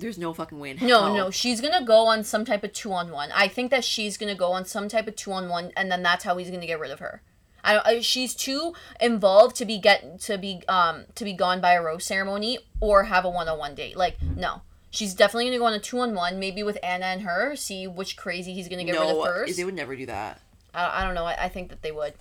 There's 0.02 0.18
no 0.18 0.34
fucking 0.34 0.60
way 0.60 0.72
in 0.72 0.78
hell. 0.78 0.90
No, 0.90 1.16
no, 1.16 1.32
she's 1.32 1.62
gonna 1.62 1.86
go 1.86 2.08
on 2.08 2.24
some 2.26 2.44
type 2.44 2.64
of 2.66 2.74
two 2.74 2.92
on 2.92 3.12
one. 3.12 3.30
I 3.34 3.48
think 3.48 3.72
that 3.72 3.86
she's 3.86 4.18
gonna 4.18 4.36
go 4.36 4.52
on 4.52 4.66
some 4.66 4.90
type 4.90 5.08
of 5.08 5.16
two 5.16 5.32
on 5.32 5.48
one, 5.48 5.72
and 5.78 5.90
then 5.92 6.04
that's 6.04 6.24
how 6.26 6.36
he's 6.38 6.50
gonna 6.50 6.68
get 6.68 6.80
rid 6.80 6.92
of 6.92 7.00
her. 7.00 7.22
I, 7.64 7.74
don't- 7.74 7.86
I 7.88 8.00
she's 8.02 8.34
too 8.36 8.74
involved 9.00 9.56
to 9.58 9.66
be 9.66 9.78
get 9.78 10.20
to 10.22 10.38
be 10.38 10.62
um 10.68 11.06
to 11.16 11.24
be 11.24 11.34
gone 11.34 11.62
by 11.62 11.74
a 11.74 11.82
rose 11.82 12.04
ceremony 12.04 12.58
or 12.82 13.04
have 13.06 13.24
a 13.24 13.30
one 13.30 13.48
on 13.48 13.58
one 13.60 13.76
date. 13.76 13.96
Like 13.96 14.18
no, 14.22 14.62
she's 14.90 15.14
definitely 15.14 15.46
gonna 15.46 15.60
go 15.60 15.66
on 15.66 15.74
a 15.74 15.80
two 15.80 16.00
on 16.00 16.14
one, 16.16 16.40
maybe 16.40 16.64
with 16.64 16.78
Anna 16.84 17.06
and 17.06 17.22
her. 17.22 17.56
See 17.56 17.86
which 17.88 18.18
crazy 18.18 18.54
he's 18.54 18.68
gonna 18.68 18.84
get 18.84 18.94
rid 19.00 19.10
of 19.16 19.24
first. 19.24 19.56
they 19.58 19.64
would 19.64 19.76
never 19.76 19.96
do 19.96 20.08
that. 20.08 20.42
I, 20.74 21.02
I 21.02 21.04
don't 21.06 21.14
know. 21.14 21.26
I, 21.26 21.46
I 21.46 21.50
think 21.50 21.70
that 21.70 21.82
they 21.84 21.92
would. 21.92 22.16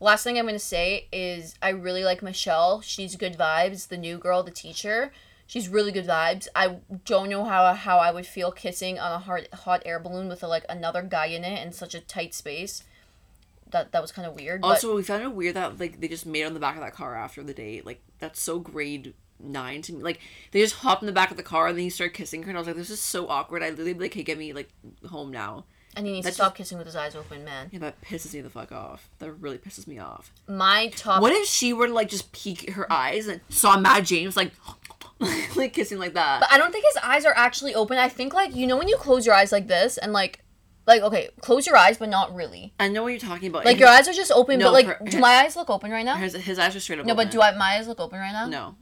Last 0.00 0.24
thing 0.24 0.36
I'm 0.36 0.44
going 0.46 0.54
to 0.54 0.58
say 0.58 1.06
is 1.12 1.54
I 1.62 1.68
really 1.68 2.02
like 2.02 2.22
Michelle. 2.22 2.80
She's 2.80 3.14
good 3.14 3.38
vibes. 3.38 3.86
The 3.86 3.96
new 3.96 4.18
girl, 4.18 4.42
the 4.42 4.50
teacher. 4.50 5.12
She's 5.52 5.68
really 5.68 5.92
good 5.92 6.06
vibes. 6.06 6.48
I 6.56 6.76
don't 7.04 7.28
know 7.28 7.44
how 7.44 7.74
how 7.74 7.98
I 7.98 8.10
would 8.10 8.24
feel 8.24 8.50
kissing 8.50 8.98
on 8.98 9.12
a 9.12 9.18
hot 9.18 9.48
hot 9.52 9.82
air 9.84 10.00
balloon 10.00 10.28
with 10.30 10.42
like 10.42 10.64
another 10.66 11.02
guy 11.02 11.26
in 11.26 11.44
it 11.44 11.62
in 11.62 11.72
such 11.72 11.94
a 11.94 12.00
tight 12.00 12.32
space. 12.32 12.84
That 13.68 13.92
that 13.92 14.00
was 14.00 14.12
kind 14.12 14.26
of 14.26 14.34
weird. 14.34 14.62
But 14.62 14.68
Also, 14.68 14.96
we 14.96 15.02
found 15.02 15.22
it 15.24 15.32
weird 15.34 15.56
that 15.56 15.78
like 15.78 16.00
they 16.00 16.08
just 16.08 16.24
made 16.24 16.44
on 16.44 16.54
the 16.54 16.60
back 16.60 16.76
of 16.76 16.80
that 16.80 16.94
car 16.94 17.14
after 17.14 17.42
the 17.42 17.52
date. 17.52 17.84
Like 17.84 18.00
that's 18.18 18.40
so 18.40 18.60
grade 18.60 19.12
nine 19.38 19.82
to 19.82 19.92
me. 19.92 20.02
Like 20.02 20.20
they 20.52 20.60
just 20.60 20.76
hopped 20.76 21.02
in 21.02 21.06
the 21.06 21.12
back 21.12 21.30
of 21.30 21.36
the 21.36 21.42
car 21.42 21.66
and 21.66 21.76
then 21.76 21.82
he 21.84 21.90
started 21.90 22.14
kissing 22.14 22.44
her, 22.44 22.48
and 22.48 22.56
I 22.56 22.60
was 22.60 22.66
like, 22.66 22.76
this 22.76 22.88
is 22.88 23.00
so 23.00 23.28
awkward. 23.28 23.62
I 23.62 23.68
literally 23.68 23.92
like, 23.92 24.14
hey, 24.14 24.22
get 24.22 24.38
me 24.38 24.54
like 24.54 24.70
home 25.10 25.30
now. 25.30 25.64
and 25.94 26.06
he 26.06 26.12
needs 26.12 26.24
to 26.24 26.28
that's 26.28 26.36
stop 26.36 26.54
kissing 26.56 26.78
with 26.78 26.86
his 26.86 26.96
eyes 26.96 27.14
open, 27.14 27.44
man. 27.44 27.68
Yeah, 27.70 27.80
that 27.80 28.00
pisses 28.00 28.32
me 28.32 28.40
the 28.40 28.48
fuck 28.48 28.72
off. 28.72 29.10
That 29.18 29.30
really 29.32 29.58
pisses 29.58 29.86
me 29.86 29.98
off. 29.98 30.32
My 30.48 30.88
top. 30.96 31.20
What 31.20 31.32
if 31.32 31.46
she 31.46 31.74
were 31.74 31.86
to 31.88 31.92
like 31.92 32.08
just 32.08 32.32
peek 32.32 32.70
her 32.70 32.90
eyes 32.90 33.26
and 33.26 33.40
saw 33.50 33.78
Matt 33.78 34.04
James 34.04 34.34
like 34.34 34.52
like 35.56 35.72
kissing 35.72 35.98
like 35.98 36.14
that? 36.14 36.40
But 36.40 36.52
I 36.52 36.58
don't 36.58 36.72
think 36.72 36.84
his 36.84 36.96
eyes 37.02 37.24
are 37.24 37.34
actually 37.36 37.74
open. 37.74 37.98
I 37.98 38.08
think 38.08 38.32
like 38.34 38.54
you 38.54 38.66
know 38.66 38.76
when 38.76 38.88
you 38.88 38.96
close 38.96 39.24
your 39.26 39.34
eyes 39.34 39.52
like 39.52 39.68
this 39.68 39.98
and 39.98 40.12
like 40.12 40.44
like 40.86 41.02
okay, 41.02 41.28
close 41.40 41.66
your 41.66 41.76
eyes 41.76 41.98
but 41.98 42.08
not 42.08 42.34
really. 42.34 42.74
I 42.80 42.88
know 42.88 43.02
what 43.04 43.08
you're 43.10 43.18
talking 43.20 43.48
about. 43.48 43.64
Like 43.64 43.78
your 43.78 43.88
eyes 43.88 44.08
are 44.08 44.12
just 44.12 44.32
open, 44.32 44.58
No, 44.58 44.66
but 44.66 44.72
like 44.72 44.86
her- 44.86 45.04
do 45.08 45.18
my 45.20 45.34
eyes 45.36 45.54
look 45.56 45.70
open 45.70 45.90
right 45.90 46.04
now? 46.04 46.16
his, 46.16 46.34
his 46.34 46.58
eyes 46.58 46.74
are 46.74 46.80
straight 46.80 46.98
up. 46.98 47.06
No, 47.06 47.14
but 47.14 47.30
do 47.30 47.40
I 47.40 47.56
my 47.56 47.76
eyes 47.76 47.86
look 47.88 48.00
open 48.00 48.18
right 48.18 48.32
now? 48.32 48.46
No, 48.46 48.76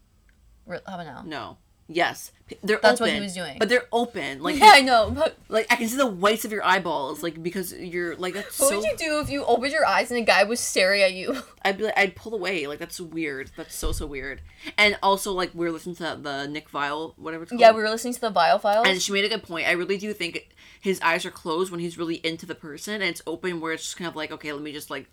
Re- 0.66 0.80
How 0.86 0.94
about 0.94 1.06
now? 1.06 1.22
no. 1.26 1.58
Yes, 1.92 2.30
they're 2.62 2.78
That's 2.80 3.00
what 3.00 3.10
he 3.10 3.20
was 3.20 3.34
doing. 3.34 3.56
But 3.58 3.68
they're 3.68 3.86
open. 3.92 4.42
Like 4.42 4.58
Yeah, 4.58 4.70
I 4.72 4.80
know, 4.80 5.10
but 5.10 5.36
like 5.48 5.66
I 5.70 5.76
can 5.76 5.88
see 5.88 5.96
the 5.96 6.06
whites 6.06 6.44
of 6.44 6.52
your 6.52 6.64
eyeballs. 6.64 7.22
Like 7.22 7.42
because 7.42 7.72
you're 7.72 8.14
like 8.16 8.34
that's 8.34 8.58
what 8.60 8.70
so. 8.70 8.76
would 8.76 8.84
you 8.84 8.96
do 8.96 9.20
if 9.20 9.28
you 9.28 9.44
opened 9.44 9.72
your 9.72 9.84
eyes 9.84 10.10
and 10.10 10.20
a 10.20 10.24
guy 10.24 10.44
was 10.44 10.60
staring 10.60 11.02
at 11.02 11.12
you? 11.12 11.42
I'd 11.64 11.78
be 11.78 11.84
like, 11.84 11.98
I'd 11.98 12.14
pull 12.14 12.34
away. 12.34 12.68
Like 12.68 12.78
that's 12.78 13.00
weird. 13.00 13.50
That's 13.56 13.74
so 13.74 13.90
so 13.90 14.06
weird. 14.06 14.40
And 14.78 14.96
also 15.02 15.32
like 15.32 15.50
we 15.52 15.66
were 15.66 15.72
listening 15.72 15.96
to 15.96 16.18
the 16.20 16.46
Nick 16.46 16.70
Viall 16.70 17.14
whatever 17.16 17.42
it's 17.42 17.50
called. 17.50 17.60
yeah, 17.60 17.72
we 17.72 17.82
were 17.82 17.90
listening 17.90 18.14
to 18.14 18.20
the 18.20 18.32
Viall 18.32 18.60
Files. 18.60 18.86
And 18.86 19.02
she 19.02 19.12
made 19.12 19.24
a 19.24 19.28
good 19.28 19.42
point. 19.42 19.66
I 19.66 19.72
really 19.72 19.98
do 19.98 20.12
think 20.12 20.48
his 20.80 21.00
eyes 21.00 21.26
are 21.26 21.30
closed 21.30 21.70
when 21.70 21.80
he's 21.80 21.98
really 21.98 22.16
into 22.16 22.46
the 22.46 22.54
person, 22.54 22.94
and 22.94 23.04
it's 23.04 23.22
open 23.26 23.60
where 23.60 23.72
it's 23.72 23.82
just 23.82 23.96
kind 23.96 24.08
of 24.08 24.16
like, 24.16 24.30
okay, 24.30 24.52
let 24.52 24.62
me 24.62 24.72
just 24.72 24.90
like 24.90 25.08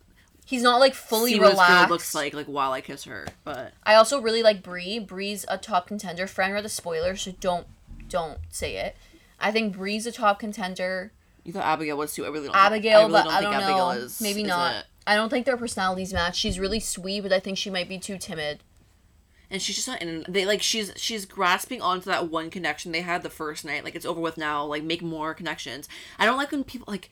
He's 0.47 0.61
not 0.63 0.79
like 0.79 0.93
fully 0.93 1.33
see 1.33 1.39
what 1.41 1.57
this 1.57 1.67
girl 1.67 1.87
looks 1.89 2.15
like, 2.15 2.33
like 2.33 2.45
while 2.45 2.71
I 2.71 2.79
kiss 2.79 3.03
her. 3.03 3.27
But 3.43 3.73
I 3.83 3.95
also 3.95 4.21
really 4.21 4.41
like 4.41 4.63
Bri. 4.63 4.97
Bri's 4.97 5.45
a 5.49 5.57
top 5.57 5.87
contender. 5.87 6.25
Fran 6.25 6.53
read 6.53 6.63
the 6.63 6.69
spoiler, 6.69 7.17
so 7.17 7.33
don't 7.41 7.67
don't 8.07 8.39
say 8.49 8.77
it. 8.77 8.95
I 9.41 9.51
think 9.51 9.75
Bri's 9.75 10.05
a 10.07 10.11
top 10.11 10.39
contender. 10.39 11.11
you 11.43 11.51
thought 11.51 11.65
Abigail 11.65 11.97
was 11.97 12.13
too. 12.13 12.23
I 12.25 12.29
really 12.29 12.47
don't. 12.47 12.55
Abigail, 12.55 12.99
I 12.99 13.01
really 13.01 13.11
but 13.11 13.23
don't 13.25 13.33
I 13.33 13.41
don't 13.41 13.53
Abigail 13.55 13.77
know. 13.77 13.89
is. 13.91 14.21
Maybe 14.21 14.41
is 14.43 14.47
not. 14.47 14.75
it. 14.75 14.85
I 15.05 15.15
don't 15.15 15.27
think 15.29 15.45
their 15.45 15.57
personalities 15.57 16.13
match. 16.13 16.37
She's 16.37 16.59
really 16.59 16.79
sweet, 16.79 17.21
but 17.21 17.33
I 17.33 17.41
think 17.41 17.57
she 17.57 17.69
might 17.69 17.89
be 17.89 17.99
too 17.99 18.17
timid. 18.17 18.63
And 19.51 19.61
she's 19.61 19.75
just 19.75 19.87
not 19.89 20.01
in. 20.01 20.25
They 20.29 20.45
like 20.45 20.61
she's 20.61 20.93
she's 20.95 21.25
grasping 21.25 21.81
onto 21.81 22.05
that 22.09 22.29
one 22.31 22.49
connection 22.49 22.93
they 22.93 23.01
had 23.01 23.21
the 23.21 23.29
first 23.29 23.65
night. 23.65 23.83
Like 23.83 23.95
it's 23.95 24.05
over 24.05 24.21
with 24.21 24.37
now. 24.37 24.63
Like 24.63 24.83
make 24.83 25.01
more 25.01 25.33
connections. 25.33 25.89
I 26.17 26.25
don't 26.25 26.37
like 26.37 26.51
when 26.53 26.63
people 26.63 26.85
like. 26.87 27.09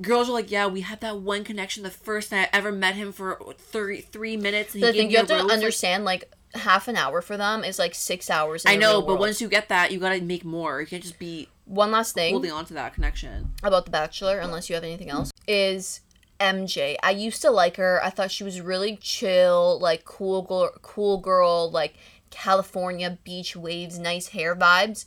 Girls 0.00 0.28
are 0.28 0.32
like, 0.32 0.50
yeah, 0.50 0.66
we 0.66 0.80
had 0.80 1.00
that 1.00 1.18
one 1.18 1.44
connection 1.44 1.82
the 1.82 1.90
first 1.90 2.32
night 2.32 2.48
I 2.52 2.56
ever 2.56 2.72
met 2.72 2.94
him 2.94 3.12
for 3.12 3.38
30, 3.58 4.00
three 4.02 4.36
minutes. 4.36 4.74
And 4.74 4.80
he 4.80 4.80
But 4.80 4.88
I 4.88 4.92
gave 4.92 5.00
think 5.00 5.12
you 5.12 5.18
have 5.18 5.26
to 5.28 5.34
rose. 5.34 5.50
Understand, 5.50 6.04
like, 6.04 6.32
half 6.54 6.88
an 6.88 6.96
hour 6.96 7.22
for 7.22 7.36
them 7.36 7.64
is 7.64 7.78
like 7.78 7.94
six 7.94 8.28
hours. 8.30 8.64
In 8.64 8.72
I 8.72 8.76
know, 8.76 9.00
but 9.00 9.08
world. 9.08 9.20
once 9.20 9.40
you 9.40 9.48
get 9.48 9.68
that, 9.68 9.92
you 9.92 9.98
gotta 9.98 10.20
make 10.20 10.44
more. 10.44 10.80
You 10.80 10.86
can't 10.86 11.02
just 11.02 11.18
be 11.18 11.48
one 11.64 11.92
last 11.92 12.14
thing 12.14 12.32
holding 12.32 12.50
on 12.50 12.64
to 12.66 12.74
that 12.74 12.94
connection. 12.94 13.52
about 13.62 13.84
The 13.84 13.90
Bachelor, 13.90 14.38
unless 14.38 14.68
you 14.68 14.74
have 14.74 14.84
anything 14.84 15.10
else, 15.10 15.30
is 15.46 16.00
MJ. 16.40 16.96
I 17.02 17.10
used 17.10 17.42
to 17.42 17.50
like 17.50 17.76
her. 17.76 18.00
I 18.02 18.10
thought 18.10 18.30
she 18.30 18.44
was 18.44 18.60
really 18.60 18.96
chill, 18.96 19.78
like 19.80 20.04
cool 20.04 20.42
girl, 20.42 20.70
cool 20.82 21.18
girl, 21.18 21.70
like 21.70 21.94
California 22.30 23.18
beach 23.22 23.54
waves, 23.54 23.98
nice 23.98 24.28
hair 24.28 24.56
vibes. 24.56 25.04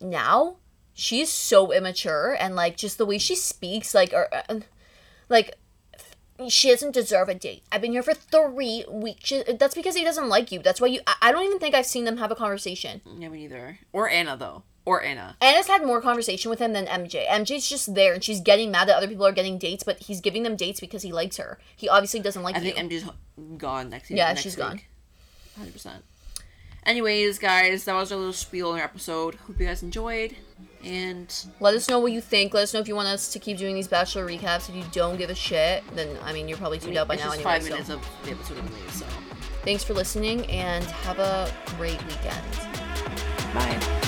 Now, 0.00 0.56
she's 1.00 1.30
so 1.30 1.72
immature 1.72 2.36
and 2.40 2.56
like 2.56 2.76
just 2.76 2.98
the 2.98 3.06
way 3.06 3.18
she 3.18 3.36
speaks, 3.36 3.94
like 3.94 4.12
or 4.12 4.28
uh, 4.34 4.60
like 5.28 5.54
she 6.48 6.70
doesn't 6.70 6.92
deserve 6.92 7.28
a 7.28 7.34
date. 7.34 7.62
I've 7.72 7.80
been 7.80 7.92
here 7.92 8.02
for 8.02 8.14
three 8.14 8.84
weeks. 8.90 9.24
She- 9.28 9.42
That's 9.44 9.74
because 9.74 9.94
he 9.94 10.04
doesn't 10.04 10.28
like 10.28 10.50
you. 10.52 10.58
That's 10.60 10.80
why 10.80 10.88
you. 10.88 11.00
I- 11.06 11.16
I 11.22 11.32
don't 11.32 11.44
even 11.44 11.58
think 11.58 11.74
I've 11.74 11.86
seen 11.86 12.04
them 12.04 12.16
have 12.18 12.30
a 12.30 12.36
conversation. 12.36 13.00
Yeah, 13.18 13.28
me 13.28 13.38
neither. 13.38 13.78
Or 13.92 14.08
Anna 14.08 14.36
though. 14.36 14.62
Or 14.84 15.02
Anna. 15.02 15.36
Anna's 15.42 15.66
had 15.66 15.84
more 15.84 16.00
conversation 16.00 16.48
with 16.50 16.60
him 16.60 16.72
than 16.72 16.86
MJ. 16.86 17.26
MJ's 17.28 17.68
just 17.68 17.94
there 17.94 18.14
and 18.14 18.24
she's 18.24 18.40
getting 18.40 18.70
mad 18.70 18.88
that 18.88 18.96
other 18.96 19.06
people 19.08 19.26
are 19.26 19.32
getting 19.32 19.58
dates, 19.58 19.82
but 19.84 19.98
he's 19.98 20.20
giving 20.22 20.44
them 20.44 20.56
dates 20.56 20.80
because 20.80 21.02
he 21.02 21.12
likes 21.12 21.36
her. 21.36 21.58
He 21.76 21.88
obviously 21.90 22.20
doesn't 22.20 22.42
like 22.42 22.56
I 22.56 22.60
think 22.60 22.78
you. 22.78 22.84
MJ's 23.00 23.10
gone 23.58 23.90
next. 23.90 24.10
Yeah, 24.10 24.28
next 24.28 24.42
she's 24.42 24.56
week. 24.56 24.64
gone. 24.66 24.80
Hundred 25.58 25.72
percent. 25.74 26.04
Anyways, 26.84 27.38
guys, 27.38 27.84
that 27.84 27.94
was 27.94 28.10
our 28.12 28.16
little 28.18 28.32
spiel 28.32 28.70
on 28.70 28.78
our 28.78 28.84
episode. 28.84 29.34
Hope 29.34 29.60
you 29.60 29.66
guys 29.66 29.82
enjoyed. 29.82 30.36
And 30.84 31.34
Let 31.60 31.74
us 31.74 31.88
know 31.88 31.98
what 31.98 32.12
you 32.12 32.20
think. 32.20 32.54
Let 32.54 32.62
us 32.62 32.74
know 32.74 32.80
if 32.80 32.88
you 32.88 32.94
want 32.94 33.08
us 33.08 33.32
to 33.32 33.38
keep 33.38 33.58
doing 33.58 33.74
these 33.74 33.88
Bachelor 33.88 34.26
recaps. 34.26 34.68
If 34.68 34.76
you 34.76 34.84
don't 34.92 35.16
give 35.16 35.30
a 35.30 35.34
shit, 35.34 35.82
then 35.94 36.16
I 36.22 36.32
mean 36.32 36.48
you're 36.48 36.58
probably 36.58 36.78
tuned 36.78 36.96
out 36.96 37.08
by 37.08 37.16
now 37.16 37.28
anyway. 37.30 37.42
five 37.42 37.62
so. 37.62 37.70
minutes 37.70 37.90
of 37.90 38.00
the 38.24 38.30
episode 38.30 38.58
anyway. 38.58 38.78
So 38.92 39.06
Thanks 39.64 39.84
for 39.84 39.92
listening 39.94 40.46
and 40.46 40.84
have 40.84 41.18
a 41.18 41.52
great 41.76 42.02
weekend. 42.06 42.44
bye. 43.52 44.07